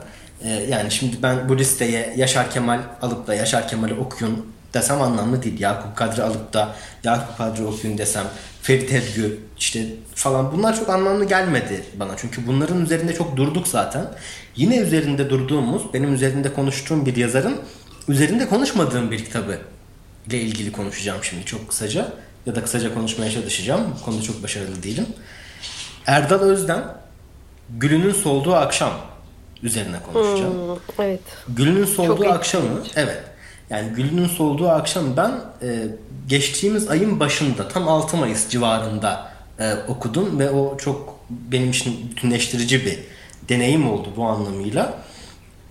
E, 0.45 0.49
yani 0.49 0.91
şimdi 0.91 1.17
ben 1.23 1.49
bu 1.49 1.59
listeye 1.59 2.15
Yaşar 2.17 2.51
Kemal 2.51 2.81
alıp 3.03 3.27
da 3.27 3.35
Yaşar 3.35 3.69
Kemal'i 3.69 3.95
okuyun 3.95 4.47
desem 4.75 5.03
anlamlı 5.03 5.43
değil. 5.43 5.61
Yakup 5.61 5.97
Kadri 5.97 6.23
alıp 6.23 6.53
da 6.53 6.75
Yakup 7.05 7.39
Kadri 7.39 7.65
okuyun 7.65 7.99
desem 7.99 8.25
Ferit 8.63 8.93
Edgü 8.93 9.39
işte 9.63 9.87
falan 10.15 10.53
bunlar 10.53 10.77
çok 10.77 10.89
anlamlı 10.89 11.25
gelmedi 11.25 11.85
bana. 11.95 12.17
Çünkü 12.17 12.47
bunların 12.47 12.83
üzerinde 12.85 13.15
çok 13.15 13.37
durduk 13.37 13.69
zaten. 13.69 14.07
Yine 14.57 14.77
üzerinde 14.77 15.31
durduğumuz, 15.31 15.83
benim 15.95 16.15
üzerinde 16.15 16.53
konuştuğum 16.53 17.07
bir 17.07 17.17
yazarın 17.17 17.57
üzerinde 18.09 18.49
konuşmadığım 18.49 19.11
bir 19.11 19.25
kitabı 19.25 19.59
ile 20.27 20.41
ilgili 20.41 20.73
konuşacağım 20.73 21.19
şimdi 21.23 21.45
çok 21.45 21.69
kısaca. 21.69 22.13
Ya 22.47 22.55
da 22.55 22.63
kısaca 22.63 22.95
konuşmaya 22.95 23.31
çalışacağım. 23.31 23.81
Bu 24.01 24.05
konuda 24.05 24.23
çok 24.23 24.43
başarılı 24.43 24.83
değilim. 24.83 25.07
Erdal 26.07 26.41
Özden 26.41 26.85
Gülünün 27.71 28.13
Solduğu 28.13 28.55
Akşam 28.55 28.93
üzerine 29.63 29.97
konuşacağım. 30.13 30.55
Hmm, 30.55 30.77
evet. 30.99 31.21
Gülünün 31.49 31.85
solduğu 31.85 32.25
Çok 32.25 32.27
akşamı 32.27 32.65
etkileyici. 32.67 32.93
evet. 32.97 33.23
Yani 33.71 33.89
Gülünün 33.89 34.29
solduğu 34.29 34.69
akşam 34.69 35.17
ben 35.17 35.31
e, 35.63 35.87
geçtiğimiz 36.29 36.89
ayın 36.89 37.21
başında 37.21 37.69
tam 37.69 37.89
6 37.89 38.17
Mayıs 38.17 38.49
civarında 38.49 39.32
e, 39.63 39.75
okudum 39.89 40.39
ve 40.39 40.51
o 40.51 40.77
çok 40.77 41.21
benim 41.31 41.71
için 41.71 42.11
bütünleştirici 42.11 42.87
bir 42.87 42.99
deneyim 43.49 43.91
oldu 43.91 44.09
bu 44.17 44.25
anlamıyla. 44.25 44.99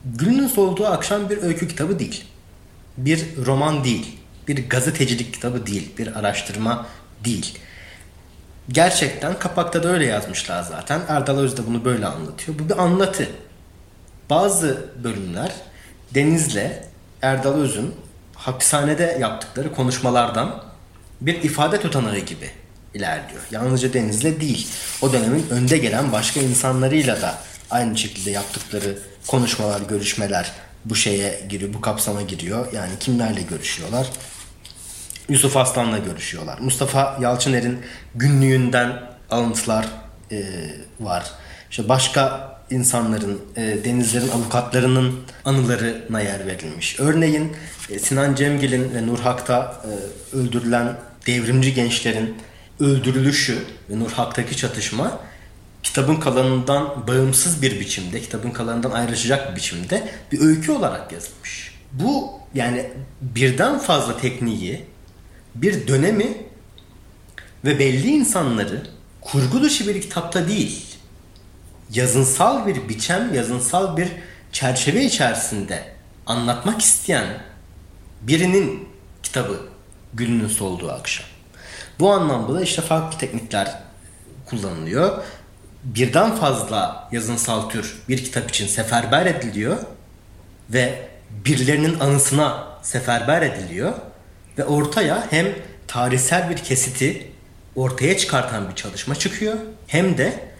Gülünün 0.05 0.47
solduğu 0.47 0.85
akşam 0.85 1.29
bir 1.29 1.43
öykü 1.43 1.67
kitabı 1.67 1.99
değil. 1.99 2.23
Bir 2.97 3.45
roman 3.45 3.83
değil. 3.83 4.17
Bir 4.47 4.69
gazetecilik 4.69 5.33
kitabı 5.33 5.65
değil. 5.65 5.91
Bir 5.97 6.19
araştırma 6.19 6.85
değil. 7.25 7.57
Gerçekten 8.69 9.39
kapakta 9.39 9.83
da 9.83 9.89
öyle 9.89 10.05
yazmışlar 10.05 10.63
zaten. 10.63 11.01
Erdal 11.07 11.37
Öz 11.37 11.57
de 11.57 11.67
bunu 11.67 11.85
böyle 11.85 12.05
anlatıyor. 12.05 12.59
Bu 12.59 12.69
bir 12.69 12.83
anlatı. 12.83 13.29
Bazı 14.29 14.85
bölümler 15.03 15.51
Deniz'le 16.15 16.71
Erdal 17.21 17.53
Öz'ün 17.53 17.95
hapishanede 18.35 19.17
yaptıkları 19.21 19.73
konuşmalardan 19.73 20.63
bir 21.21 21.43
ifade 21.43 21.81
tutanağı 21.81 22.17
gibi 22.17 22.49
ilerliyor. 22.93 23.41
Yalnızca 23.51 23.93
Deniz'le 23.93 24.39
değil. 24.41 24.67
O 25.01 25.13
dönemin 25.13 25.49
önde 25.49 25.77
gelen 25.77 26.11
başka 26.11 26.39
insanlarıyla 26.39 27.21
da 27.21 27.37
aynı 27.69 27.97
şekilde 27.97 28.31
yaptıkları 28.31 28.97
konuşmalar, 29.27 29.81
görüşmeler 29.81 30.51
bu 30.85 30.95
şeye 30.95 31.45
giriyor, 31.49 31.73
bu 31.73 31.81
kapsama 31.81 32.21
giriyor. 32.21 32.73
Yani 32.73 32.91
kimlerle 32.99 33.41
görüşüyorlar? 33.41 34.07
Yusuf 35.29 35.57
Aslan'la 35.57 35.97
görüşüyorlar. 35.97 36.59
Mustafa 36.59 37.17
Yalçıner'in 37.21 37.79
günlüğünden 38.15 39.01
alıntılar 39.29 39.87
e, 40.31 40.43
var. 40.99 41.31
İşte 41.69 41.89
başka 41.89 42.51
insanların, 42.69 43.41
e, 43.55 43.61
denizlerin 43.61 44.29
avukatlarının 44.29 45.19
anılarına 45.45 46.21
yer 46.21 46.47
verilmiş. 46.47 46.99
Örneğin 46.99 47.55
e, 47.89 47.99
Sinan 47.99 48.35
Cemgil'in 48.35 48.95
ve 48.95 49.07
Nur 49.07 49.19
Hak'ta 49.19 49.81
e, 50.33 50.37
öldürülen 50.37 50.93
devrimci 51.27 51.73
gençlerin 51.73 52.35
öldürülüşü 52.81 53.63
ve 53.89 53.99
Nur 53.99 54.11
Hak'taki 54.11 54.57
çatışma 54.57 55.19
kitabın 55.83 56.15
kalanından 56.15 57.07
bağımsız 57.07 57.61
bir 57.61 57.79
biçimde, 57.79 58.21
kitabın 58.21 58.51
kalanından 58.51 58.91
ayrışacak 58.91 59.51
bir 59.51 59.55
biçimde 59.55 60.11
bir 60.31 60.41
öykü 60.41 60.71
olarak 60.71 61.11
yazılmış. 61.11 61.75
Bu 61.91 62.31
yani 62.53 62.89
birden 63.21 63.79
fazla 63.79 64.17
tekniği, 64.17 64.85
bir 65.55 65.87
dönemi 65.87 66.37
ve 67.65 67.79
belli 67.79 68.07
insanları 68.07 68.87
kurgu 69.21 69.61
dışı 69.61 69.87
bir 69.87 70.01
kitapta 70.01 70.47
değil, 70.47 70.85
yazınsal 71.93 72.67
bir 72.67 72.89
biçem, 72.89 73.33
yazınsal 73.33 73.97
bir 73.97 74.07
çerçeve 74.51 75.05
içerisinde 75.05 75.83
anlatmak 76.25 76.81
isteyen 76.81 77.43
birinin 78.21 78.89
kitabı 79.23 79.61
Gülünün 80.13 80.47
Solduğu 80.47 80.91
Akşam. 80.91 81.30
Bu 81.99 82.11
anlamda 82.11 82.53
da 82.53 82.61
işte 82.61 82.81
farklı 82.81 83.19
teknikler 83.19 83.77
kullanılıyor. 84.45 85.23
Birden 85.83 86.35
fazla 86.35 87.09
yazınsal 87.11 87.69
tür 87.69 88.01
bir 88.09 88.23
kitap 88.23 88.49
için 88.49 88.67
seferber 88.67 89.25
ediliyor 89.25 89.77
ve 90.69 91.09
birilerinin 91.29 91.99
anısına 91.99 92.67
seferber 92.81 93.41
ediliyor 93.41 93.93
ve 94.57 94.65
ortaya 94.65 95.27
hem 95.29 95.47
tarihsel 95.87 96.49
bir 96.49 96.57
kesiti 96.57 97.31
ortaya 97.75 98.17
çıkartan 98.17 98.69
bir 98.69 98.75
çalışma 98.75 99.15
çıkıyor 99.15 99.57
hem 99.87 100.17
de 100.17 100.51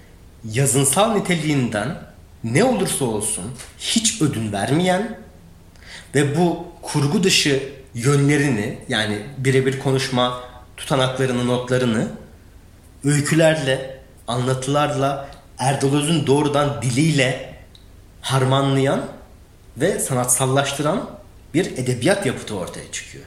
yazınsal 0.52 1.14
niteliğinden 1.14 1.98
ne 2.44 2.64
olursa 2.64 3.06
olsun 3.06 3.46
hiç 3.80 4.22
ödün 4.22 4.52
vermeyen 4.52 5.20
ve 6.16 6.38
bu 6.38 6.66
kurgu 6.82 7.24
dışı 7.24 7.74
yönlerini 7.94 8.78
yani 8.88 9.18
birebir 9.38 9.80
konuşma 9.80 10.51
tutanaklarını, 10.82 11.48
notlarını 11.48 12.08
öykülerle, 13.06 14.00
anlatılarla, 14.28 15.28
Erdal 15.58 15.96
Öz'ün 15.96 16.28
doğrudan 16.28 16.82
diliyle 16.82 17.54
harmanlayan 18.22 19.02
ve 19.78 20.00
sanatsallaştıran 20.00 21.10
bir 21.54 21.66
edebiyat 21.66 22.26
yapıtı 22.26 22.56
ortaya 22.56 22.92
çıkıyor. 22.92 23.24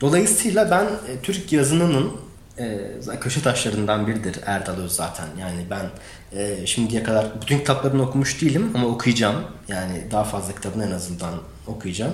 Dolayısıyla 0.00 0.70
ben 0.70 0.84
e, 0.84 1.20
Türk 1.22 1.52
yazınının 1.52 2.12
e, 2.58 2.90
köşe 3.20 3.42
taşlarından 3.42 4.06
biridir 4.06 4.36
Erdal 4.46 4.76
Öz 4.76 4.92
zaten. 4.92 5.26
Yani 5.40 5.66
ben 5.70 5.90
e, 6.38 6.66
şimdiye 6.66 7.02
kadar 7.02 7.26
bütün 7.42 7.58
kitaplarını 7.58 8.02
okumuş 8.02 8.42
değilim 8.42 8.70
ama 8.74 8.86
okuyacağım. 8.86 9.44
Yani 9.68 10.04
daha 10.10 10.24
fazla 10.24 10.54
kitabını 10.54 10.86
en 10.86 10.90
azından 10.90 11.34
okuyacağım 11.66 12.12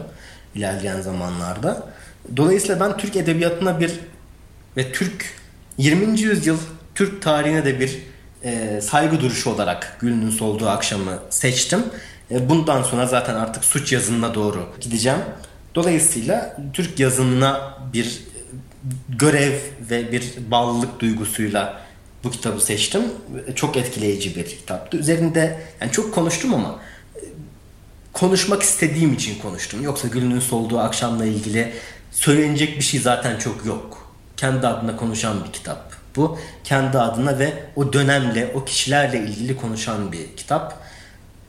ilerleyen 0.54 1.00
zamanlarda. 1.00 1.88
Dolayısıyla 2.36 2.80
ben 2.80 2.96
Türk 2.96 3.16
edebiyatına 3.16 3.80
bir 3.80 4.00
ve 4.76 4.92
Türk 4.92 5.34
20. 5.78 6.20
yüzyıl 6.20 6.58
Türk 6.94 7.22
tarihine 7.22 7.64
de 7.64 7.80
bir 7.80 7.98
e, 8.44 8.80
saygı 8.80 9.20
duruşu 9.20 9.50
olarak 9.50 9.96
Gül'ün 10.00 10.30
solduğu 10.30 10.68
akşamı 10.68 11.18
seçtim. 11.30 11.84
E, 12.30 12.48
bundan 12.48 12.82
sonra 12.82 13.06
zaten 13.06 13.34
artık 13.34 13.64
suç 13.64 13.92
yazınına 13.92 14.34
doğru 14.34 14.68
gideceğim. 14.80 15.18
Dolayısıyla 15.74 16.56
Türk 16.72 17.00
yazınına 17.00 17.78
bir 17.92 18.22
görev 19.08 19.52
ve 19.90 20.12
bir 20.12 20.32
bağlılık 20.50 21.00
duygusuyla 21.00 21.82
bu 22.24 22.30
kitabı 22.30 22.60
seçtim. 22.60 23.02
Çok 23.54 23.76
etkileyici 23.76 24.36
bir 24.36 24.46
kitaptı. 24.46 24.96
Üzerinde 24.96 25.60
yani 25.80 25.92
çok 25.92 26.14
konuştum 26.14 26.54
ama 26.54 26.80
e, 27.16 27.20
konuşmak 28.12 28.62
istediğim 28.62 29.12
için 29.12 29.38
konuştum. 29.38 29.82
Yoksa 29.82 30.08
Gül'ün 30.08 30.40
solduğu 30.40 30.78
akşamla 30.78 31.24
ilgili 31.24 31.72
söylenecek 32.10 32.76
bir 32.76 32.84
şey 32.84 33.00
zaten 33.00 33.38
çok 33.38 33.66
yok. 33.66 34.01
Kendi 34.42 34.66
adına 34.66 34.96
konuşan 34.96 35.44
bir 35.46 35.52
kitap. 35.52 35.78
Bu 36.16 36.38
kendi 36.64 36.98
adına 36.98 37.38
ve 37.38 37.52
o 37.76 37.92
dönemle, 37.92 38.52
o 38.54 38.64
kişilerle 38.64 39.18
ilgili 39.18 39.56
konuşan 39.56 40.12
bir 40.12 40.36
kitap. 40.36 40.74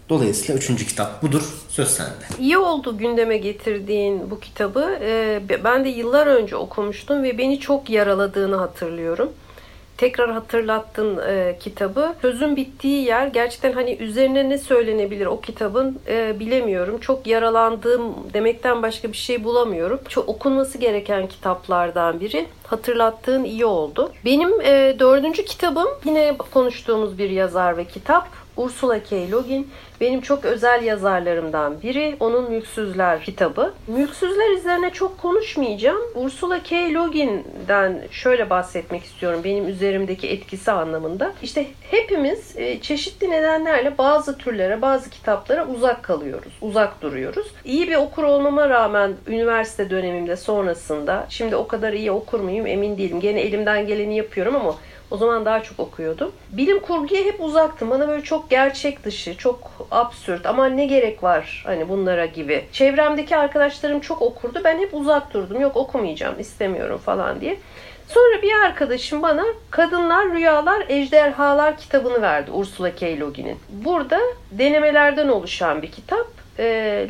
Dolayısıyla 0.09 0.55
üçüncü 0.55 0.87
kitap 0.87 1.23
budur. 1.23 1.43
Söz 1.69 1.87
sende. 1.87 2.25
İyi 2.39 2.57
oldu 2.57 2.97
gündeme 2.97 3.37
getirdiğin 3.37 4.31
bu 4.31 4.39
kitabı. 4.39 4.99
Ee, 5.01 5.41
ben 5.63 5.85
de 5.85 5.89
yıllar 5.89 6.27
önce 6.27 6.55
okumuştum 6.55 7.23
ve 7.23 7.37
beni 7.37 7.59
çok 7.59 7.89
yaraladığını 7.89 8.55
hatırlıyorum. 8.55 9.31
Tekrar 10.03 10.31
hatırlattın 10.31 11.17
e, 11.27 11.57
kitabı. 11.59 12.15
Sözün 12.21 12.55
bittiği 12.55 13.05
yer 13.05 13.27
gerçekten 13.27 13.73
hani 13.73 13.95
üzerine 13.95 14.49
ne 14.49 14.57
söylenebilir 14.57 15.25
o 15.25 15.41
kitabın 15.41 15.99
e, 16.07 16.39
bilemiyorum. 16.39 16.99
Çok 16.99 17.27
yaralandığım 17.27 18.13
demekten 18.33 18.81
başka 18.81 19.11
bir 19.11 19.17
şey 19.17 19.43
bulamıyorum. 19.43 19.99
Çok 20.09 20.29
okunması 20.29 20.77
gereken 20.77 21.27
kitaplardan 21.27 22.19
biri. 22.19 22.45
Hatırlattığın 22.67 23.43
iyi 23.43 23.65
oldu. 23.65 24.11
Benim 24.25 24.61
e, 24.61 24.95
dördüncü 24.99 25.45
kitabım 25.45 25.87
yine 26.05 26.37
konuştuğumuz 26.37 27.17
bir 27.17 27.29
yazar 27.29 27.77
ve 27.77 27.85
kitap. 27.85 28.27
Ursula 28.57 29.03
K. 29.03 29.15
Le 29.15 29.25
Guin 29.47 29.71
benim 30.03 30.21
çok 30.21 30.45
özel 30.45 30.83
yazarlarımdan 30.83 31.81
biri. 31.81 32.15
Onun 32.19 32.51
Mülksüzler 32.51 33.21
kitabı. 33.21 33.73
Mülksüzler 33.87 34.49
üzerine 34.57 34.89
çok 34.89 35.17
konuşmayacağım. 35.17 36.01
Ursula 36.15 36.63
K. 36.63 36.75
Le 36.75 38.07
şöyle 38.11 38.49
bahsetmek 38.49 39.03
istiyorum 39.03 39.41
benim 39.43 39.67
üzerimdeki 39.67 40.29
etkisi 40.29 40.71
anlamında. 40.71 41.33
İşte 41.43 41.65
hepimiz 41.91 42.57
e, 42.57 42.81
çeşitli 42.81 43.29
nedenlerle 43.29 43.97
bazı 43.97 44.37
türlere, 44.37 44.81
bazı 44.81 45.09
kitaplara 45.09 45.67
uzak 45.67 46.03
kalıyoruz. 46.03 46.53
Uzak 46.61 47.01
duruyoruz. 47.01 47.47
İyi 47.65 47.87
bir 47.87 47.95
okur 47.95 48.23
olmama 48.23 48.69
rağmen 48.69 49.13
üniversite 49.27 49.89
dönemimde 49.89 50.35
sonrasında 50.35 51.25
şimdi 51.29 51.55
o 51.55 51.67
kadar 51.67 51.93
iyi 51.93 52.11
okur 52.11 52.39
muyum 52.39 52.67
emin 52.67 52.97
değilim. 52.97 53.19
Gene 53.19 53.41
elimden 53.41 53.87
geleni 53.87 54.17
yapıyorum 54.17 54.55
ama 54.55 54.75
o 55.13 55.17
zaman 55.17 55.45
daha 55.45 55.63
çok 55.63 55.79
okuyordum. 55.79 56.31
Bilim 56.49 56.79
kurguya 56.79 57.23
hep 57.23 57.41
uzaktım. 57.41 57.89
Bana 57.89 58.07
böyle 58.07 58.23
çok 58.23 58.49
gerçek 58.49 59.03
dışı, 59.03 59.37
çok 59.37 59.71
absürt 59.91 60.45
ama 60.45 60.65
ne 60.65 60.85
gerek 60.85 61.23
var 61.23 61.63
hani 61.65 61.89
bunlara 61.89 62.25
gibi. 62.25 62.65
Çevremdeki 62.71 63.37
arkadaşlarım 63.37 63.99
çok 63.99 64.21
okurdu. 64.21 64.61
Ben 64.63 64.79
hep 64.79 64.93
uzak 64.93 65.33
durdum. 65.33 65.61
Yok 65.61 65.77
okumayacağım, 65.77 66.39
istemiyorum 66.39 67.01
falan 67.05 67.41
diye. 67.41 67.57
Sonra 68.07 68.41
bir 68.41 68.53
arkadaşım 68.65 69.21
bana 69.21 69.43
Kadınlar, 69.71 70.31
Rüyalar, 70.31 70.85
Ejderhalar 70.89 71.77
kitabını 71.77 72.21
verdi 72.21 72.51
Ursula 72.51 72.95
K. 72.95 73.19
Le 73.19 73.25
Guin'in. 73.25 73.59
Burada 73.69 74.19
denemelerden 74.51 75.27
oluşan 75.27 75.81
bir 75.81 75.91
kitap. 75.91 76.27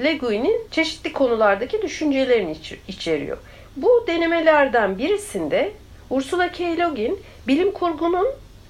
Le 0.04 0.18
Guin'in 0.18 0.68
çeşitli 0.72 1.14
konulardaki 1.14 1.82
düşüncelerini 1.82 2.58
içeriyor. 2.88 3.38
Bu 3.76 4.06
denemelerden 4.08 4.98
birisinde 4.98 5.72
Ursula 6.10 6.52
K. 6.52 6.78
Le 6.78 6.86
Guin 6.96 7.20
bilim 7.48 7.72
kurgunun, 7.72 8.28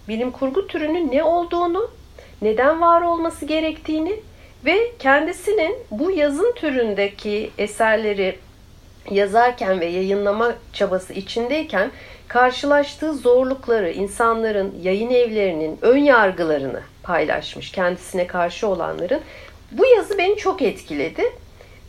bilim 0.07 0.31
kurgu 0.31 0.67
türünün 0.67 1.11
ne 1.11 1.23
olduğunu, 1.23 1.91
neden 2.41 2.81
var 2.81 3.01
olması 3.01 3.45
gerektiğini 3.45 4.19
ve 4.65 4.91
kendisinin 4.99 5.75
bu 5.91 6.11
yazın 6.11 6.53
türündeki 6.55 7.51
eserleri 7.57 8.39
yazarken 9.11 9.79
ve 9.79 9.85
yayınlama 9.85 10.53
çabası 10.73 11.13
içindeyken 11.13 11.91
karşılaştığı 12.27 13.13
zorlukları, 13.13 13.91
insanların, 13.91 14.75
yayın 14.81 15.09
evlerinin 15.09 15.79
ön 15.81 15.97
yargılarını 15.97 16.81
paylaşmış, 17.03 17.71
kendisine 17.71 18.27
karşı 18.27 18.67
olanların. 18.67 19.21
Bu 19.71 19.85
yazı 19.85 20.17
beni 20.17 20.37
çok 20.37 20.61
etkiledi. 20.61 21.23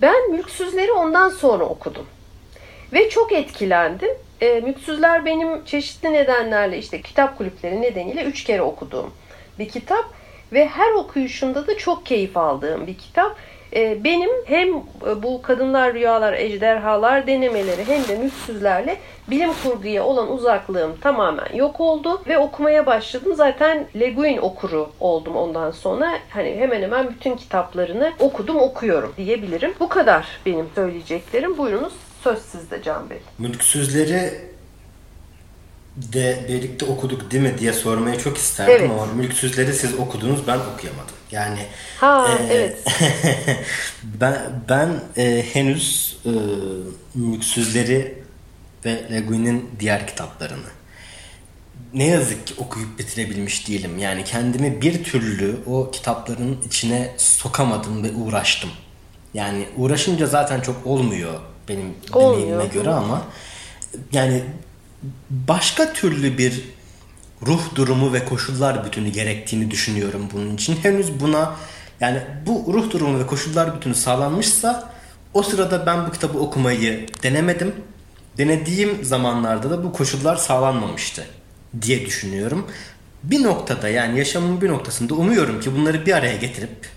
Ben 0.03 0.31
Mülksüzleri 0.31 0.93
ondan 0.93 1.29
sonra 1.29 1.65
okudum. 1.65 2.07
Ve 2.93 3.09
çok 3.09 3.33
etkilendim. 3.33 4.11
E, 4.41 4.61
Mülksüzler 4.61 5.25
benim 5.25 5.65
çeşitli 5.65 6.13
nedenlerle 6.13 6.79
işte 6.79 7.03
kitap 7.03 7.39
kulüpleri 7.39 7.83
nedeniyle 7.83 8.25
üç 8.25 8.45
kere 8.45 8.63
okuduğum 8.63 9.13
bir 9.59 9.69
kitap. 9.69 10.05
Ve 10.53 10.69
her 10.69 10.93
okuyuşunda 10.93 11.67
da 11.67 11.79
çok 11.79 12.07
keyif 12.07 12.37
aldığım 12.37 12.87
bir 12.87 12.95
kitap. 12.95 13.37
E, 13.77 14.05
benim 14.05 14.31
hem 14.47 14.69
bu 15.23 15.43
Kadınlar 15.43 15.95
Rüyalar 15.95 16.33
Ejderhalar 16.33 17.27
denemeleri 17.27 17.89
hem 17.89 18.09
de 18.09 18.17
Mülksüzlerle 18.17 18.97
bilim 19.31 19.51
kurguya 19.63 20.05
olan 20.05 20.33
uzaklığım 20.33 20.97
tamamen 21.01 21.55
yok 21.55 21.81
oldu 21.81 22.23
ve 22.29 22.39
okumaya 22.39 22.87
başladım. 22.87 23.35
Zaten 23.35 23.87
Le 24.01 24.11
Guin 24.11 24.39
okuru 24.39 24.91
oldum 25.01 25.37
ondan 25.37 25.71
sonra. 25.71 26.19
Hani 26.31 26.57
hemen 26.57 26.83
hemen 26.83 27.11
bütün 27.11 27.37
kitaplarını 27.37 28.13
okudum, 28.19 28.57
okuyorum 28.57 29.15
diyebilirim. 29.17 29.75
Bu 29.81 29.89
kadar 29.89 30.27
benim 30.47 30.69
söyleyeceklerim. 30.75 31.59
Buyurunuz 31.59 31.93
Söz 32.25 32.39
sizde 32.53 32.83
Can 32.83 33.11
Bey. 33.11 33.19
Mülksüzleri 33.39 34.41
de 35.97 36.45
birlikte 36.49 36.85
okuduk 36.85 37.31
değil 37.31 37.43
mi 37.43 37.59
diye 37.59 37.73
sormayı 37.73 38.19
çok 38.19 38.39
isterdim 38.39 38.75
Evet. 38.79 38.91
ama 38.91 39.07
Mülksüzleri 39.07 39.73
siz 39.73 39.95
okudunuz 39.95 40.47
ben 40.47 40.59
okuyamadım. 40.59 41.15
Yani 41.31 41.59
Ha, 42.01 42.39
e, 42.41 42.55
evet. 42.55 42.79
ben 44.03 44.63
ben 44.69 45.01
e, 45.17 45.45
henüz 45.53 46.19
e, 46.27 46.31
Mülksüzleri 47.15 48.19
ve 48.85 49.05
Le 49.11 49.21
Guin'in 49.21 49.71
diğer 49.81 50.07
kitaplarını 50.07 50.69
ne 51.95 52.07
yazık 52.07 52.47
ki 52.47 52.55
okuyup 52.59 52.99
bitirebilmiş 52.99 53.69
değilim. 53.69 53.99
Yani 53.99 54.25
kendimi 54.25 54.83
bir 54.83 55.05
türlü 55.05 55.57
o 55.67 55.91
kitapların 55.91 56.63
içine 56.67 57.15
sokamadım 57.17 58.03
ve 58.03 58.13
uğraştım. 58.13 58.71
Yani 59.35 59.67
uğraşınca 59.77 60.27
zaten 60.27 60.61
çok 60.61 60.87
olmuyor 60.87 61.41
benim 61.69 61.95
Olmuyor. 62.13 62.43
deneyimime 62.43 62.67
göre 62.67 62.91
ama 62.91 63.23
yani 64.13 64.43
başka 65.31 65.93
türlü 65.93 66.39
bir 66.39 66.65
ruh 67.47 67.75
durumu 67.75 68.13
ve 68.13 68.25
koşullar 68.25 68.87
bütünü 68.87 69.09
gerektiğini 69.09 69.71
düşünüyorum 69.71 70.29
bunun 70.33 70.55
için. 70.55 70.77
Henüz 70.77 71.21
buna 71.21 71.57
yani 72.01 72.21
bu 72.47 72.73
ruh 72.75 72.91
durumu 72.91 73.19
ve 73.19 73.27
koşullar 73.27 73.77
bütünü 73.77 73.95
sağlanmışsa 73.95 74.93
o 75.35 75.43
sırada 75.43 75.87
ben 75.87 76.07
bu 76.07 76.13
kitabı 76.13 76.39
okumayı 76.39 77.07
denemedim. 77.23 77.75
Denediğim 78.39 79.05
zamanlarda 79.05 79.71
da 79.71 79.85
bu 79.85 79.93
koşullar 79.93 80.37
sağlanmamıştı 80.37 81.27
diye 81.83 82.07
düşünüyorum. 82.07 82.67
Bir 83.23 83.43
noktada 83.43 83.89
yani 83.89 84.19
yaşamın 84.19 84.61
bir 84.61 84.69
noktasında 84.69 85.15
umuyorum 85.15 85.61
ki 85.61 85.77
bunları 85.77 86.07
bir 86.07 86.13
araya 86.13 86.37
getirip 86.37 86.89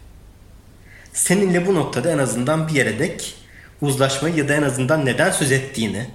seninle 1.14 1.68
bu 1.68 1.76
noktada 1.76 2.12
en 2.12 2.18
azından 2.18 2.68
bir 2.68 2.74
yere 2.74 3.00
dek 3.00 3.36
uzlaşmayı 3.82 4.36
ya 4.36 4.50
da 4.50 4.54
en 4.54 4.62
azından 4.62 5.06
neden 5.06 5.32
söz 5.32 5.52
ettiğini 5.52 6.06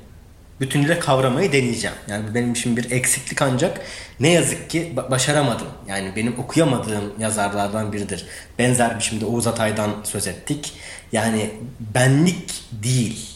bütünüyle 0.60 0.98
kavramayı 0.98 1.52
deneyeceğim. 1.52 1.96
Yani 2.08 2.34
benim 2.34 2.52
için 2.52 2.76
bir 2.76 2.90
eksiklik 2.90 3.42
ancak 3.42 3.80
ne 4.20 4.28
yazık 4.28 4.70
ki 4.70 4.92
ba- 4.96 5.10
başaramadım. 5.10 5.66
Yani 5.88 6.12
benim 6.16 6.38
okuyamadığım 6.38 7.12
yazarlardan 7.18 7.92
biridir. 7.92 8.26
Benzer 8.58 8.96
biçimde 8.98 9.24
Oğuz 9.26 9.46
Atay'dan 9.46 9.90
söz 10.04 10.26
ettik. 10.26 10.72
Yani 11.12 11.50
benlik 11.94 12.64
değil. 12.72 13.28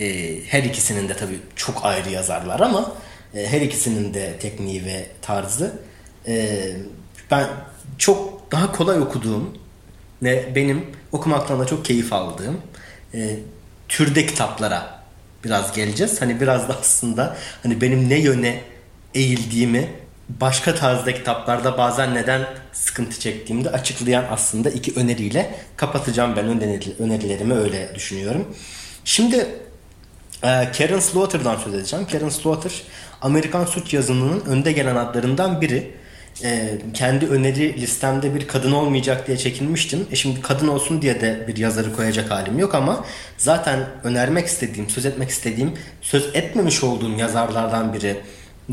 Ee, 0.00 0.36
her 0.48 0.62
ikisinin 0.62 1.08
de 1.08 1.16
tabii 1.16 1.40
çok 1.56 1.84
ayrı 1.84 2.10
yazarlar 2.10 2.60
ama 2.60 2.92
e, 3.34 3.46
her 3.46 3.60
ikisinin 3.60 4.14
de 4.14 4.38
tekniği 4.38 4.84
ve 4.84 5.06
tarzı. 5.22 5.72
Ee, 6.28 6.76
ben 7.30 7.46
çok 7.98 8.52
daha 8.52 8.72
kolay 8.72 9.00
okuduğum 9.00 9.58
ve 10.22 10.52
benim 10.54 10.86
okumaktan 11.12 11.60
da 11.60 11.66
çok 11.66 11.84
keyif 11.84 12.12
aldığım 12.12 12.60
e, 13.14 13.36
türde 13.88 14.26
kitaplara 14.26 15.02
biraz 15.44 15.72
geleceğiz. 15.72 16.22
Hani 16.22 16.40
biraz 16.40 16.68
da 16.68 16.76
aslında 16.80 17.36
hani 17.62 17.80
benim 17.80 18.08
ne 18.08 18.18
yöne 18.18 18.60
eğildiğimi 19.14 19.90
başka 20.28 20.74
tarzda 20.74 21.14
kitaplarda 21.14 21.78
bazen 21.78 22.14
neden 22.14 22.46
sıkıntı 22.72 23.20
çektiğimi 23.20 23.64
de 23.64 23.70
açıklayan 23.70 24.24
aslında 24.30 24.70
iki 24.70 24.92
öneriyle 25.00 25.54
kapatacağım 25.76 26.36
ben 26.36 26.44
öneri- 26.44 27.02
önerilerimi 27.02 27.54
öyle 27.54 27.94
düşünüyorum. 27.94 28.54
Şimdi 29.04 29.48
ee, 30.44 30.68
Karen 30.78 30.98
Slaughter'dan 30.98 31.56
söz 31.56 31.74
edeceğim. 31.74 32.06
Karen 32.12 32.28
Slaughter 32.28 32.82
Amerikan 33.22 33.64
suç 33.64 33.94
yazımının 33.94 34.40
önde 34.40 34.72
gelen 34.72 34.96
adlarından 34.96 35.60
biri. 35.60 35.94
Ee, 36.42 36.78
kendi 36.94 37.26
öneri 37.26 37.80
listemde 37.80 38.34
bir 38.34 38.46
kadın 38.46 38.72
olmayacak 38.72 39.26
diye 39.26 39.36
çekinmiştim. 39.36 40.06
E 40.10 40.16
şimdi 40.16 40.40
kadın 40.42 40.68
olsun 40.68 41.02
diye 41.02 41.20
de 41.20 41.44
bir 41.48 41.56
yazarı 41.56 41.96
koyacak 41.96 42.30
halim 42.30 42.58
yok 42.58 42.74
ama 42.74 43.04
zaten 43.38 43.80
önermek 44.04 44.46
istediğim, 44.46 44.90
söz 44.90 45.06
etmek 45.06 45.30
istediğim, 45.30 45.72
söz 46.00 46.30
etmemiş 46.34 46.84
olduğum 46.84 47.18
yazarlardan 47.18 47.92
biri 47.94 48.16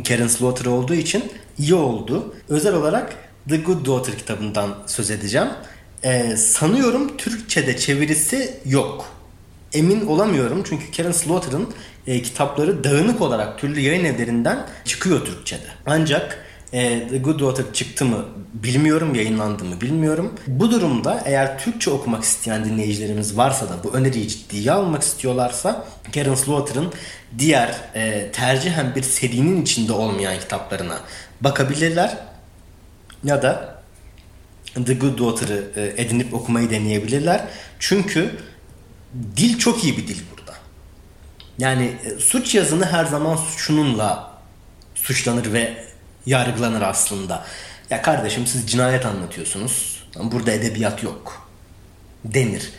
Karen 0.08 0.28
Slaughter 0.28 0.66
olduğu 0.66 0.94
için 0.94 1.24
iyi 1.58 1.76
oldu. 1.76 2.36
Özel 2.50 2.74
olarak 2.74 3.16
The 3.50 3.58
Good 3.58 3.86
Daughter 3.86 4.18
kitabından 4.18 4.78
söz 4.88 5.12
edeceğim. 5.12 5.48
Ee, 6.04 6.36
sanıyorum 6.38 7.18
Türkçe'de 7.18 7.78
çevirisi 7.78 8.54
yok 8.66 9.22
emin 9.74 10.06
olamıyorum 10.06 10.64
çünkü 10.70 10.92
Karen 10.92 11.12
Slaughter'ın 11.12 11.70
e, 12.08 12.22
kitapları 12.22 12.84
dağınık 12.84 13.22
olarak 13.22 13.60
türlü 13.60 13.80
yayın 13.80 14.06
evlerinden 14.06 14.68
çıkıyor 14.86 15.26
Türkçe'de. 15.26 15.68
Ancak 15.86 16.46
e, 16.74 17.08
The 17.10 17.18
Good 17.18 17.40
Daughter 17.40 17.74
çıktı 17.74 18.06
mı 18.06 18.26
bilmiyorum, 18.54 19.16
yayınlandı 19.16 19.64
mı 19.64 19.82
bilmiyorum. 19.82 20.34
Bu 20.48 20.72
durumda 20.72 21.24
eğer 21.26 21.60
Türkçe 21.60 21.92
okumak 21.92 22.24
isteyen 22.24 22.66
dinleyicilerimiz 22.66 23.38
varsa 23.38 23.70
da 23.70 23.84
bu 23.84 23.94
öneriyi 23.94 24.28
ciddiye 24.28 24.72
almak 24.72 25.02
istiyorlarsa 25.02 25.86
Karen 26.14 26.36
Slaughter'ın 26.36 26.94
diğer 27.38 27.76
e, 27.96 28.32
tercihen 28.32 28.96
bir 28.96 29.04
serinin 29.04 29.62
içinde 29.62 29.94
olmayan 29.94 30.40
kitaplarına 30.40 30.98
bakabilirler. 31.42 32.18
Ya 33.24 33.42
da 33.42 33.82
The 34.86 34.94
Good 34.94 35.20
Daughter'ı 35.20 35.72
e, 35.76 36.02
edinip 36.02 36.34
okumayı 36.34 36.70
deneyebilirler. 36.70 37.48
Çünkü 37.80 38.32
dil 39.38 39.58
çok 39.58 39.84
iyi 39.84 39.98
bir 39.98 40.08
dil 40.08 40.20
burada. 40.32 40.54
Yani 41.58 41.92
e, 42.06 42.20
suç 42.20 42.56
yazını 42.56 42.86
her 42.86 43.06
zaman 43.06 43.40
şununla 43.58 44.32
suçlanır 44.96 45.54
ve 45.54 45.91
yargılanır 46.26 46.82
aslında. 46.82 47.46
Ya 47.90 48.02
kardeşim 48.02 48.48
siz 48.48 48.68
cinayet 48.72 49.06
anlatıyorsunuz. 49.06 50.04
Burada 50.24 50.52
edebiyat 50.52 51.04
yok. 51.04 51.48
Denir. 52.26 52.72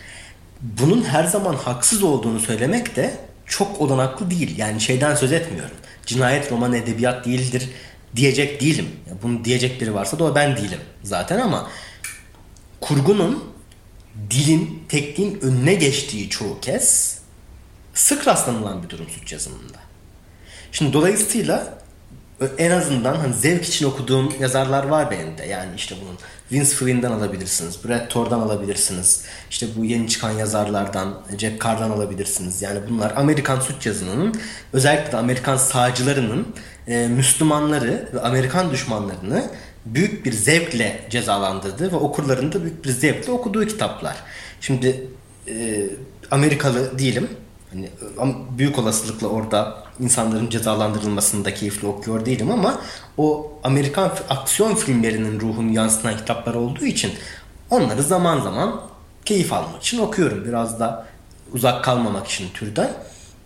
Bunun 0.61 1.05
her 1.05 1.25
zaman 1.25 1.55
haksız 1.55 2.03
olduğunu 2.03 2.41
söylemek 2.41 2.97
de 2.97 3.17
çok 3.47 3.81
olanaklı 3.81 4.31
değil. 4.31 4.59
Yani 4.59 4.81
şeyden 4.81 5.15
söz 5.15 5.33
etmiyorum. 5.33 5.77
Cinayet 6.07 6.53
roman 6.53 6.75
edebiyat 6.75 7.27
değildir 7.27 7.71
diyecek 8.17 8.61
değilim. 8.61 8.89
Ya 9.11 9.15
bunu 9.23 9.45
diyecek 9.45 9.81
biri 9.81 9.95
varsa 9.95 10.19
da 10.19 10.25
o 10.25 10.35
ben 10.35 10.57
değilim 10.57 10.81
zaten 11.03 11.39
ama 11.39 11.69
kurgunun 12.81 13.53
dilin, 14.31 14.85
tekniğin 14.89 15.41
önüne 15.41 15.75
geçtiği 15.75 16.31
çoğu 16.31 16.61
kez 16.61 17.19
sık 17.95 18.29
rastlanılan 18.29 18.83
bir 18.83 18.89
durum 18.89 19.09
suç 19.09 19.33
yazımında. 19.33 19.79
Şimdi 20.73 20.93
dolayısıyla 20.93 21.79
en 22.59 22.71
azından 22.71 23.15
hani 23.15 23.35
zevk 23.35 23.65
için 23.65 23.87
okuduğum 23.87 24.33
yazarlar 24.41 24.87
var 24.87 25.11
benim 25.11 25.39
de. 25.39 25.45
Yani 25.45 25.71
işte 25.77 25.95
bunun 26.03 26.19
Vince 26.53 26.71
Flynn'den 26.71 27.11
alabilirsiniz, 27.11 27.85
Brad 27.89 28.09
Thor'dan 28.09 28.41
alabilirsiniz. 28.41 29.23
İşte 29.51 29.67
bu 29.77 29.85
yeni 29.85 30.09
çıkan 30.09 30.31
yazarlardan, 30.31 31.23
Jack 31.39 31.65
Carr'dan 31.65 31.91
alabilirsiniz. 31.91 32.63
Yani 32.63 32.81
bunlar 32.89 33.13
Amerikan 33.17 33.61
suç 33.61 33.87
yazımının 33.87 34.35
özellikle 34.73 35.13
de 35.13 35.17
Amerikan 35.17 35.57
sağcılarının 35.57 36.47
e, 36.89 37.09
Müslümanları 37.09 38.09
ve 38.15 38.21
Amerikan 38.21 38.71
düşmanlarını 38.71 39.51
büyük 39.87 40.25
bir 40.25 40.33
zevkle 40.33 41.01
cezalandırdığı 41.11 41.93
ve 41.93 41.97
okurların 41.97 42.53
da 42.53 42.63
büyük 42.63 42.85
bir 42.85 42.91
zevkle 42.91 43.33
okuduğu 43.33 43.67
kitaplar. 43.67 44.17
Şimdi 44.61 45.07
e, 45.49 45.87
Amerikalı 46.31 46.99
değilim. 46.99 47.29
Hani 47.73 47.89
am- 48.19 48.59
büyük 48.59 48.79
olasılıkla 48.79 49.29
orada 49.29 49.82
insanların 50.01 50.51
cezalandırılmasını 50.51 51.45
da 51.45 51.55
keyifli 51.55 51.87
okuyor 51.87 52.27
değilim 52.27 52.51
ama 52.51 52.81
o 53.19 53.53
Amerikan 53.65 54.13
aksiyon 54.29 54.75
filmlerinin 54.75 55.41
ruhunu 55.41 55.73
yansıtan 55.73 56.17
kitaplar 56.17 56.55
olduğu 56.55 56.85
için 56.85 57.13
onları 57.71 58.03
zaman 58.03 58.41
zaman 58.41 58.81
keyif 59.25 59.53
almak 59.53 59.83
için 59.83 59.99
okuyorum. 59.99 60.45
Biraz 60.45 60.81
da 60.81 61.07
uzak 61.53 61.85
kalmamak 61.85 62.27
için 62.27 62.49
türden. 62.55 62.93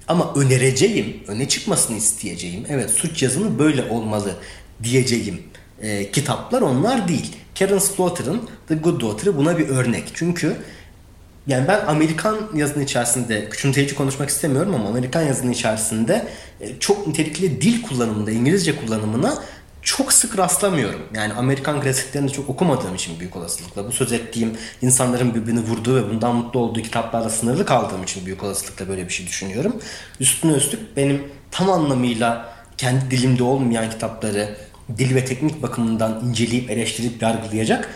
Ama 0.08 0.34
önereceğim, 0.34 1.22
öne 1.26 1.48
çıkmasını 1.48 1.96
isteyeceğim. 1.96 2.66
Evet 2.68 2.90
suç 2.90 3.22
yazımı 3.22 3.58
böyle 3.58 3.90
olmalı 3.90 4.34
diyeceğim 4.82 5.42
e, 5.82 6.10
kitaplar 6.10 6.62
onlar 6.62 7.08
değil. 7.08 7.36
Karen 7.58 7.78
Slaughter'ın 7.78 8.48
The 8.68 8.74
Good 8.74 9.00
Daughter'ı 9.00 9.36
buna 9.36 9.58
bir 9.58 9.68
örnek. 9.68 10.04
Çünkü 10.14 10.56
yani 11.46 11.68
ben 11.68 11.86
Amerikan 11.86 12.36
yazının 12.54 12.84
içerisinde 12.84 13.48
küçümseyici 13.48 13.94
konuşmak 13.94 14.28
istemiyorum 14.28 14.74
ama 14.74 14.88
Amerikan 14.88 15.22
yazının 15.22 15.52
içerisinde 15.52 16.28
e, 16.60 16.78
çok 16.78 17.06
nitelikli 17.06 17.60
dil 17.60 17.82
kullanımında, 17.82 18.30
İngilizce 18.30 18.76
kullanımına 18.76 19.34
çok 19.82 20.12
sık 20.12 20.38
rastlamıyorum. 20.38 21.00
Yani 21.14 21.32
Amerikan 21.32 21.80
klasiklerini 21.80 22.32
çok 22.32 22.50
okumadığım 22.50 22.94
için 22.94 23.20
büyük 23.20 23.36
olasılıkla 23.36 23.86
bu 23.86 23.92
söz 23.92 24.12
ettiğim 24.12 24.56
insanların 24.82 25.34
birbirini 25.34 25.60
vurduğu 25.60 25.96
ve 25.96 26.10
bundan 26.10 26.36
mutlu 26.36 26.60
olduğu 26.60 26.82
kitaplarla 26.82 27.30
sınırlı 27.30 27.66
kaldığım 27.66 28.02
için 28.02 28.26
büyük 28.26 28.42
olasılıkla 28.42 28.88
böyle 28.88 29.08
bir 29.08 29.12
şey 29.12 29.26
düşünüyorum. 29.26 29.76
Üstüne 30.20 30.52
üstlük 30.52 30.96
benim 30.96 31.22
tam 31.50 31.70
anlamıyla 31.70 32.56
kendi 32.78 33.10
dilimde 33.10 33.42
olmayan 33.42 33.90
kitapları 33.90 34.56
dil 34.98 35.14
ve 35.14 35.24
teknik 35.24 35.62
bakımından 35.62 36.24
inceleyip 36.28 36.70
eleştirip 36.70 37.22
yargılayacak 37.22 37.88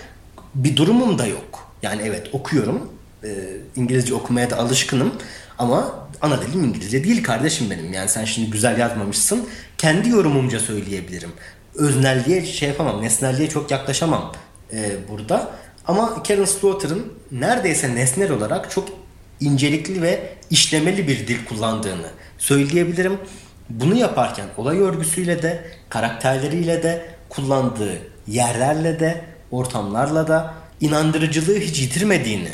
bir 0.55 0.77
durumum 0.77 1.19
da 1.19 1.27
yok. 1.27 1.73
Yani 1.83 2.03
evet 2.05 2.29
okuyorum. 2.33 3.00
E, 3.25 3.29
İngilizce 3.77 4.15
okumaya 4.15 4.51
da 4.51 4.57
alışkınım 4.57 5.15
ama 5.59 6.09
ana 6.23 6.43
dilim 6.43 6.65
İngilizce 6.65 7.05
değil 7.05 7.23
kardeşim 7.23 7.71
benim. 7.71 7.93
Yani 7.93 8.09
sen 8.09 8.25
şimdi 8.25 8.51
güzel 8.51 8.79
yazmamışsın. 8.79 9.49
Kendi 9.79 10.09
yorumumca 10.09 10.61
söyleyebilirim. 10.61 11.31
Öznelliğe 11.75 12.47
şey 12.47 12.69
yapamam. 12.69 13.03
Nesnelliğe 13.03 13.49
çok 13.49 13.71
yaklaşamam 13.71 14.33
e, 14.73 14.91
burada. 15.09 15.51
Ama 15.87 16.23
Karen 16.23 16.45
Slaughter'ın 16.45 17.13
neredeyse 17.33 17.95
nesnel 17.95 18.31
olarak 18.31 18.71
çok 18.71 18.89
incelikli 19.41 20.03
ve 20.03 20.35
işlemeli 20.51 21.09
bir 21.09 21.27
dil 21.27 21.45
kullandığını 21.45 22.07
söyleyebilirim. 22.39 23.19
bunu 23.71 23.95
yaparken 23.95 24.47
olay 24.57 24.79
örgüsüyle 24.79 25.43
de, 25.43 25.65
karakterleriyle 25.89 26.83
de, 26.83 27.07
kullandığı 27.29 27.99
yerlerle 28.27 29.01
de, 29.01 29.25
ortamlarla 29.51 30.29
da 30.29 30.55
inandırıcılığı 30.81 31.59
hiç 31.59 31.81
yitirmediğini 31.81 32.51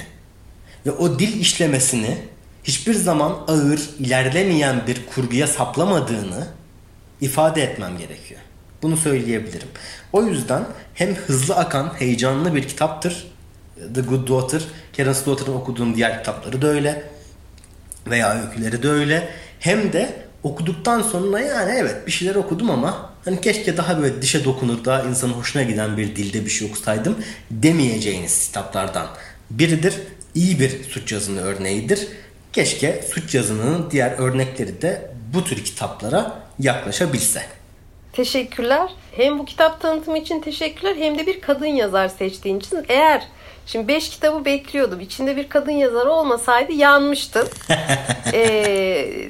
ve 0.87 0.91
o 0.91 1.19
dil 1.19 1.41
işlemesini 1.41 2.19
hiçbir 2.65 2.95
zaman 2.95 3.37
ağır, 3.49 3.81
ilerlemeyen 3.99 4.87
bir 4.87 5.07
kurguya 5.15 5.47
saplamadığını 5.47 6.47
ifade 7.21 7.63
etmem 7.63 7.99
gerekiyor. 7.99 8.41
Bunu 8.83 8.97
söyleyebilirim. 8.97 9.69
O 10.13 10.23
yüzden 10.23 10.65
hem 10.95 11.15
hızlı 11.15 11.57
akan, 11.57 11.93
heyecanlı 11.99 12.55
bir 12.55 12.69
kitaptır. 12.69 13.27
The 13.95 14.01
Good 14.01 14.29
Daughter, 14.29 14.63
Karen 14.97 15.13
Slaughter'ın 15.13 15.57
okuduğum 15.57 15.97
diğer 15.97 16.19
kitapları 16.19 16.63
da 16.63 16.67
öyle. 16.67 17.03
Veya 18.07 18.43
öyküleri 18.43 18.83
de 18.83 18.89
öyle. 18.89 19.29
Hem 19.61 19.93
de 19.93 20.27
okuduktan 20.43 21.03
sonra 21.03 21.41
yani 21.41 21.73
evet 21.77 22.07
bir 22.07 22.13
şeyler 22.13 22.35
okudum 22.35 22.71
ama 22.71 23.11
hani 23.25 23.41
keşke 23.41 23.77
daha 23.77 23.99
böyle 23.99 24.23
dişe 24.23 24.45
dokunur, 24.45 24.85
daha 24.85 25.03
insanın 25.03 25.33
hoşuna 25.33 25.63
giden 25.63 25.97
bir 25.97 26.17
dilde 26.17 26.45
bir 26.45 26.51
şey 26.51 26.69
okusaydım 26.69 27.17
demeyeceğiniz 27.51 28.47
kitaplardan 28.47 29.07
biridir. 29.51 29.95
İyi 30.37 30.61
bir 30.61 30.85
suç 30.85 31.13
yazını 31.13 31.41
örneğidir. 31.41 32.09
Keşke 32.53 33.05
suç 33.13 33.35
yazınının 33.35 33.91
diğer 33.91 34.11
örnekleri 34.19 34.83
de 34.83 35.11
bu 35.35 35.45
tür 35.45 35.65
kitaplara 35.65 36.39
yaklaşabilse. 36.59 37.43
Teşekkürler. 38.13 38.91
Hem 39.17 39.39
bu 39.39 39.45
kitap 39.45 39.81
tanıtımı 39.81 40.19
için 40.19 40.41
teşekkürler 40.41 40.97
hem 40.97 41.19
de 41.19 41.27
bir 41.27 41.41
kadın 41.41 41.67
yazar 41.67 42.09
seçtiğin 42.09 42.59
için. 42.59 42.85
Eğer 42.89 43.23
şimdi 43.67 43.89
5 43.89 44.11
kitabı 44.11 44.45
bekliyordum. 44.45 45.01
İçinde 45.01 45.37
bir 45.37 45.49
kadın 45.49 45.73
yazar 45.73 46.07
olmasaydı 46.07 46.73
yanmıştın. 46.73 47.49
ee, 48.33 49.29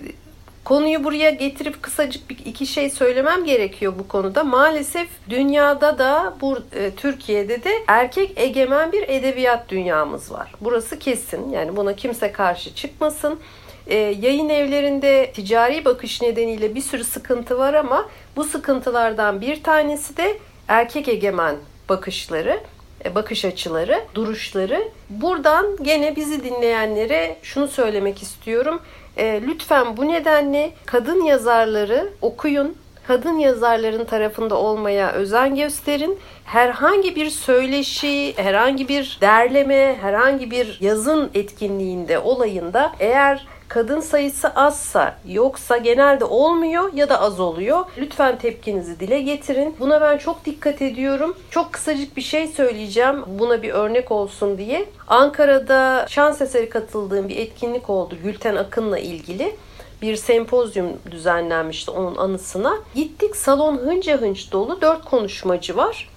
konuyu 0.67 1.05
buraya 1.05 1.31
getirip 1.31 1.83
kısacık 1.83 2.31
bir 2.31 2.39
iki 2.45 2.67
şey 2.67 2.91
söylemem 2.91 3.45
gerekiyor 3.45 3.93
bu 3.99 4.09
konuda. 4.09 4.45
Maalesef 4.45 5.09
dünyada 5.31 5.99
da 5.99 6.35
bu 6.41 6.59
e, 6.73 6.91
Türkiye'de 6.91 7.65
de 7.65 7.71
erkek 7.87 8.33
egemen 8.37 8.93
bir 8.93 9.09
edebiyat 9.09 9.69
dünyamız 9.69 10.33
var. 10.33 10.53
Burası 10.61 10.99
kesin. 10.99 11.51
Yani 11.51 11.77
buna 11.77 11.97
kimse 11.97 12.33
karşı 12.33 12.75
çıkmasın. 12.75 13.41
E, 13.87 13.97
yayın 13.97 14.49
evlerinde 14.49 15.33
ticari 15.35 15.85
bakış 15.85 16.23
nedeniyle 16.23 16.75
bir 16.75 16.81
sürü 16.81 17.05
sıkıntı 17.05 17.59
var 17.59 17.75
ama 17.75 18.09
bu 18.37 18.45
sıkıntılardan 18.45 19.41
bir 19.41 19.63
tanesi 19.63 20.17
de 20.17 20.39
erkek 20.69 21.09
egemen 21.09 21.57
bakışları, 21.89 22.61
e, 23.05 23.15
bakış 23.15 23.45
açıları, 23.45 24.05
duruşları. 24.15 24.89
Buradan 25.11 25.77
gene 25.83 26.17
bizi 26.17 26.45
dinleyenlere 26.45 27.37
şunu 27.43 27.69
söylemek 27.69 28.23
istiyorum. 28.23 28.81
E, 29.17 29.43
lütfen 29.47 29.97
bu 29.97 30.09
nedenle 30.09 30.73
kadın 30.87 31.25
yazarları 31.25 32.13
okuyun. 32.23 32.77
Kadın 33.07 33.39
yazarların 33.39 34.05
tarafında 34.05 34.55
olmaya 34.55 35.13
özen 35.13 35.57
gösterin. 35.57 36.19
Herhangi 36.45 37.17
bir 37.17 37.31
söyleşi, 37.31 38.35
herhangi 38.37 38.89
bir 38.89 39.19
derleme, 39.21 39.97
herhangi 40.01 40.51
bir 40.51 40.79
yazın 40.81 41.31
etkinliğinde, 41.35 42.19
olayında 42.19 42.93
eğer 43.01 43.47
kadın 43.69 44.01
sayısı 44.01 44.49
azsa 44.49 45.17
yoksa 45.29 45.77
genelde 45.77 46.25
olmuyor 46.25 46.93
ya 46.93 47.09
da 47.09 47.21
az 47.21 47.41
oluyor. 47.41 47.85
Lütfen 47.99 48.39
tepkinizi 48.39 49.01
dile 49.01 49.23
getirin. 49.23 49.77
Buna 49.81 50.01
ben 50.01 50.19
çok 50.19 50.45
dikkat 50.45 50.83
ediyorum. 50.83 51.37
Çok 51.51 51.73
kısacık 51.73 52.17
bir 52.17 52.23
şey 52.23 52.49
söyleyeceğim 52.49 53.23
buna 53.27 53.63
bir 53.63 53.71
örnek 53.71 54.13
olsun 54.13 54.59
diye. 54.59 54.89
Ankara'da 55.09 56.07
şans 56.09 56.41
eseri 56.41 56.69
katıldığım 56.69 57.29
bir 57.29 57.37
etkinlik 57.37 57.91
oldu 57.91 58.15
Gülten 58.23 58.57
Akın'la 58.57 58.99
ilgili 58.99 59.57
bir 60.03 60.17
sempozyum 60.17 60.87
düzenlenmişti 61.11 61.91
onun 61.91 62.17
anısına. 62.17 62.75
Gittik 62.95 63.37
salon 63.37 63.77
hınca 63.77 64.21
hınç 64.21 64.53
dolu 64.53 64.81
dört 64.81 65.05
konuşmacı 65.05 65.77
var. 65.77 66.09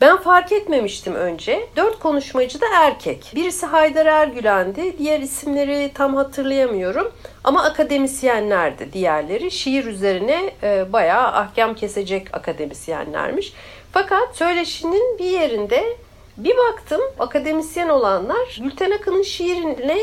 Ben 0.00 0.16
fark 0.16 0.52
etmemiştim 0.52 1.14
önce. 1.14 1.68
Dört 1.76 1.98
konuşmacı 1.98 2.60
da 2.60 2.66
erkek. 2.74 3.32
Birisi 3.34 3.66
Haydar 3.66 4.06
Ergülen'di. 4.06 4.98
Diğer 4.98 5.20
isimleri 5.20 5.90
tam 5.94 6.16
hatırlayamıyorum. 6.16 7.12
Ama 7.44 7.64
akademisyenlerdi 7.64 8.92
diğerleri. 8.92 9.50
Şiir 9.50 9.84
üzerine 9.84 10.54
e, 10.62 10.92
bayağı 10.92 11.26
ahkam 11.26 11.74
kesecek 11.74 12.26
akademisyenlermiş. 12.32 13.52
Fakat 13.92 14.36
söyleşinin 14.36 15.18
bir 15.18 15.30
yerinde 15.30 15.96
bir 16.36 16.56
baktım 16.56 17.00
akademisyen 17.18 17.88
olanlar 17.88 18.58
Gülten 18.60 18.90
Akın'ın 18.90 19.22
şiirine 19.22 19.98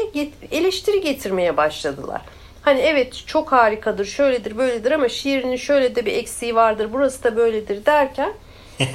eleştiri 0.51 1.01
getirmeye 1.01 1.57
başladılar. 1.57 2.21
Hani 2.61 2.79
evet 2.79 3.23
çok 3.27 3.51
harikadır, 3.51 4.05
şöyledir, 4.05 4.57
böyledir 4.57 4.91
ama 4.91 5.09
şiirinin 5.09 5.55
şöyle 5.55 5.95
de 5.95 6.05
bir 6.05 6.13
eksiği 6.13 6.55
vardır, 6.55 6.89
burası 6.93 7.23
da 7.23 7.35
böyledir 7.37 7.85
derken 7.85 8.33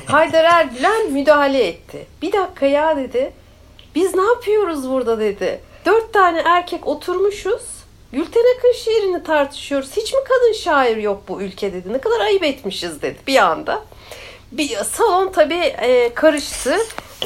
Haydar 0.07 0.45
Ergülen 0.45 1.12
müdahale 1.12 1.66
etti. 1.66 2.07
Bir 2.22 2.33
dakika 2.33 2.66
ya 2.66 2.97
dedi. 2.97 3.33
Biz 3.95 4.14
ne 4.14 4.22
yapıyoruz 4.22 4.91
burada 4.91 5.20
dedi. 5.20 5.61
Dört 5.87 6.12
tane 6.12 6.43
erkek 6.45 6.87
oturmuşuz. 6.87 7.62
Gülten 8.12 8.45
Akın 8.59 8.72
şiirini 8.72 9.24
tartışıyoruz. 9.24 9.97
Hiç 9.97 10.12
mi 10.12 10.18
kadın 10.28 10.53
şair 10.53 10.97
yok 10.97 11.22
bu 11.28 11.43
ülke 11.43 11.72
dedi. 11.72 11.93
Ne 11.93 11.99
kadar 11.99 12.20
ayıp 12.20 12.43
etmişiz 12.43 13.03
dedi 13.03 13.18
bir 13.26 13.37
anda. 13.37 13.83
Bir 14.53 14.76
salon 14.76 15.32
tabii 15.32 15.55
e, 15.55 16.14
karıştı. 16.14 16.76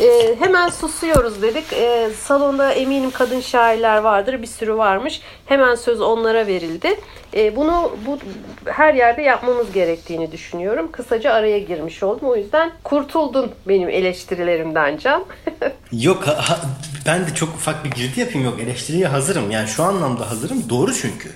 E, 0.01 0.37
hemen 0.39 0.69
susuyoruz 0.69 1.43
dedik. 1.43 1.73
E, 1.73 2.11
salonda 2.21 2.73
eminim 2.73 3.11
kadın 3.11 3.41
şairler 3.41 3.97
vardır. 3.99 4.43
Bir 4.43 4.47
sürü 4.47 4.77
varmış. 4.77 5.21
Hemen 5.47 5.75
söz 5.75 6.01
onlara 6.01 6.47
verildi. 6.47 7.01
E, 7.35 7.57
bunu 7.57 7.97
bu 8.07 8.19
her 8.65 8.95
yerde 8.95 9.23
yapmamız 9.23 9.73
gerektiğini 9.73 10.33
düşünüyorum. 10.33 10.93
Kısaca 10.93 11.33
araya 11.33 11.59
girmiş 11.59 12.03
oldum. 12.03 12.29
O 12.29 12.37
yüzden 12.37 12.73
kurtuldun 12.85 13.53
benim 13.69 13.89
eleştirilerimden 13.89 14.97
Can. 14.97 15.25
yok 15.93 16.27
ha, 16.27 16.61
ben 17.07 17.27
de 17.27 17.35
çok 17.35 17.49
ufak 17.49 17.85
bir 17.85 17.91
girdi 17.91 18.21
yapayım. 18.21 18.45
Yok 18.45 18.61
eleştiriye 18.61 19.07
hazırım. 19.07 19.51
Yani 19.51 19.69
şu 19.69 19.83
anlamda 19.83 20.31
hazırım. 20.31 20.69
Doğru 20.71 20.95
çünkü. 20.95 21.31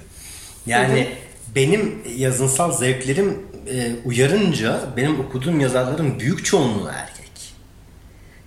Yani 0.66 1.08
benim 1.54 2.02
yazınsal 2.16 2.72
zevklerim 2.72 3.49
e, 3.66 3.92
uyarınca 4.04 4.80
benim 4.96 5.20
okuduğum 5.20 5.60
yazarların 5.60 6.20
büyük 6.20 6.44
çoğunluğu 6.44 6.88
erkek. 6.88 7.20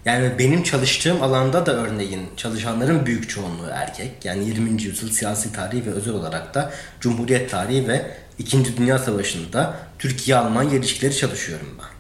Yani 0.05 0.31
benim 0.39 0.63
çalıştığım 0.63 1.23
alanda 1.23 1.65
da 1.65 1.75
örneğin 1.75 2.21
çalışanların 2.37 3.05
büyük 3.05 3.29
çoğunluğu 3.29 3.69
erkek. 3.71 4.25
Yani 4.25 4.45
20. 4.47 4.83
yüzyıl 4.83 5.09
siyasi 5.09 5.53
tarihi 5.53 5.85
ve 5.85 5.89
özel 5.89 6.13
olarak 6.13 6.53
da 6.53 6.73
Cumhuriyet 6.99 7.51
tarihi 7.51 7.87
ve 7.87 8.11
İkinci 8.39 8.77
Dünya 8.77 8.99
Savaşı'nda 8.99 9.75
Türkiye-Almanya 9.99 10.77
ilişkileri 10.77 11.17
çalışıyorum 11.17 11.67
ben. 11.79 11.93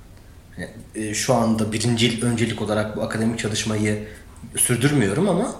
Yani, 0.61 0.71
e, 0.95 1.13
şu 1.13 1.33
anda 1.33 1.71
birinci 1.71 2.19
öncelik 2.23 2.61
olarak 2.61 2.97
bu 2.97 3.01
akademik 3.01 3.39
çalışmayı 3.39 4.07
sürdürmüyorum 4.55 5.29
ama 5.29 5.55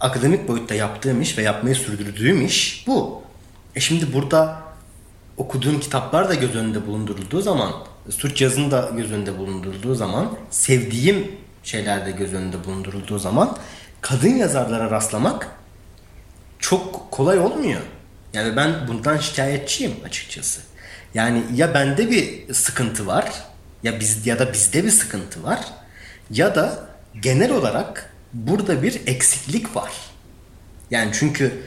akademik 0.00 0.48
boyutta 0.48 0.74
yaptığım 0.74 1.20
iş 1.20 1.38
ve 1.38 1.42
yapmayı 1.42 1.74
sürdürdüğüm 1.74 2.46
iş 2.46 2.84
bu. 2.86 3.22
E 3.76 3.80
şimdi 3.80 4.12
burada 4.12 4.62
okuduğum 5.36 5.80
kitaplar 5.80 6.28
da 6.28 6.34
göz 6.34 6.54
önünde 6.54 6.86
bulundurulduğu 6.86 7.40
zaman, 7.40 7.72
suç 8.10 8.42
yazın 8.42 8.70
da 8.70 8.90
göz 8.96 9.12
önünde 9.12 9.38
bulundurulduğu 9.38 9.94
zaman, 9.94 10.38
sevdiğim 10.50 11.32
şeyler 11.62 12.06
de 12.06 12.10
göz 12.10 12.34
önünde 12.34 12.64
bulundurulduğu 12.64 13.18
zaman 13.18 13.56
kadın 14.00 14.34
yazarlara 14.36 14.90
rastlamak 14.90 15.48
çok 16.58 17.10
kolay 17.10 17.38
olmuyor. 17.38 17.80
Yani 18.32 18.56
ben 18.56 18.88
bundan 18.88 19.18
şikayetçiyim 19.18 19.92
açıkçası. 20.04 20.60
Yani 21.14 21.42
ya 21.54 21.74
bende 21.74 22.10
bir 22.10 22.54
sıkıntı 22.54 23.06
var 23.06 23.32
ya 23.82 24.00
biz 24.00 24.26
ya 24.26 24.38
da 24.38 24.52
bizde 24.52 24.84
bir 24.84 24.90
sıkıntı 24.90 25.42
var 25.42 25.60
ya 26.30 26.54
da 26.54 26.88
genel 27.20 27.52
olarak 27.52 28.10
burada 28.32 28.82
bir 28.82 29.00
eksiklik 29.06 29.76
var. 29.76 29.92
Yani 30.90 31.10
çünkü 31.14 31.62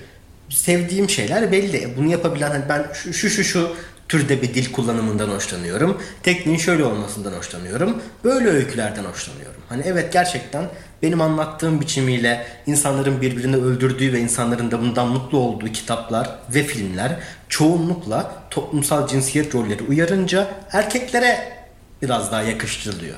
sevdiğim 0.50 1.10
şeyler 1.10 1.52
belli. 1.52 1.94
Bunu 1.98 2.12
yapabilen 2.12 2.52
hani 2.52 2.64
ben 2.70 2.86
şu 2.94 3.14
şu 3.14 3.30
şu, 3.30 3.44
şu 3.44 3.76
türde 4.10 4.42
bir 4.42 4.54
dil 4.54 4.72
kullanımından 4.72 5.30
hoşlanıyorum. 5.30 6.02
Tekniğin 6.24 6.58
şöyle 6.58 6.84
olmasından 6.84 7.34
hoşlanıyorum. 7.34 8.02
Böyle 8.24 8.50
öykülerden 8.50 9.04
hoşlanıyorum. 9.04 9.62
Hani 9.70 9.84
evet 9.86 10.14
gerçekten 10.14 10.70
benim 11.04 11.22
anlattığım 11.22 11.82
biçimiyle 11.82 12.48
insanların 12.66 13.22
birbirini 13.22 13.56
öldürdüğü 13.56 14.14
ve 14.14 14.20
insanların 14.20 14.72
da 14.72 14.82
bundan 14.82 15.08
mutlu 15.08 15.38
olduğu 15.38 15.68
kitaplar 15.68 16.30
ve 16.50 16.64
filmler 16.64 17.20
çoğunlukla 17.50 18.44
toplumsal 18.50 19.08
cinsiyet 19.08 19.56
rolleri 19.56 19.84
uyarınca 19.84 20.48
erkeklere 20.72 21.58
biraz 22.02 22.32
daha 22.32 22.42
yakıştırılıyor. 22.42 23.18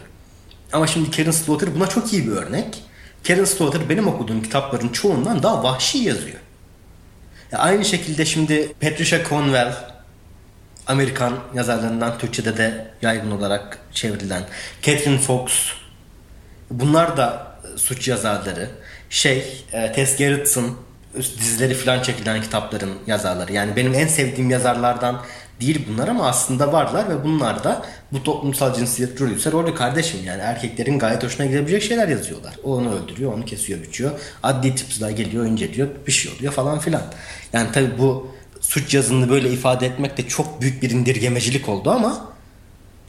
Ama 0.73 0.87
şimdi 0.87 1.11
Karen 1.11 1.31
Slaughter 1.31 1.75
buna 1.75 1.87
çok 1.87 2.13
iyi 2.13 2.27
bir 2.27 2.31
örnek. 2.31 2.83
Karen 3.27 3.45
Slaughter 3.45 3.89
benim 3.89 4.07
okuduğum 4.07 4.43
kitapların 4.43 4.89
çoğundan 4.89 5.43
daha 5.43 5.63
vahşi 5.63 5.97
yazıyor. 5.97 6.39
Ya 7.51 7.59
aynı 7.59 7.85
şekilde 7.85 8.25
şimdi 8.25 8.73
Patricia 8.81 9.29
Cornwell 9.29 9.73
Amerikan 10.87 11.33
yazarlarından 11.53 12.17
Türkçe'de 12.17 12.57
de 12.57 12.87
yaygın 13.01 13.31
olarak 13.31 13.79
çevrilen 13.91 14.43
Catherine 14.81 15.19
Fox 15.19 15.71
bunlar 16.71 17.17
da 17.17 17.57
e, 17.63 17.77
suç 17.77 18.07
yazarları. 18.07 18.69
Şey, 19.09 19.63
e, 19.73 19.91
Tess 19.91 20.17
Gerritsen 20.17 20.65
dizileri 21.15 21.73
falan 21.73 22.01
çekilen 22.01 22.41
kitapların 22.41 22.93
yazarları. 23.07 23.53
Yani 23.53 23.75
benim 23.75 23.93
en 23.93 24.07
sevdiğim 24.07 24.49
yazarlardan 24.49 25.21
değil 25.61 25.85
bunlar 25.89 26.07
ama 26.07 26.27
aslında 26.27 26.73
varlar 26.73 27.09
ve 27.09 27.23
bunlar 27.23 27.63
da 27.63 27.85
bu 28.11 28.23
toplumsal 28.23 28.73
cinsiyet 28.73 29.21
rolüyse 29.21 29.51
rolü 29.51 29.75
kardeşim 29.75 30.19
yani 30.25 30.41
erkeklerin 30.41 30.99
gayet 30.99 31.23
hoşuna 31.23 31.45
gidebilecek 31.45 31.83
şeyler 31.83 32.07
yazıyorlar. 32.07 32.55
O 32.63 32.75
onu 32.75 32.93
öldürüyor, 32.93 33.33
onu 33.33 33.45
kesiyor, 33.45 33.81
biçiyor. 33.83 34.11
Adli 34.43 34.75
tıpçılar 34.75 35.09
geliyor, 35.09 35.45
inceliyor, 35.45 35.87
bir 36.07 36.11
şey 36.11 36.31
oluyor 36.33 36.53
falan 36.53 36.79
filan. 36.79 37.01
Yani 37.53 37.69
tabii 37.73 37.97
bu 37.99 38.27
suç 38.61 38.93
yazını 38.93 39.29
böyle 39.29 39.49
ifade 39.51 39.85
etmek 39.85 40.17
de 40.17 40.27
çok 40.27 40.61
büyük 40.61 40.83
bir 40.83 40.89
indirgemecilik 40.89 41.69
oldu 41.69 41.91
ama 41.91 42.31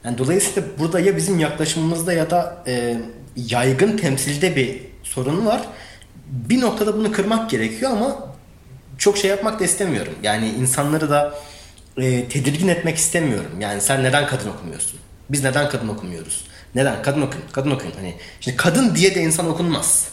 yani 0.03 0.17
dolayısıyla 0.17 0.69
burada 0.79 0.99
ya 0.99 1.17
bizim 1.17 1.39
yaklaşımımızda 1.39 2.13
ya 2.13 2.29
da 2.29 2.63
e, 2.67 2.97
yaygın 3.35 3.97
temsilde 3.97 4.55
bir 4.55 4.81
sorun 5.03 5.45
var. 5.45 5.61
Bir 6.27 6.61
noktada 6.61 6.97
bunu 6.97 7.11
kırmak 7.11 7.49
gerekiyor 7.49 7.91
ama 7.91 8.29
çok 8.97 9.17
şey 9.17 9.29
yapmak 9.29 9.59
da 9.59 9.63
istemiyorum. 9.63 10.13
Yani 10.23 10.49
insanları 10.49 11.09
da 11.09 11.33
e, 11.97 12.29
tedirgin 12.29 12.67
etmek 12.67 12.97
istemiyorum. 12.97 13.51
Yani 13.59 13.81
sen 13.81 14.03
neden 14.03 14.27
kadın 14.27 14.49
okumuyorsun? 14.49 14.99
Biz 15.29 15.43
neden 15.43 15.69
kadın 15.69 15.87
okumuyoruz? 15.87 16.45
Neden? 16.75 17.01
Kadın 17.01 17.21
okuyun. 17.21 17.45
Kadın 17.51 17.71
okuyun. 17.71 17.93
Hani 17.95 18.15
şimdi 18.39 18.57
kadın 18.57 18.95
diye 18.95 19.15
de 19.15 19.21
insan 19.21 19.47
okunmaz. 19.49 20.07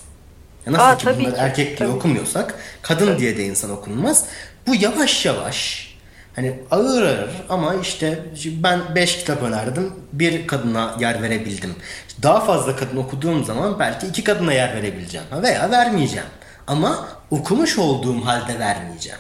Ya 0.67 0.73
nasıl 0.73 0.85
Aa, 0.85 0.97
ki 0.97 1.19
bunları 1.21 1.35
ki, 1.35 1.41
erkek 1.41 1.67
diye 1.67 1.77
tabii. 1.77 1.89
okumuyorsak 1.89 2.55
kadın 2.83 3.07
Tabii. 3.07 3.19
diye 3.19 3.37
de 3.37 3.45
insan 3.45 3.71
okunmaz. 3.71 4.25
Bu 4.67 4.75
yavaş 4.75 5.27
yavaş 5.27 5.89
hani 6.37 6.55
ağır 6.71 7.03
ağır 7.03 7.31
ama 7.49 7.75
işte 7.75 8.19
ben 8.45 8.95
5 8.95 9.17
kitap 9.19 9.43
önerdim. 9.43 9.93
Bir 10.13 10.47
kadına 10.47 10.97
yer 11.01 11.23
verebildim. 11.23 11.75
Daha 12.23 12.41
fazla 12.41 12.77
kadın 12.77 12.97
okuduğum 12.97 13.45
zaman 13.45 13.79
belki 13.79 14.07
iki 14.07 14.25
kadına 14.25 14.53
yer 14.53 14.75
verebileceğim. 14.77 15.27
Veya 15.43 15.71
vermeyeceğim. 15.71 16.27
Ama 16.67 17.09
okumuş 17.31 17.79
olduğum 17.79 18.27
halde 18.27 18.59
vermeyeceğim. 18.59 19.19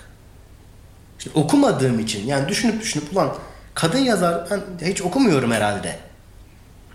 Şimdi 1.18 1.38
okumadığım 1.38 2.00
için 2.00 2.26
yani 2.26 2.48
düşünüp 2.48 2.80
düşünüp 2.80 3.12
ulan 3.12 3.34
kadın 3.74 3.98
yazar 3.98 4.48
ben 4.50 4.86
hiç 4.86 5.02
okumuyorum 5.02 5.52
herhalde 5.52 5.96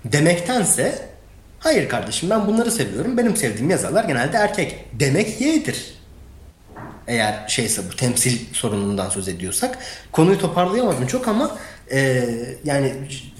demektense 0.06 1.10
hayır 1.60 1.90
kardeşim 1.90 2.30
ben 2.30 2.48
bunları 2.48 2.72
seviyorum. 2.72 3.18
Benim 3.18 3.38
sevdiğim 3.38 3.70
yazarlar 3.70 4.04
genelde 4.04 4.38
erkek 4.38 4.86
demek 4.94 5.42
yeğdir. 5.42 6.02
Eğer 7.08 7.48
şeyse 7.48 7.82
bu 7.92 7.96
temsil 7.96 8.40
sorunundan 8.54 9.10
söz 9.10 9.28
ediyorsak. 9.28 9.78
Konuyu 10.12 10.38
toparlayamadım 10.38 11.08
çok 11.08 11.28
ama 11.28 11.58
e, 11.92 12.24
yani 12.64 12.94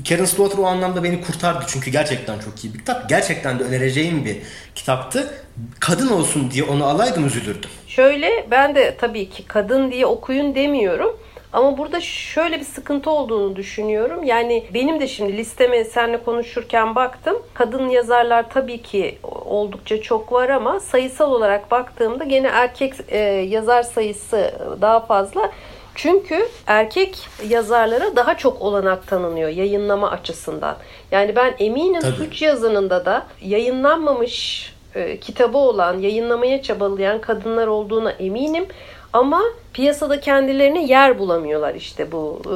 Karen 0.10 0.26
Slaughter 0.26 0.58
o 0.58 0.66
anlamda 0.66 1.04
beni 1.04 1.22
kurtardı. 1.22 1.66
Çünkü 1.68 1.92
gerçekten 1.92 2.40
çok 2.40 2.64
iyi 2.64 2.74
bir 2.74 2.80
kitap. 2.80 3.10
Gerçekten 3.10 3.60
de 3.60 3.64
önereceğim 3.64 4.26
bir 4.26 4.38
kitaptı. 4.76 5.34
Kadın 5.80 6.10
olsun 6.10 6.52
diye 6.52 6.64
onu 6.64 6.86
alaydım 6.86 7.28
üzülürdüm. 7.28 7.70
Şöyle 7.88 8.48
ben 8.52 8.76
de 8.76 8.96
tabii 8.98 9.30
ki 9.30 9.48
kadın 9.48 9.92
diye 9.92 10.06
okuyun 10.06 10.56
demiyorum. 10.56 11.18
Ama 11.54 11.78
burada 11.78 12.02
şöyle 12.02 12.60
bir 12.60 12.66
sıkıntı 12.66 13.10
olduğunu 13.10 13.56
düşünüyorum. 13.56 14.24
Yani 14.24 14.64
benim 14.74 15.00
de 15.00 15.08
şimdi 15.08 15.38
listeme 15.38 15.84
seninle 15.84 16.24
konuşurken 16.24 16.96
baktım. 16.96 17.38
Kadın 17.54 17.90
yazarlar 17.90 18.50
tabii 18.50 18.82
ki 18.82 19.18
oldukça 19.46 20.02
çok 20.02 20.32
var 20.32 20.50
ama 20.50 20.80
sayısal 20.80 21.32
olarak 21.32 21.72
baktığımda 21.72 22.24
gene 22.24 22.48
erkek 22.48 22.94
e, 23.08 23.18
yazar 23.28 23.84
sayısı 23.84 24.54
daha 24.82 25.00
fazla. 25.00 25.52
Çünkü 25.96 26.48
erkek 26.68 27.28
yazarlara 27.48 28.16
daha 28.16 28.38
çok 28.38 28.62
olanak 28.62 29.08
tanınıyor 29.08 29.50
yayınlama 29.50 30.12
açısından. 30.12 30.78
Yani 31.12 31.36
ben 31.36 31.56
eminim 31.60 32.02
Tabii. 32.02 32.16
suç 32.16 32.42
yazınında 32.42 33.06
da 33.06 33.28
yayınlanmamış 33.42 34.66
e, 34.96 35.20
kitabı 35.20 35.58
olan, 35.58 36.00
yayınlamaya 36.00 36.62
çabalayan 36.62 37.22
kadınlar 37.22 37.68
olduğuna 37.68 38.12
eminim. 38.12 38.66
Ama 39.14 39.42
piyasada 39.74 40.20
kendilerine 40.20 40.86
yer 40.86 41.20
bulamıyorlar 41.20 41.76
işte 41.76 42.12
bu 42.12 42.42
e, 42.46 42.56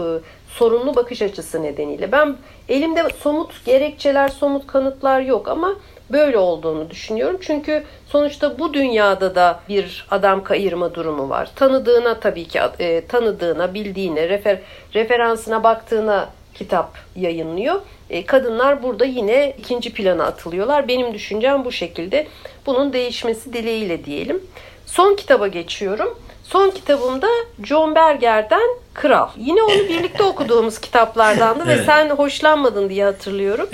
sorunlu 0.54 0.96
bakış 0.96 1.22
açısı 1.22 1.64
nedeniyle. 1.64 2.12
Ben 2.12 2.36
elimde 2.70 3.04
somut 3.20 3.66
gerekçeler, 3.66 4.28
somut 4.28 4.68
kanıtlar 4.68 5.22
yok 5.22 5.48
ama 5.48 5.76
böyle 6.10 6.38
olduğunu 6.38 6.90
düşünüyorum. 6.90 7.38
Çünkü 7.42 7.84
sonuçta 8.08 8.60
bu 8.60 8.74
dünyada 8.74 9.36
da 9.36 9.60
bir 9.70 10.08
adam 10.12 10.44
kayırma 10.44 10.96
durumu 10.96 11.30
var. 11.30 11.52
Tanıdığına 11.56 12.20
tabii 12.20 12.48
ki 12.48 12.60
e, 12.80 13.06
tanıdığına, 13.06 13.74
bildiğine, 13.74 14.30
refer, 14.30 14.60
referansına 14.94 15.64
baktığına 15.64 16.30
kitap 16.54 16.98
yayınlıyor. 17.16 17.82
E, 18.10 18.26
kadınlar 18.26 18.84
burada 18.84 19.06
yine 19.06 19.56
ikinci 19.60 19.94
plana 19.94 20.26
atılıyorlar. 20.26 20.88
Benim 20.88 21.14
düşüncem 21.14 21.66
bu 21.66 21.72
şekilde. 21.72 22.28
Bunun 22.66 22.94
değişmesi 22.94 23.54
dileğiyle 23.54 24.06
diyelim. 24.06 24.44
Son 24.86 25.16
kitaba 25.16 25.48
geçiyorum. 25.48 26.20
Son 26.44 26.70
kitabımda 26.70 27.28
John 27.64 27.96
Berger'den 27.96 28.70
Kral. 28.96 29.30
Yine 29.38 29.64
onu 29.64 29.74
birlikte 29.90 30.24
okuduğumuz 30.24 30.80
kitaplardandı 30.80 31.68
ve 31.68 31.74
Evet. 31.74 31.86
sen 31.86 32.10
hoşlanmadın 32.10 32.90
diye 32.90 33.06
hatırlıyorum. 33.06 33.70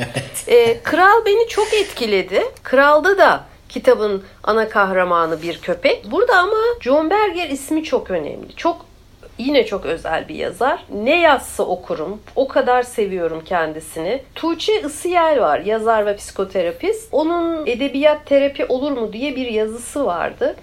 E, 0.47 0.83
Kral 0.83 1.25
beni 1.25 1.47
çok 1.47 1.73
etkiledi. 1.73 2.43
Kral'da 2.63 3.17
da 3.17 3.43
kitabın 3.69 4.23
ana 4.43 4.69
kahramanı 4.69 5.41
bir 5.41 5.61
köpek. 5.61 6.11
Burada 6.11 6.37
ama 6.37 6.57
John 6.81 7.09
Berger 7.09 7.49
ismi 7.49 7.83
çok 7.83 8.11
önemli. 8.11 8.55
Çok 8.55 8.91
Yine 9.37 9.65
çok 9.65 9.85
özel 9.85 10.27
bir 10.27 10.35
yazar. 10.35 10.83
Ne 11.03 11.21
yazsa 11.21 11.63
okurum. 11.63 12.21
O 12.35 12.47
kadar 12.47 12.83
seviyorum 12.83 13.41
kendisini. 13.45 14.23
Tuğçe 14.35 14.81
Isıyel 14.81 15.41
var. 15.41 15.59
Yazar 15.59 16.05
ve 16.05 16.15
psikoterapist. 16.15 17.07
Onun 17.11 17.67
edebiyat 17.67 18.25
terapi 18.25 18.65
olur 18.65 18.91
mu 18.91 19.13
diye 19.13 19.35
bir 19.35 19.47
yazısı 19.47 20.05
vardı. 20.05 20.55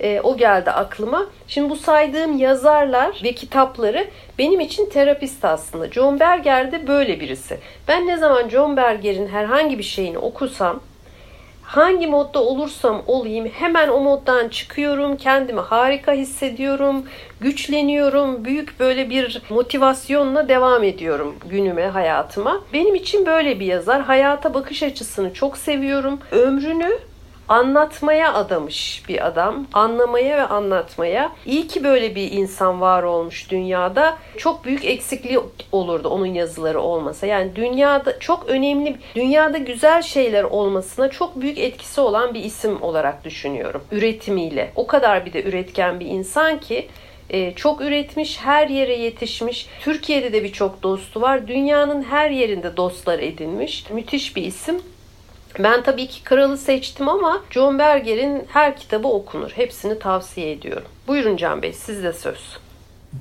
Ee, 0.00 0.20
o 0.24 0.36
geldi 0.36 0.70
aklıma. 0.70 1.26
Şimdi 1.48 1.70
bu 1.70 1.76
saydığım 1.76 2.38
yazarlar 2.38 3.20
ve 3.24 3.32
kitapları 3.32 4.06
benim 4.38 4.60
için 4.60 4.90
terapist 4.90 5.44
aslında. 5.44 5.90
John 5.90 6.20
Berger 6.20 6.72
de 6.72 6.86
böyle 6.86 7.20
birisi. 7.20 7.58
Ben 7.88 8.06
ne 8.06 8.16
zaman 8.16 8.48
John 8.48 8.76
Berger'in 8.76 9.28
herhangi 9.28 9.78
bir 9.78 9.82
şeyini 9.82 10.18
okusam 10.18 10.80
hangi 11.70 12.06
modda 12.06 12.42
olursam 12.42 13.02
olayım 13.06 13.46
hemen 13.46 13.88
o 13.88 14.00
moddan 14.00 14.48
çıkıyorum. 14.48 15.16
Kendimi 15.16 15.60
harika 15.60 16.12
hissediyorum. 16.12 17.04
Güçleniyorum. 17.40 18.44
Büyük 18.44 18.80
böyle 18.80 19.10
bir 19.10 19.42
motivasyonla 19.50 20.48
devam 20.48 20.84
ediyorum 20.84 21.36
günüme, 21.50 21.86
hayatıma. 21.86 22.60
Benim 22.72 22.94
için 22.94 23.26
böyle 23.26 23.60
bir 23.60 23.66
yazar. 23.66 24.02
Hayata 24.02 24.54
bakış 24.54 24.82
açısını 24.82 25.34
çok 25.34 25.58
seviyorum. 25.58 26.20
Ömrünü 26.30 26.98
anlatmaya 27.50 28.34
adamış 28.34 29.02
bir 29.08 29.26
adam. 29.26 29.66
Anlamaya 29.72 30.36
ve 30.36 30.42
anlatmaya. 30.42 31.32
İyi 31.46 31.68
ki 31.68 31.84
böyle 31.84 32.14
bir 32.14 32.32
insan 32.32 32.80
var 32.80 33.02
olmuş 33.02 33.50
dünyada. 33.50 34.18
Çok 34.36 34.64
büyük 34.64 34.84
eksikliği 34.84 35.40
olurdu 35.72 36.08
onun 36.08 36.26
yazıları 36.26 36.80
olmasa. 36.80 37.26
Yani 37.26 37.56
dünyada 37.56 38.18
çok 38.18 38.46
önemli, 38.48 38.96
dünyada 39.14 39.58
güzel 39.58 40.02
şeyler 40.02 40.44
olmasına 40.44 41.10
çok 41.10 41.40
büyük 41.40 41.58
etkisi 41.58 42.00
olan 42.00 42.34
bir 42.34 42.44
isim 42.44 42.82
olarak 42.82 43.24
düşünüyorum. 43.24 43.84
Üretimiyle. 43.92 44.72
O 44.76 44.86
kadar 44.86 45.26
bir 45.26 45.32
de 45.32 45.42
üretken 45.42 46.00
bir 46.00 46.06
insan 46.06 46.60
ki 46.60 46.88
e, 47.30 47.54
çok 47.54 47.80
üretmiş, 47.80 48.40
her 48.40 48.68
yere 48.68 48.96
yetişmiş. 48.96 49.68
Türkiye'de 49.80 50.32
de 50.32 50.44
birçok 50.44 50.82
dostu 50.82 51.20
var. 51.20 51.48
Dünyanın 51.48 52.02
her 52.02 52.30
yerinde 52.30 52.76
dostlar 52.76 53.18
edinmiş. 53.18 53.90
Müthiş 53.90 54.36
bir 54.36 54.42
isim. 54.42 54.82
Ben 55.58 55.82
tabii 55.82 56.08
ki 56.08 56.24
Kral'ı 56.24 56.58
seçtim 56.58 57.08
ama 57.08 57.42
John 57.50 57.78
Berger'in 57.78 58.46
her 58.48 58.76
kitabı 58.76 59.08
okunur. 59.08 59.50
Hepsini 59.50 59.98
tavsiye 59.98 60.52
ediyorum. 60.52 60.88
Buyurun 61.08 61.36
Can 61.36 61.62
Bey, 61.62 61.72
sizde 61.72 62.12
söz. 62.12 62.38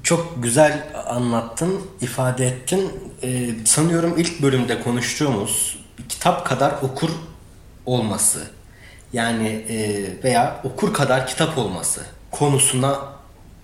Çok 0.03 0.43
güzel 0.43 0.87
anlattın, 1.07 1.81
ifade 2.01 2.47
ettin. 2.47 2.91
Ee, 3.23 3.49
sanıyorum 3.65 4.13
ilk 4.17 4.41
bölümde 4.41 4.81
konuştuğumuz 4.81 5.79
kitap 6.09 6.45
kadar 6.45 6.73
okur 6.81 7.09
olması 7.85 8.39
yani 9.13 9.47
e, 9.47 10.05
veya 10.23 10.61
okur 10.63 10.93
kadar 10.93 11.27
kitap 11.27 11.57
olması 11.57 12.05
konusuna 12.31 12.99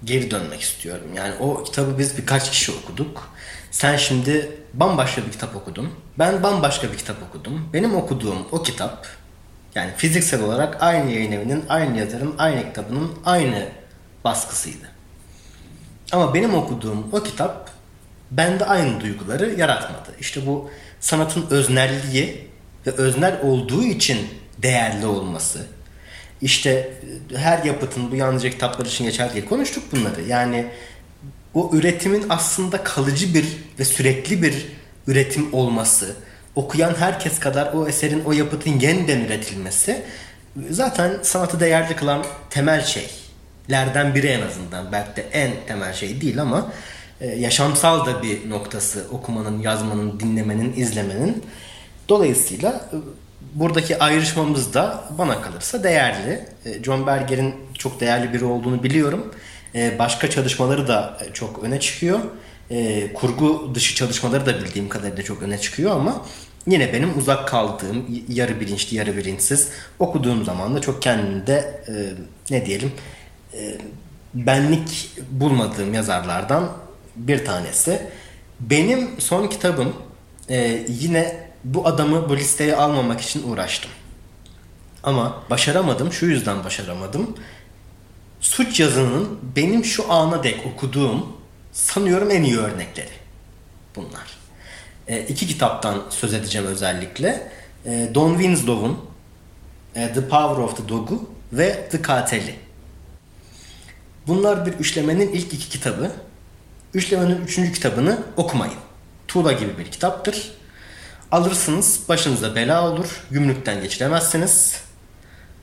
geri 0.04 0.32
dönmek 0.32 0.62
istiyorum. 0.62 1.08
Yani 1.16 1.34
o 1.40 1.64
kitabı 1.64 2.00
biz 2.00 2.18
birkaç 2.18 2.52
kişi 2.52 2.72
okuduk. 2.72 3.35
Sen 3.76 3.98
şimdi 3.98 4.52
bambaşka 4.74 5.26
bir 5.26 5.32
kitap 5.32 5.56
okudun. 5.56 5.90
Ben 6.20 6.44
bambaşka 6.44 6.92
bir 6.92 6.98
kitap 6.98 7.18
okudum. 7.30 7.70
Benim 7.74 7.96
okuduğum 7.96 8.48
o 8.52 8.64
kitap 8.64 9.08
yani 9.76 9.92
fiziksel 9.98 10.42
olarak 10.42 10.84
aynı 10.84 11.12
yayın 11.12 11.32
evinin, 11.32 11.64
aynı 11.70 11.98
yazarın, 11.98 12.36
aynı 12.38 12.66
kitabının 12.66 13.12
aynı 13.26 13.70
baskısıydı. 14.24 14.86
Ama 16.12 16.34
benim 16.34 16.54
okuduğum 16.54 17.08
o 17.12 17.24
kitap 17.24 17.70
bende 18.32 18.66
aynı 18.66 19.02
duyguları 19.02 19.54
yaratmadı. 19.60 20.16
İşte 20.20 20.46
bu 20.46 20.70
sanatın 21.00 21.46
öznelliği 21.50 22.48
ve 22.88 22.92
öznel 22.92 23.42
olduğu 23.42 23.84
için 23.84 24.28
değerli 24.58 25.06
olması. 25.06 25.68
İşte 26.42 26.94
her 27.36 27.64
yapıtın 27.64 28.12
bu 28.12 28.16
yalnızca 28.16 28.50
kitaplar 28.50 28.86
için 28.86 29.06
geçerli 29.06 29.34
değil. 29.34 29.46
Konuştuk 29.46 29.84
bunları. 29.92 30.22
Yani 30.22 30.66
o 31.56 31.70
üretimin 31.74 32.26
aslında 32.30 32.84
kalıcı 32.84 33.34
bir 33.34 33.46
ve 33.80 33.86
sürekli 33.86 34.42
bir 34.42 34.66
üretim 35.08 35.54
olması, 35.54 36.16
okuyan 36.56 36.94
herkes 37.00 37.40
kadar 37.40 37.74
o 37.74 37.88
eserin, 37.88 38.24
o 38.26 38.32
yapıtın 38.32 38.80
yeniden 38.80 39.20
üretilmesi 39.20 40.04
zaten 40.70 41.18
sanatı 41.22 41.60
değerli 41.60 41.96
kılan 41.96 42.26
temel 42.50 42.86
şeylerden 42.86 44.16
biri 44.16 44.28
en 44.28 44.42
azından. 44.42 44.92
Belki 44.92 45.16
de 45.16 45.26
en 45.32 45.52
temel 45.68 45.94
şey 45.94 46.22
değil 46.22 46.42
ama 46.42 46.72
e, 47.22 47.28
yaşamsal 47.28 48.06
da 48.06 48.24
bir 48.24 48.50
noktası 48.50 49.06
okumanın, 49.12 49.60
yazmanın, 49.60 50.20
dinlemenin, 50.20 50.74
izlemenin. 50.74 51.44
Dolayısıyla 52.10 52.72
e, 52.72 52.96
buradaki 53.54 54.00
ayrışmamız 54.00 54.74
da 54.74 55.04
bana 55.18 55.42
kalırsa 55.42 55.84
değerli. 55.84 56.46
E, 56.66 56.84
John 56.84 57.08
Berger'in 57.08 57.56
çok 57.78 58.00
değerli 58.00 58.34
biri 58.34 58.46
olduğunu 58.46 58.84
biliyorum. 58.84 59.34
E, 59.76 60.00
başka 60.00 60.30
çalışmaları 60.30 60.88
da 60.88 61.18
çok 61.34 61.64
öne 61.64 61.80
çıkıyor. 61.80 62.20
E, 62.70 63.14
kurgu 63.14 63.76
dışı 63.76 63.96
çalışmaları 63.96 64.46
da 64.46 64.60
bildiğim 64.60 64.90
kadarıyla 64.90 65.24
çok 65.24 65.42
öne 65.42 65.58
çıkıyor 65.58 65.92
ama 65.92 66.26
yine 66.68 66.94
benim 66.94 67.18
uzak 67.18 67.48
kaldığım 67.48 68.24
yarı 68.30 68.60
bilinçli 68.60 68.98
yarı 68.98 69.18
bilinçsiz 69.18 69.70
okuduğum 70.00 70.46
zaman 70.46 70.76
da 70.76 70.82
çok 70.82 71.02
kendimde 71.02 71.84
ne 72.50 72.66
diyelim 72.66 72.92
benlik 74.34 75.12
bulmadığım 75.32 75.94
yazarlardan 75.94 76.72
bir 77.16 77.46
tanesi. 77.46 78.02
Benim 78.60 79.10
son 79.20 79.48
kitabım 79.48 79.94
yine 80.88 81.50
bu 81.64 81.88
adamı 81.88 82.30
bu 82.30 82.38
listeye 82.38 82.76
almamak 82.76 83.22
için 83.22 83.52
uğraştım. 83.52 83.92
Ama 85.04 85.44
başaramadım. 85.50 86.14
Şu 86.14 86.26
yüzden 86.26 86.64
başaramadım. 86.64 87.36
Suç 88.46 88.80
yazının 88.80 89.40
benim 89.56 89.86
şu 89.86 90.12
ana 90.12 90.44
dek 90.44 90.66
okuduğum 90.66 91.38
sanıyorum 91.72 92.32
en 92.32 92.44
iyi 92.44 92.58
örnekleri 92.58 93.10
bunlar. 93.96 94.38
E, 95.08 95.22
iki 95.22 95.48
kitaptan 95.48 96.04
söz 96.10 96.34
edeceğim 96.34 96.68
özellikle. 96.68 97.52
E, 97.86 98.10
Don 98.16 98.34
Winslow'un 98.34 99.00
e, 99.96 100.14
The 100.14 100.28
Power 100.28 100.64
of 100.64 100.78
the 100.78 100.90
Dog'u 100.90 101.30
ve 101.54 101.90
The 101.92 102.02
Kateli. 102.02 102.56
Bunlar 104.28 104.66
bir 104.66 104.74
üçlemenin 104.74 105.32
ilk 105.34 105.54
iki 105.54 105.70
kitabı. 105.70 106.12
Üçlemenin 106.94 107.42
üçüncü 107.46 107.74
kitabını 107.74 108.24
okumayın. 108.38 108.80
Tuğla 109.28 109.52
gibi 109.52 109.78
bir 109.78 109.92
kitaptır. 109.92 110.52
Alırsınız 111.32 112.00
başınıza 112.10 112.56
bela 112.56 112.92
olur. 112.92 113.26
Gümrükten 113.32 113.82
geçiremezsiniz. 113.82 114.85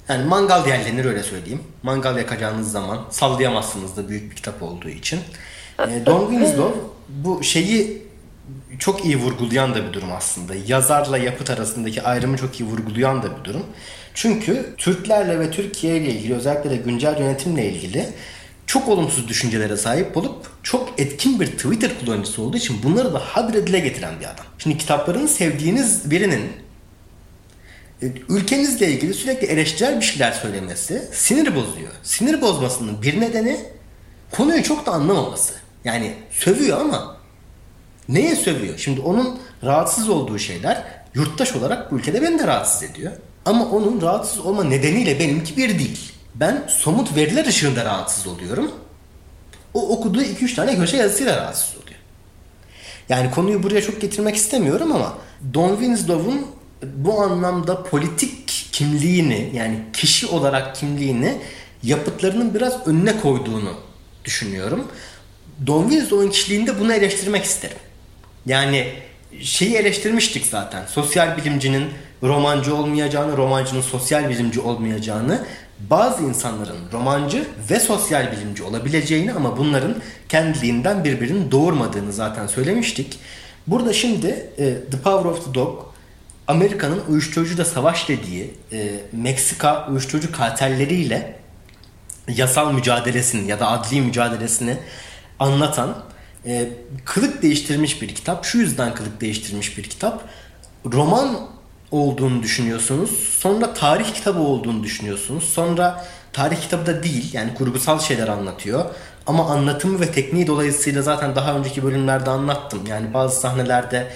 Yani 0.09 0.25
mangal 0.25 0.67
yerlenir 0.67 1.05
öyle 1.05 1.23
söyleyeyim. 1.23 1.63
Mangal 1.83 2.17
yakacağınız 2.17 2.73
zaman 2.73 2.99
sallayamazsınız 3.11 3.97
da 3.97 4.09
büyük 4.09 4.31
bir 4.31 4.37
kitap 4.37 4.63
olduğu 4.63 4.89
için. 4.89 5.21
E, 5.79 6.03
Don 6.07 6.31
Winslow 6.31 6.81
bu 7.09 7.43
şeyi 7.43 8.03
çok 8.79 9.05
iyi 9.05 9.17
vurgulayan 9.17 9.75
da 9.75 9.89
bir 9.89 9.93
durum 9.93 10.13
aslında. 10.13 10.55
Yazarla 10.67 11.19
yapıt 11.19 11.51
arasındaki 11.51 12.03
ayrımı 12.03 12.37
çok 12.37 12.61
iyi 12.61 12.69
vurgulayan 12.69 13.23
da 13.23 13.39
bir 13.39 13.45
durum. 13.45 13.63
Çünkü 14.15 14.75
Türklerle 14.79 15.41
ve 15.41 15.51
Türkiye 15.51 15.97
ile 15.97 16.11
ilgili 16.11 16.35
özellikle 16.35 16.71
de 16.71 16.77
güncel 16.77 17.21
yönetimle 17.21 17.73
ilgili 17.73 18.09
çok 18.67 18.89
olumsuz 18.89 19.29
düşüncelere 19.29 19.77
sahip 19.77 20.17
olup 20.17 20.47
çok 20.63 21.01
etkin 21.01 21.41
bir 21.41 21.47
Twitter 21.47 21.91
kullanıcısı 22.01 22.43
olduğu 22.43 22.57
için 22.57 22.83
bunları 22.83 23.15
da 23.15 23.19
habire 23.19 23.67
dile 23.67 23.79
getiren 23.79 24.21
bir 24.21 24.25
adam. 24.25 24.47
Şimdi 24.59 24.79
kitaplarını 24.79 25.29
sevdiğiniz 25.29 26.11
birinin 26.11 26.53
ülkenizle 28.29 28.89
ilgili 28.89 29.15
sürekli 29.15 29.47
eleştirel 29.47 30.01
bir 30.01 30.05
şeyler 30.05 30.33
söylemesi 30.33 31.03
sinir 31.13 31.55
bozuyor. 31.55 31.91
Sinir 32.03 32.41
bozmasının 32.41 33.03
bir 33.03 33.21
nedeni 33.21 33.61
konuyu 34.31 34.63
çok 34.63 34.87
da 34.87 34.93
anlamaması. 34.93 35.53
Yani 35.85 36.15
sövüyor 36.31 36.81
ama 36.81 37.17
neye 38.09 38.37
sövüyor? 38.37 38.79
Şimdi 38.79 39.01
onun 39.01 39.41
rahatsız 39.65 40.09
olduğu 40.09 40.39
şeyler 40.39 40.85
yurttaş 41.15 41.57
olarak 41.57 41.93
bu 41.93 41.97
ülkede 41.97 42.23
beni 42.23 42.39
de 42.39 42.47
rahatsız 42.47 42.83
ediyor. 42.83 43.13
Ama 43.45 43.71
onun 43.71 44.01
rahatsız 44.03 44.39
olma 44.39 44.65
nedeniyle 44.65 45.19
benimki 45.19 45.57
bir 45.57 45.79
değil. 45.79 46.13
Ben 46.35 46.65
somut 46.69 47.17
veriler 47.17 47.47
ışığında 47.47 47.85
rahatsız 47.85 48.27
oluyorum. 48.27 48.71
O 49.75 49.89
okuduğu 49.89 50.23
2-3 50.23 50.55
tane 50.55 50.77
köşe 50.77 50.97
yazısıyla 50.97 51.37
rahatsız 51.37 51.77
oluyor. 51.77 52.01
Yani 53.09 53.31
konuyu 53.31 53.63
buraya 53.63 53.83
çok 53.83 54.01
getirmek 54.01 54.37
istemiyorum 54.37 54.93
ama 54.93 55.19
Don 55.55 55.69
Winslow'un 55.69 56.47
bu 56.83 57.21
anlamda 57.21 57.83
politik 57.83 58.69
kimliğini 58.73 59.51
yani 59.55 59.79
kişi 59.93 60.27
olarak 60.27 60.77
kimliğini 60.77 61.39
yapıtlarının 61.83 62.55
biraz 62.55 62.87
önüne 62.87 63.21
koyduğunu 63.21 63.75
düşünüyorum. 64.25 64.89
Don 65.67 65.83
Winslow'un 65.83 66.31
kişiliğinde 66.31 66.81
bunu 66.81 66.93
eleştirmek 66.93 67.45
isterim. 67.45 67.77
Yani 68.47 68.87
şeyi 69.41 69.75
eleştirmiştik 69.75 70.47
zaten. 70.47 70.87
Sosyal 70.87 71.37
bilimcinin 71.37 71.85
romancı 72.23 72.77
olmayacağını, 72.77 73.37
romancının 73.37 73.81
sosyal 73.81 74.29
bilimci 74.29 74.61
olmayacağını, 74.61 75.45
bazı 75.91 76.23
insanların 76.23 76.79
romancı 76.93 77.45
ve 77.71 77.81
sosyal 77.81 78.33
bilimci 78.33 78.63
olabileceğini 78.63 79.33
ama 79.33 79.57
bunların 79.59 79.95
kendiliğinden 80.29 81.05
birbirini 81.05 81.51
doğurmadığını 81.51 82.13
zaten 82.13 82.47
söylemiştik. 82.47 83.19
Burada 83.67 83.93
şimdi 83.93 84.27
e, 84.59 84.75
The 84.91 84.99
Power 85.05 85.31
of 85.31 85.45
the 85.45 85.55
Dog 85.55 85.92
Amerika'nın 86.49 87.03
uyuşturucuyla 87.09 87.65
savaş 87.65 88.09
dediği 88.09 88.55
e, 88.73 89.01
Meksika 89.13 89.89
uyuşturucu 89.91 90.33
kartelleriyle 90.33 91.37
yasal 92.29 92.73
mücadelesini 92.73 93.51
ya 93.51 93.61
da 93.61 93.71
adli 93.71 94.01
mücadelesini 94.01 94.79
anlatan 95.39 96.03
e, 96.47 96.69
kılık 97.05 97.43
değiştirmiş 97.43 98.03
bir 98.03 98.15
kitap. 98.15 98.45
Şu 98.45 98.59
yüzden 98.59 98.95
kılık 98.95 99.21
değiştirmiş 99.21 99.79
bir 99.79 99.83
kitap. 99.83 100.25
Roman 100.93 101.49
olduğunu 101.91 102.43
düşünüyorsunuz. 102.43 103.11
Sonra 103.39 103.75
tarih 103.75 104.15
kitabı 104.15 104.41
olduğunu 104.41 104.83
düşünüyorsunuz. 104.83 105.45
Sonra 105.45 106.05
tarih 106.33 106.61
kitabı 106.61 106.87
da 106.87 107.03
değil 107.03 107.35
yani 107.35 107.55
kurgusal 107.55 107.99
şeyler 107.99 108.29
anlatıyor. 108.29 108.85
Ama 109.27 109.51
anlatımı 109.51 110.01
ve 110.01 110.13
tekniği 110.13 110.47
dolayısıyla 110.47 111.03
zaten 111.03 111.37
daha 111.37 111.57
önceki 111.57 111.83
bölümlerde 111.83 112.31
anlattım. 112.31 112.81
Yani 112.87 113.15
bazı 113.15 113.41
sahnelerde 113.41 114.13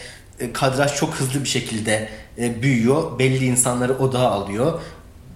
kadraj 0.53 0.95
çok 0.95 1.15
hızlı 1.15 1.45
bir 1.45 1.49
şekilde 1.49 2.09
e, 2.39 2.63
büyüyor. 2.63 3.19
Belli 3.19 3.45
insanları 3.45 3.99
odağa 3.99 4.31
alıyor. 4.31 4.81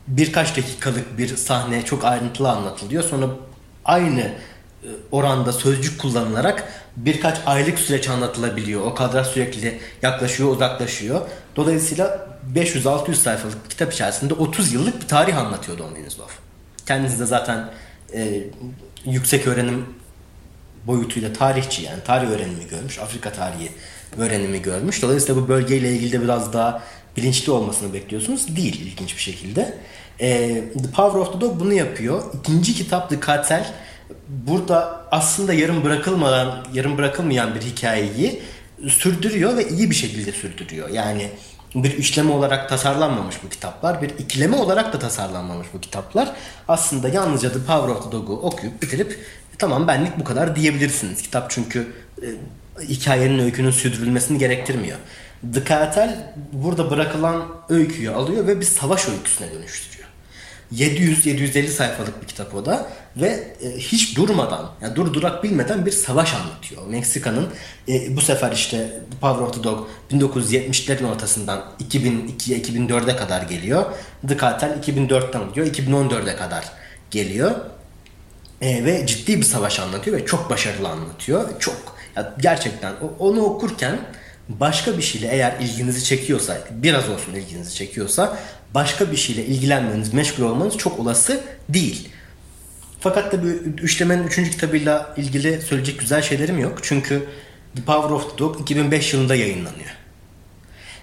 Birkaç 0.06 0.56
dakikalık 0.56 1.18
bir 1.18 1.36
sahne 1.36 1.84
çok 1.84 2.04
ayrıntılı 2.04 2.50
anlatılıyor. 2.50 3.02
Sonra 3.02 3.26
aynı 3.84 4.20
e, 4.20 4.88
oranda 5.10 5.52
sözcük 5.52 6.00
kullanılarak 6.00 6.72
birkaç 6.96 7.38
aylık 7.46 7.78
süreç 7.78 8.08
anlatılabiliyor. 8.08 8.80
O 8.80 8.94
kadraj 8.94 9.26
sürekli 9.26 9.80
yaklaşıyor, 10.02 10.52
uzaklaşıyor. 10.52 11.20
Dolayısıyla 11.56 12.26
500-600 12.54 13.14
sayfalık 13.14 13.70
kitap 13.70 13.92
içerisinde 13.92 14.34
30 14.34 14.72
yıllık 14.72 15.02
bir 15.02 15.08
tarih 15.08 15.38
anlatıyor 15.38 15.78
Don 15.78 15.94
Winslow. 15.94 16.34
Kendisi 16.86 17.18
de 17.18 17.26
zaten 17.26 17.70
e, 18.14 18.44
yüksek 19.04 19.46
öğrenim 19.46 19.86
boyutuyla 20.86 21.32
tarihçi 21.32 21.82
yani 21.82 22.02
tarih 22.04 22.28
öğrenimi 22.28 22.68
görmüş. 22.70 22.98
Afrika 22.98 23.32
tarihi 23.32 23.72
öğrenimi 24.18 24.62
görmüş. 24.62 25.02
Dolayısıyla 25.02 25.42
bu 25.42 25.48
bölgeyle 25.48 25.92
ilgili 25.92 26.12
de 26.12 26.22
biraz 26.22 26.52
daha 26.52 26.82
bilinçli 27.16 27.52
olmasını 27.52 27.92
bekliyorsunuz. 27.92 28.56
Değil 28.56 28.80
ilginç 28.80 29.16
bir 29.16 29.22
şekilde. 29.22 29.78
E, 30.20 30.48
the 30.82 30.90
Power 30.96 31.20
of 31.20 31.32
the 31.32 31.40
Dog 31.40 31.60
bunu 31.60 31.72
yapıyor. 31.72 32.22
İkinci 32.40 32.74
kitap 32.74 33.10
The 33.10 33.20
Cartel 33.26 33.74
burada 34.28 35.06
aslında 35.10 35.52
yarım 35.52 35.84
bırakılmadan 35.84 36.66
yarım 36.74 36.98
bırakılmayan 36.98 37.54
bir 37.54 37.60
hikayeyi 37.60 38.42
sürdürüyor 38.88 39.56
ve 39.56 39.68
iyi 39.68 39.90
bir 39.90 39.94
şekilde 39.94 40.32
sürdürüyor. 40.32 40.88
Yani 40.88 41.30
bir 41.74 41.94
üçleme 41.98 42.32
olarak 42.32 42.68
tasarlanmamış 42.68 43.36
bu 43.44 43.48
kitaplar. 43.48 44.02
Bir 44.02 44.10
ikileme 44.10 44.56
olarak 44.56 44.92
da 44.92 44.98
tasarlanmamış 44.98 45.68
bu 45.74 45.80
kitaplar. 45.80 46.32
Aslında 46.68 47.08
yalnızca 47.08 47.52
The 47.52 47.58
Power 47.58 47.88
of 47.88 48.04
the 48.04 48.12
Dog'u 48.12 48.32
okuyup 48.32 48.82
bitirip 48.82 49.18
tamam 49.58 49.88
benlik 49.88 50.18
bu 50.18 50.24
kadar 50.24 50.56
diyebilirsiniz. 50.56 51.22
Kitap 51.22 51.50
çünkü 51.50 51.92
e, 52.22 52.26
hikayenin 52.88 53.38
öykünün 53.38 53.70
sürdürülmesini 53.70 54.38
gerektirmiyor. 54.38 54.98
The 55.54 55.64
Cartel 55.64 56.34
burada 56.52 56.90
bırakılan 56.90 57.46
öyküyü 57.68 58.10
alıyor 58.10 58.46
ve 58.46 58.60
bir 58.60 58.66
savaş 58.66 59.08
öyküsüne 59.08 59.52
dönüştürüyor. 59.52 60.00
700-750 60.74 61.68
sayfalık 61.68 62.22
bir 62.22 62.26
kitap 62.26 62.54
o 62.54 62.64
da 62.66 62.90
ve 63.16 63.56
e, 63.62 63.78
hiç 63.78 64.16
durmadan, 64.16 64.70
yani 64.82 64.96
dur 64.96 65.14
durak 65.14 65.44
bilmeden 65.44 65.86
bir 65.86 65.90
savaş 65.90 66.34
anlatıyor. 66.34 66.86
Meksika'nın 66.86 67.48
e, 67.88 68.16
bu 68.16 68.20
sefer 68.20 68.52
işte 68.52 69.00
Power 69.20 69.42
of 69.42 69.54
the 69.54 69.64
Dog 69.64 69.88
1970'lerin 70.10 71.04
ortasından 71.04 71.64
2002'ye 71.80 72.58
2004'e 72.58 73.16
kadar 73.16 73.42
geliyor. 73.42 73.84
The 74.28 74.38
Cartel 74.38 74.70
2004'ten 74.70 75.48
gidiyor, 75.48 75.66
2014'e 75.66 76.36
kadar 76.36 76.64
geliyor. 77.10 77.50
E, 78.60 78.84
ve 78.84 79.06
ciddi 79.06 79.36
bir 79.36 79.42
savaş 79.42 79.80
anlatıyor 79.80 80.16
ve 80.16 80.26
çok 80.26 80.50
başarılı 80.50 80.88
anlatıyor. 80.88 81.48
Çok 81.58 81.89
ya 82.16 82.34
gerçekten 82.40 82.92
onu 83.18 83.40
okurken 83.40 83.98
başka 84.48 84.98
bir 84.98 85.02
şeyle 85.02 85.28
eğer 85.28 85.56
ilginizi 85.60 86.04
çekiyorsa, 86.04 86.58
biraz 86.70 87.08
olsun 87.08 87.34
ilginizi 87.34 87.74
çekiyorsa 87.74 88.38
başka 88.74 89.12
bir 89.12 89.16
şeyle 89.16 89.44
ilgilenmeniz, 89.44 90.14
meşgul 90.14 90.44
olmanız 90.44 90.76
çok 90.76 90.98
olası 90.98 91.40
değil. 91.68 92.08
Fakat 93.00 93.30
tabi 93.30 93.46
üçlemenin 93.82 94.26
üçüncü 94.26 94.50
kitabıyla 94.50 95.14
ilgili 95.16 95.62
söyleyecek 95.62 96.00
güzel 96.00 96.22
şeylerim 96.22 96.58
yok. 96.58 96.78
Çünkü 96.82 97.26
The 97.76 97.82
Power 97.82 98.10
of 98.10 98.32
the 98.32 98.38
Dog 98.38 98.60
2005 98.60 99.12
yılında 99.14 99.34
yayınlanıyor. 99.34 99.90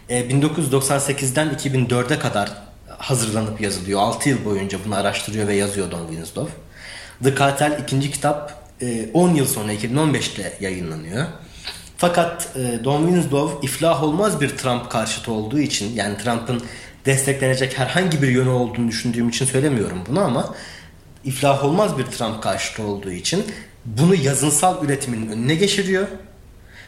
E, 0.09 0.21
1998'den 0.21 1.49
2004'e 1.49 2.19
kadar 2.19 2.51
hazırlanıp 2.87 3.61
yazılıyor. 3.61 3.99
6 3.99 4.29
yıl 4.29 4.45
boyunca 4.45 4.79
bunu 4.85 4.95
araştırıyor 4.95 5.47
ve 5.47 5.55
yazıyor 5.55 5.91
Don 5.91 6.07
Winslow. 6.07 6.53
The 7.23 7.35
Cartel 7.35 7.79
ikinci 7.83 8.11
kitap 8.11 8.66
e, 8.81 9.09
10 9.13 9.35
yıl 9.35 9.45
sonra 9.45 9.73
2015'te 9.73 10.57
yayınlanıyor. 10.59 11.25
Fakat 11.97 12.49
e, 12.55 12.83
Don 12.83 13.07
Winslow 13.07 13.67
iflah 13.67 14.03
olmaz 14.03 14.41
bir 14.41 14.49
Trump 14.49 14.91
karşıtı 14.91 15.31
olduğu 15.31 15.59
için 15.59 15.95
yani 15.95 16.17
Trump'ın 16.17 16.61
desteklenecek 17.05 17.79
herhangi 17.79 18.21
bir 18.21 18.27
yönü 18.27 18.49
olduğunu 18.49 18.87
düşündüğüm 18.87 19.29
için 19.29 19.45
söylemiyorum 19.45 20.03
bunu 20.09 20.19
ama 20.19 20.55
iflah 21.23 21.65
olmaz 21.65 21.97
bir 21.97 22.05
Trump 22.05 22.43
karşıtı 22.43 22.83
olduğu 22.83 23.11
için 23.11 23.45
bunu 23.85 24.15
yazınsal 24.15 24.85
üretimin 24.85 25.31
önüne 25.31 25.55
geçiriyor 25.55 26.07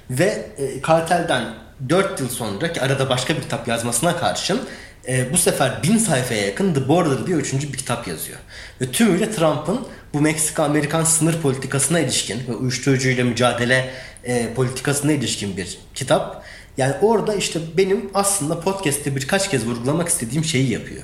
ve 0.09 0.49
e, 0.57 0.81
kartelden 0.81 1.43
4 1.89 2.19
yıl 2.19 2.29
sonra 2.29 2.73
ki 2.73 2.81
arada 2.81 3.09
başka 3.09 3.35
bir 3.35 3.41
kitap 3.41 3.67
yazmasına 3.67 4.17
karşın 4.17 4.61
e, 5.07 5.33
bu 5.33 5.37
sefer 5.37 5.83
bin 5.83 5.97
sayfaya 5.97 6.45
yakın 6.45 6.73
The 6.73 6.87
Border 6.87 7.27
diye 7.27 7.37
üçüncü 7.37 7.73
bir 7.73 7.77
kitap 7.77 8.07
yazıyor. 8.07 8.39
Ve 8.81 8.91
tümüyle 8.91 9.31
Trump'ın 9.31 9.87
bu 10.13 10.21
Meksika-Amerikan 10.21 11.03
sınır 11.03 11.41
politikasına 11.41 11.99
ilişkin 11.99 12.47
ve 12.47 12.55
uyuşturucuyla 12.55 13.25
mücadele 13.25 13.89
e, 14.23 14.53
politikasına 14.53 15.11
ilişkin 15.11 15.57
bir 15.57 15.77
kitap. 15.95 16.43
Yani 16.77 16.93
orada 17.01 17.35
işte 17.35 17.59
benim 17.77 18.09
aslında 18.13 18.59
podcast'te 18.59 19.15
birkaç 19.15 19.49
kez 19.49 19.65
vurgulamak 19.65 20.07
istediğim 20.07 20.43
şeyi 20.43 20.71
yapıyor. 20.71 21.03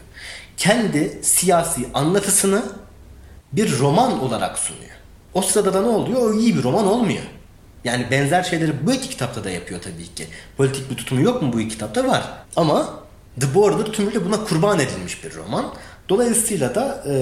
Kendi 0.57 1.19
siyasi 1.21 1.85
anlatısını 1.93 2.63
bir 3.53 3.79
roman 3.79 4.23
olarak 4.23 4.59
sunuyor. 4.59 4.95
O 5.33 5.41
sırada 5.41 5.73
da 5.73 5.81
ne 5.81 5.87
oluyor? 5.87 6.21
O 6.21 6.33
iyi 6.33 6.57
bir 6.57 6.63
roman 6.63 6.87
olmuyor. 6.87 7.23
Yani 7.83 8.07
benzer 8.11 8.43
şeyleri 8.43 8.85
bu 8.85 8.93
iki 8.93 9.09
kitapta 9.09 9.43
da 9.43 9.49
yapıyor 9.49 9.81
tabii 9.81 10.15
ki. 10.15 10.27
Politik 10.57 10.89
bir 10.91 10.95
tutumu 10.95 11.21
yok 11.21 11.41
mu 11.41 11.53
bu 11.53 11.61
iki 11.61 11.69
kitapta? 11.69 12.07
Var. 12.07 12.23
Ama 12.55 12.99
The 13.39 13.55
Border 13.55 13.85
tümüyle 13.85 14.25
buna 14.25 14.43
kurban 14.43 14.79
edilmiş 14.79 15.23
bir 15.23 15.35
roman. 15.35 15.73
Dolayısıyla 16.09 16.75
da 16.75 17.03
e, 17.07 17.13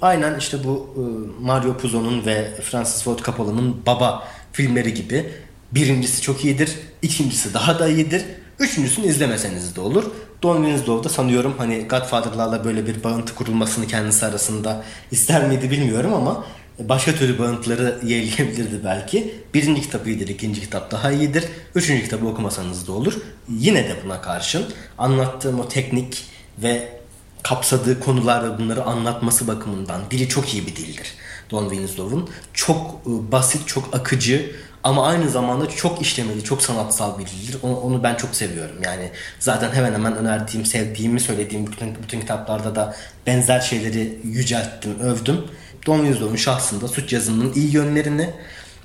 aynen 0.00 0.38
işte 0.38 0.64
bu 0.64 0.94
e, 0.96 1.02
Mario 1.44 1.76
Puzo'nun 1.76 2.26
ve 2.26 2.54
Francis 2.62 3.02
Ford 3.02 3.18
Coppola'nın 3.18 3.86
Baba 3.86 4.28
filmleri 4.52 4.94
gibi 4.94 5.32
birincisi 5.72 6.22
çok 6.22 6.44
iyidir, 6.44 6.78
ikincisi 7.02 7.54
daha 7.54 7.78
da 7.78 7.88
iyidir, 7.88 8.22
üçüncüsünü 8.58 9.06
izlemeseniz 9.06 9.76
de 9.76 9.80
olur. 9.80 10.04
Don 10.42 10.64
Winslow 10.64 11.08
sanıyorum 11.08 11.54
hani 11.58 11.88
Godfather'larla 11.88 12.64
böyle 12.64 12.86
bir 12.86 13.04
bağıntı 13.04 13.34
kurulmasını 13.34 13.86
kendisi 13.86 14.26
arasında 14.26 14.84
ister 15.10 15.48
miydi 15.48 15.70
bilmiyorum 15.70 16.14
ama 16.14 16.44
başka 16.78 17.12
türlü 17.14 17.38
bağıntıları 17.38 17.98
yeğleyebilirdi 18.04 18.80
belki. 18.84 19.34
Birinci 19.54 19.82
kitap 19.82 20.06
iyidir, 20.06 20.28
ikinci 20.28 20.60
kitap 20.60 20.90
daha 20.90 21.12
iyidir. 21.12 21.44
Üçüncü 21.74 22.04
kitabı 22.04 22.26
okumasanız 22.26 22.86
da 22.86 22.92
olur. 22.92 23.14
Yine 23.48 23.88
de 23.88 23.96
buna 24.04 24.20
karşın 24.20 24.64
anlattığım 24.98 25.60
o 25.60 25.68
teknik 25.68 26.24
ve 26.58 27.01
kapsadığı 27.42 28.00
konular 28.00 28.44
ve 28.44 28.58
bunları 28.58 28.82
anlatması 28.82 29.48
bakımından 29.48 30.00
dili 30.10 30.28
çok 30.28 30.54
iyi 30.54 30.66
bir 30.66 30.76
dildir. 30.76 31.14
Don 31.50 31.68
Winslow'un 31.68 32.30
çok 32.54 33.00
ıı, 33.06 33.32
basit, 33.32 33.68
çok 33.68 33.94
akıcı 33.94 34.56
ama 34.84 35.06
aynı 35.06 35.30
zamanda 35.30 35.68
çok 35.68 36.02
işlemeli, 36.02 36.44
çok 36.44 36.62
sanatsal 36.62 37.18
bir 37.18 37.26
dildir. 37.26 37.56
Onu, 37.62 37.76
onu 37.76 38.02
ben 38.02 38.14
çok 38.14 38.34
seviyorum. 38.34 38.76
Yani 38.84 39.10
zaten 39.38 39.72
hemen 39.72 39.92
hemen 39.92 40.16
önerdiğim, 40.16 40.66
sevdiğimi 40.66 41.20
söylediğim 41.20 41.66
bütün, 41.66 41.94
bütün 42.02 42.20
kitaplarda 42.20 42.74
da 42.74 42.96
benzer 43.26 43.60
şeyleri 43.60 44.20
yücelttim, 44.24 45.00
övdüm. 45.00 45.44
Don 45.86 45.96
Winslow'un 45.96 46.36
şahsında 46.36 46.88
suç 46.88 47.12
yazımının 47.12 47.52
iyi 47.52 47.74
yönlerini 47.74 48.30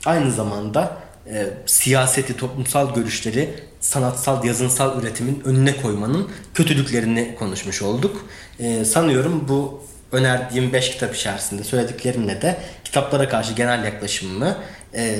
aynı 0.06 0.32
zamanda 0.32 0.98
e, 1.34 1.48
siyaseti, 1.66 2.38
toplumsal 2.38 2.96
görüşleri 2.96 3.50
sanatsal, 3.80 4.44
yazınsal 4.44 5.02
üretimin 5.02 5.42
önüne 5.46 5.82
koymanın 5.82 6.30
kötülüklerini 6.54 7.36
konuşmuş 7.40 7.82
olduk. 7.82 8.26
E, 8.60 8.86
sanıyorum 8.86 9.46
bu 9.48 9.84
önerdiğim 10.12 10.74
5 10.74 10.92
kitap 10.92 11.16
içerisinde 11.16 11.64
söylediklerimle 11.64 12.42
de 12.42 12.58
kitaplara 12.84 13.30
karşı 13.30 13.54
genel 13.54 13.86
yaklaşımımı 13.86 14.58
e, 14.94 15.20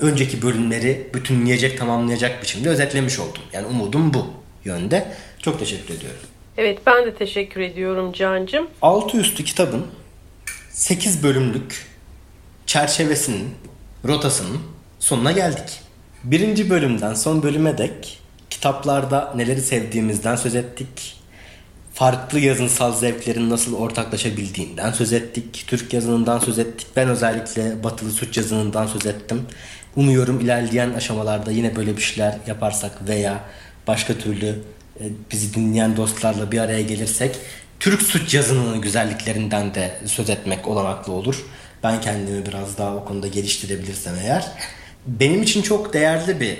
önceki 0.00 0.42
bölümleri 0.42 1.10
bütünleyecek, 1.14 1.78
tamamlayacak 1.78 2.42
biçimde 2.42 2.68
özetlemiş 2.68 3.18
oldum. 3.18 3.42
Yani 3.52 3.66
umudum 3.66 4.14
bu 4.14 4.26
yönde. 4.64 5.06
Çok 5.42 5.58
teşekkür 5.58 5.94
ediyorum. 5.94 6.20
Evet 6.56 6.78
ben 6.86 7.06
de 7.06 7.14
teşekkür 7.14 7.60
ediyorum 7.60 8.12
Can'cım. 8.12 8.68
Altı 8.82 9.16
üstü 9.16 9.44
kitabın 9.44 9.86
8 10.70 11.22
bölümlük 11.22 11.86
çerçevesinin, 12.66 13.54
rotasının 14.04 14.60
sonuna 15.00 15.32
geldik. 15.32 15.80
Birinci 16.24 16.70
bölümden 16.70 17.14
son 17.14 17.42
bölüme 17.42 17.78
dek 17.78 18.18
kitaplarda 18.50 19.32
neleri 19.36 19.62
sevdiğimizden 19.62 20.36
söz 20.36 20.54
ettik. 20.54 21.16
Farklı 21.94 22.40
yazınsal 22.40 22.92
zevklerin 22.92 23.50
nasıl 23.50 23.74
ortaklaşabildiğinden 23.74 24.92
söz 24.92 25.12
ettik. 25.12 25.64
Türk 25.66 25.92
yazınından 25.92 26.38
söz 26.38 26.58
ettik. 26.58 26.86
Ben 26.96 27.08
özellikle 27.08 27.84
batılı 27.84 28.10
suç 28.10 28.36
yazınından 28.36 28.86
söz 28.86 29.06
ettim. 29.06 29.42
Umuyorum 29.96 30.40
ilerleyen 30.40 30.94
aşamalarda 30.94 31.50
yine 31.50 31.76
böyle 31.76 31.96
bir 31.96 32.02
şeyler 32.02 32.38
yaparsak 32.46 33.08
veya 33.08 33.40
başka 33.86 34.14
türlü 34.14 34.48
e, 35.00 35.04
bizi 35.32 35.54
dinleyen 35.54 35.96
dostlarla 35.96 36.52
bir 36.52 36.58
araya 36.58 36.82
gelirsek 36.82 37.36
Türk 37.80 38.02
suç 38.02 38.34
yazınının 38.34 38.80
güzelliklerinden 38.80 39.74
de 39.74 39.98
söz 40.06 40.30
etmek 40.30 40.68
olanaklı 40.68 41.12
olur. 41.12 41.44
Ben 41.82 42.00
kendimi 42.00 42.46
biraz 42.46 42.78
daha 42.78 42.96
o 42.96 43.04
konuda 43.04 43.26
geliştirebilirsem 43.26 44.14
eğer. 44.22 44.52
Benim 45.06 45.42
için 45.42 45.62
çok 45.62 45.92
değerli 45.92 46.40
bir 46.40 46.58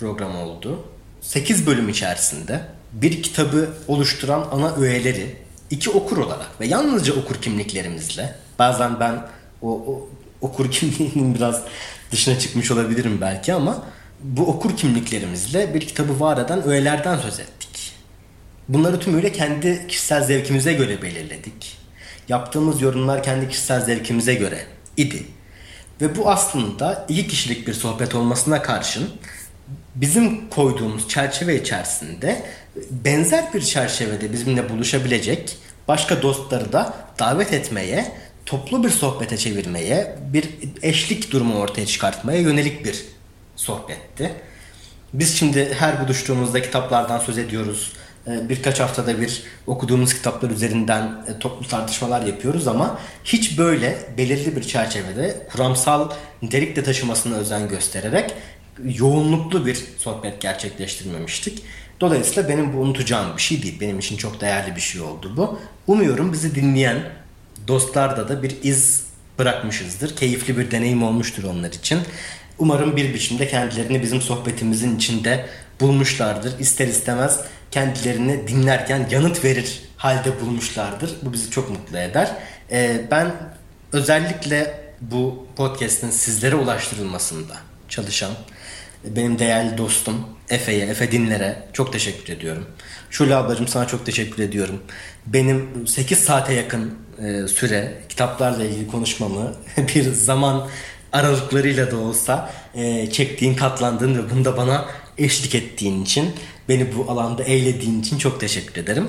program 0.00 0.36
oldu. 0.36 0.84
8 1.20 1.66
bölüm 1.66 1.88
içerisinde 1.88 2.60
bir 2.92 3.22
kitabı 3.22 3.68
oluşturan 3.88 4.48
ana 4.52 4.74
öğeleri 4.74 5.36
iki 5.70 5.90
okur 5.90 6.16
olarak 6.16 6.60
ve 6.60 6.66
yalnızca 6.66 7.14
okur 7.14 7.34
kimliklerimizle 7.42 8.34
bazen 8.58 9.00
ben 9.00 9.26
o, 9.62 9.70
o 9.70 10.08
okur 10.40 10.70
kimliğinin 10.70 11.34
biraz 11.34 11.62
dışına 12.12 12.38
çıkmış 12.38 12.70
olabilirim 12.70 13.18
belki 13.20 13.54
ama 13.54 13.84
bu 14.20 14.46
okur 14.46 14.76
kimliklerimizle 14.76 15.74
bir 15.74 15.80
kitabı 15.80 16.20
var 16.20 16.38
eden 16.38 16.62
öğelerden 16.62 17.18
söz 17.18 17.40
ettik. 17.40 17.92
Bunları 18.68 19.00
tümüyle 19.00 19.32
kendi 19.32 19.86
kişisel 19.86 20.24
zevkimize 20.24 20.72
göre 20.72 21.02
belirledik. 21.02 21.78
Yaptığımız 22.28 22.82
yorumlar 22.82 23.22
kendi 23.22 23.48
kişisel 23.48 23.80
zevkimize 23.80 24.34
göre 24.34 24.58
idi. 24.96 25.26
Ve 26.00 26.16
bu 26.16 26.30
aslında 26.30 27.06
iki 27.08 27.28
kişilik 27.28 27.66
bir 27.66 27.74
sohbet 27.74 28.14
olmasına 28.14 28.62
karşın 28.62 29.10
bizim 29.94 30.50
koyduğumuz 30.50 31.08
çerçeve 31.08 31.60
içerisinde 31.60 32.42
benzer 32.90 33.54
bir 33.54 33.62
çerçevede 33.62 34.32
bizimle 34.32 34.68
buluşabilecek 34.68 35.56
başka 35.88 36.22
dostları 36.22 36.72
da 36.72 36.94
davet 37.18 37.52
etmeye, 37.52 38.12
toplu 38.46 38.84
bir 38.84 38.90
sohbete 38.90 39.36
çevirmeye, 39.36 40.18
bir 40.32 40.48
eşlik 40.82 41.32
durumu 41.32 41.58
ortaya 41.58 41.86
çıkartmaya 41.86 42.40
yönelik 42.40 42.84
bir 42.84 43.04
sohbetti. 43.56 44.32
Biz 45.12 45.36
şimdi 45.36 45.74
her 45.74 46.04
buluştuğumuzda 46.04 46.62
kitaplardan 46.62 47.18
söz 47.18 47.38
ediyoruz. 47.38 47.92
Ee, 48.28 48.48
birkaç 48.48 48.80
haftada 48.80 49.20
bir 49.20 49.42
okuduğumuz 49.66 50.14
kitaplar 50.14 50.50
üzerinden 50.50 51.02
e, 51.02 51.38
toplu 51.38 51.68
tartışmalar 51.68 52.26
yapıyoruz 52.26 52.68
ama 52.68 52.98
hiç 53.24 53.58
böyle 53.58 53.98
belirli 54.18 54.56
bir 54.56 54.62
çerçevede 54.62 55.46
kuramsal 55.52 56.10
nitelik 56.42 56.76
de 56.76 56.84
taşımasına 56.84 57.36
özen 57.36 57.68
göstererek 57.68 58.34
yoğunluklu 58.84 59.66
bir 59.66 59.84
sohbet 59.98 60.40
gerçekleştirmemiştik. 60.40 61.62
Dolayısıyla 62.00 62.48
benim 62.48 62.72
bu 62.72 62.78
unutacağım 62.78 63.36
bir 63.36 63.42
şey 63.42 63.62
değil. 63.62 63.80
Benim 63.80 63.98
için 63.98 64.16
çok 64.16 64.40
değerli 64.40 64.76
bir 64.76 64.80
şey 64.80 65.00
oldu 65.00 65.32
bu. 65.36 65.58
Umuyorum 65.86 66.32
bizi 66.32 66.54
dinleyen 66.54 66.98
dostlarda 67.68 68.28
da 68.28 68.42
bir 68.42 68.56
iz 68.62 69.04
bırakmışızdır. 69.38 70.16
Keyifli 70.16 70.58
bir 70.58 70.70
deneyim 70.70 71.02
olmuştur 71.02 71.44
onlar 71.44 71.72
için. 71.72 71.98
Umarım 72.58 72.96
bir 72.96 73.14
biçimde 73.14 73.48
kendilerini 73.48 74.02
bizim 74.02 74.20
sohbetimizin 74.20 74.96
içinde 74.96 75.46
bulmuşlardır. 75.80 76.58
İster 76.58 76.86
istemez 76.86 77.40
kendilerini 77.70 78.48
dinlerken 78.48 79.08
yanıt 79.10 79.44
verir 79.44 79.82
halde 79.96 80.40
bulmuşlardır. 80.40 81.16
Bu 81.22 81.32
bizi 81.32 81.50
çok 81.50 81.70
mutlu 81.70 81.98
eder. 81.98 82.30
Ee, 82.70 83.00
ben 83.10 83.32
özellikle 83.92 84.80
bu 85.00 85.46
podcast'in 85.56 86.10
sizlere 86.10 86.54
ulaştırılmasında 86.54 87.56
çalışan 87.88 88.32
benim 89.04 89.38
değerli 89.38 89.78
dostum 89.78 90.26
Efe'ye, 90.50 90.86
Efe 90.86 91.12
Dinler'e 91.12 91.68
çok 91.72 91.92
teşekkür 91.92 92.32
ediyorum. 92.32 92.66
Şule 93.10 93.36
ablacığım 93.36 93.68
sana 93.68 93.86
çok 93.86 94.06
teşekkür 94.06 94.42
ediyorum. 94.42 94.82
Benim 95.26 95.86
8 95.86 96.18
saate 96.18 96.52
yakın 96.52 96.98
e, 97.18 97.48
süre 97.48 97.94
kitaplarla 98.08 98.64
ilgili 98.64 98.86
konuşmamı 98.86 99.54
bir 99.94 100.12
zaman 100.12 100.68
aralıklarıyla 101.12 101.90
da 101.90 101.96
olsa 101.96 102.52
e, 102.74 103.10
çektiğin, 103.10 103.54
katlandığın 103.54 104.18
ve 104.18 104.30
bunda 104.30 104.56
bana 104.56 104.86
eşlik 105.18 105.54
ettiğin 105.54 106.04
için, 106.04 106.34
beni 106.68 106.86
bu 106.96 107.12
alanda 107.12 107.44
eğlediğin 107.44 108.00
için 108.00 108.18
çok 108.18 108.40
teşekkür 108.40 108.82
ederim. 108.82 109.08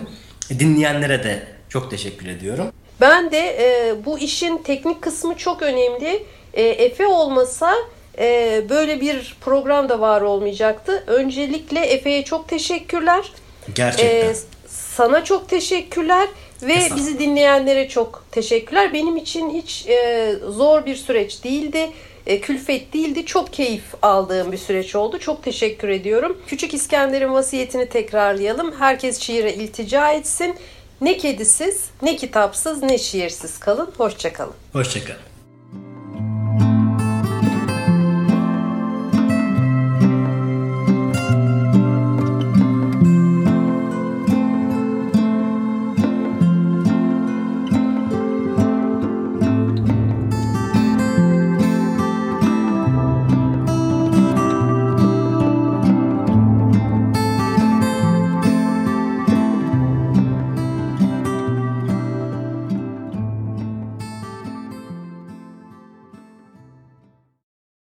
Dinleyenlere 0.60 1.24
de 1.24 1.44
çok 1.70 1.92
teşekkür 1.92 2.28
ediyorum. 2.28 2.72
Ben 3.02 3.32
de 3.32 3.40
e, 3.40 3.96
bu 4.06 4.20
işin 4.20 4.58
teknik 4.58 5.02
kısmı 5.02 5.38
çok 5.38 5.62
önemli. 5.62 6.24
E, 6.54 6.64
Efe 6.64 7.08
olmasa 7.08 7.76
e, 8.20 8.62
böyle 8.70 9.02
bir 9.02 9.36
program 9.42 9.90
da 9.90 10.00
var 10.00 10.22
olmayacaktı. 10.22 11.04
Öncelikle 11.08 11.80
Efe'ye 11.80 12.24
çok 12.24 12.48
teşekkürler. 12.48 13.32
Gerçekten. 13.76 14.30
E, 14.30 14.34
sana 14.68 15.24
çok 15.24 15.50
teşekkürler 15.50 16.28
ve 16.62 16.76
bizi 16.96 17.20
dinleyenlere 17.20 17.90
çok 17.90 18.24
teşekkürler. 18.32 18.94
Benim 18.94 19.18
için 19.18 19.50
hiç 19.50 19.88
e, 19.88 20.36
zor 20.50 20.86
bir 20.86 20.96
süreç 20.96 21.44
değildi. 21.44 21.90
E, 22.28 22.42
külfet 22.42 22.94
değildi. 22.94 23.26
Çok 23.26 23.54
keyif 23.54 23.84
aldığım 24.02 24.52
bir 24.52 24.58
süreç 24.58 24.96
oldu. 24.96 25.20
Çok 25.20 25.44
teşekkür 25.44 25.90
ediyorum. 25.90 26.38
Küçük 26.48 26.74
İskender'in 26.74 27.34
vasiyetini 27.34 27.90
tekrarlayalım. 27.90 28.76
Herkes 28.80 29.20
şiire 29.20 29.54
iltica 29.54 30.12
etsin. 30.12 30.56
Ne 31.02 31.18
kedisiz, 31.18 31.90
ne 32.02 32.16
kitapsız, 32.16 32.84
ne 32.84 32.98
şiirsiz 32.98 33.60
kalın. 33.60 33.92
Hoşçakalın. 33.98 34.54
Hoşçakalın. 34.74 35.29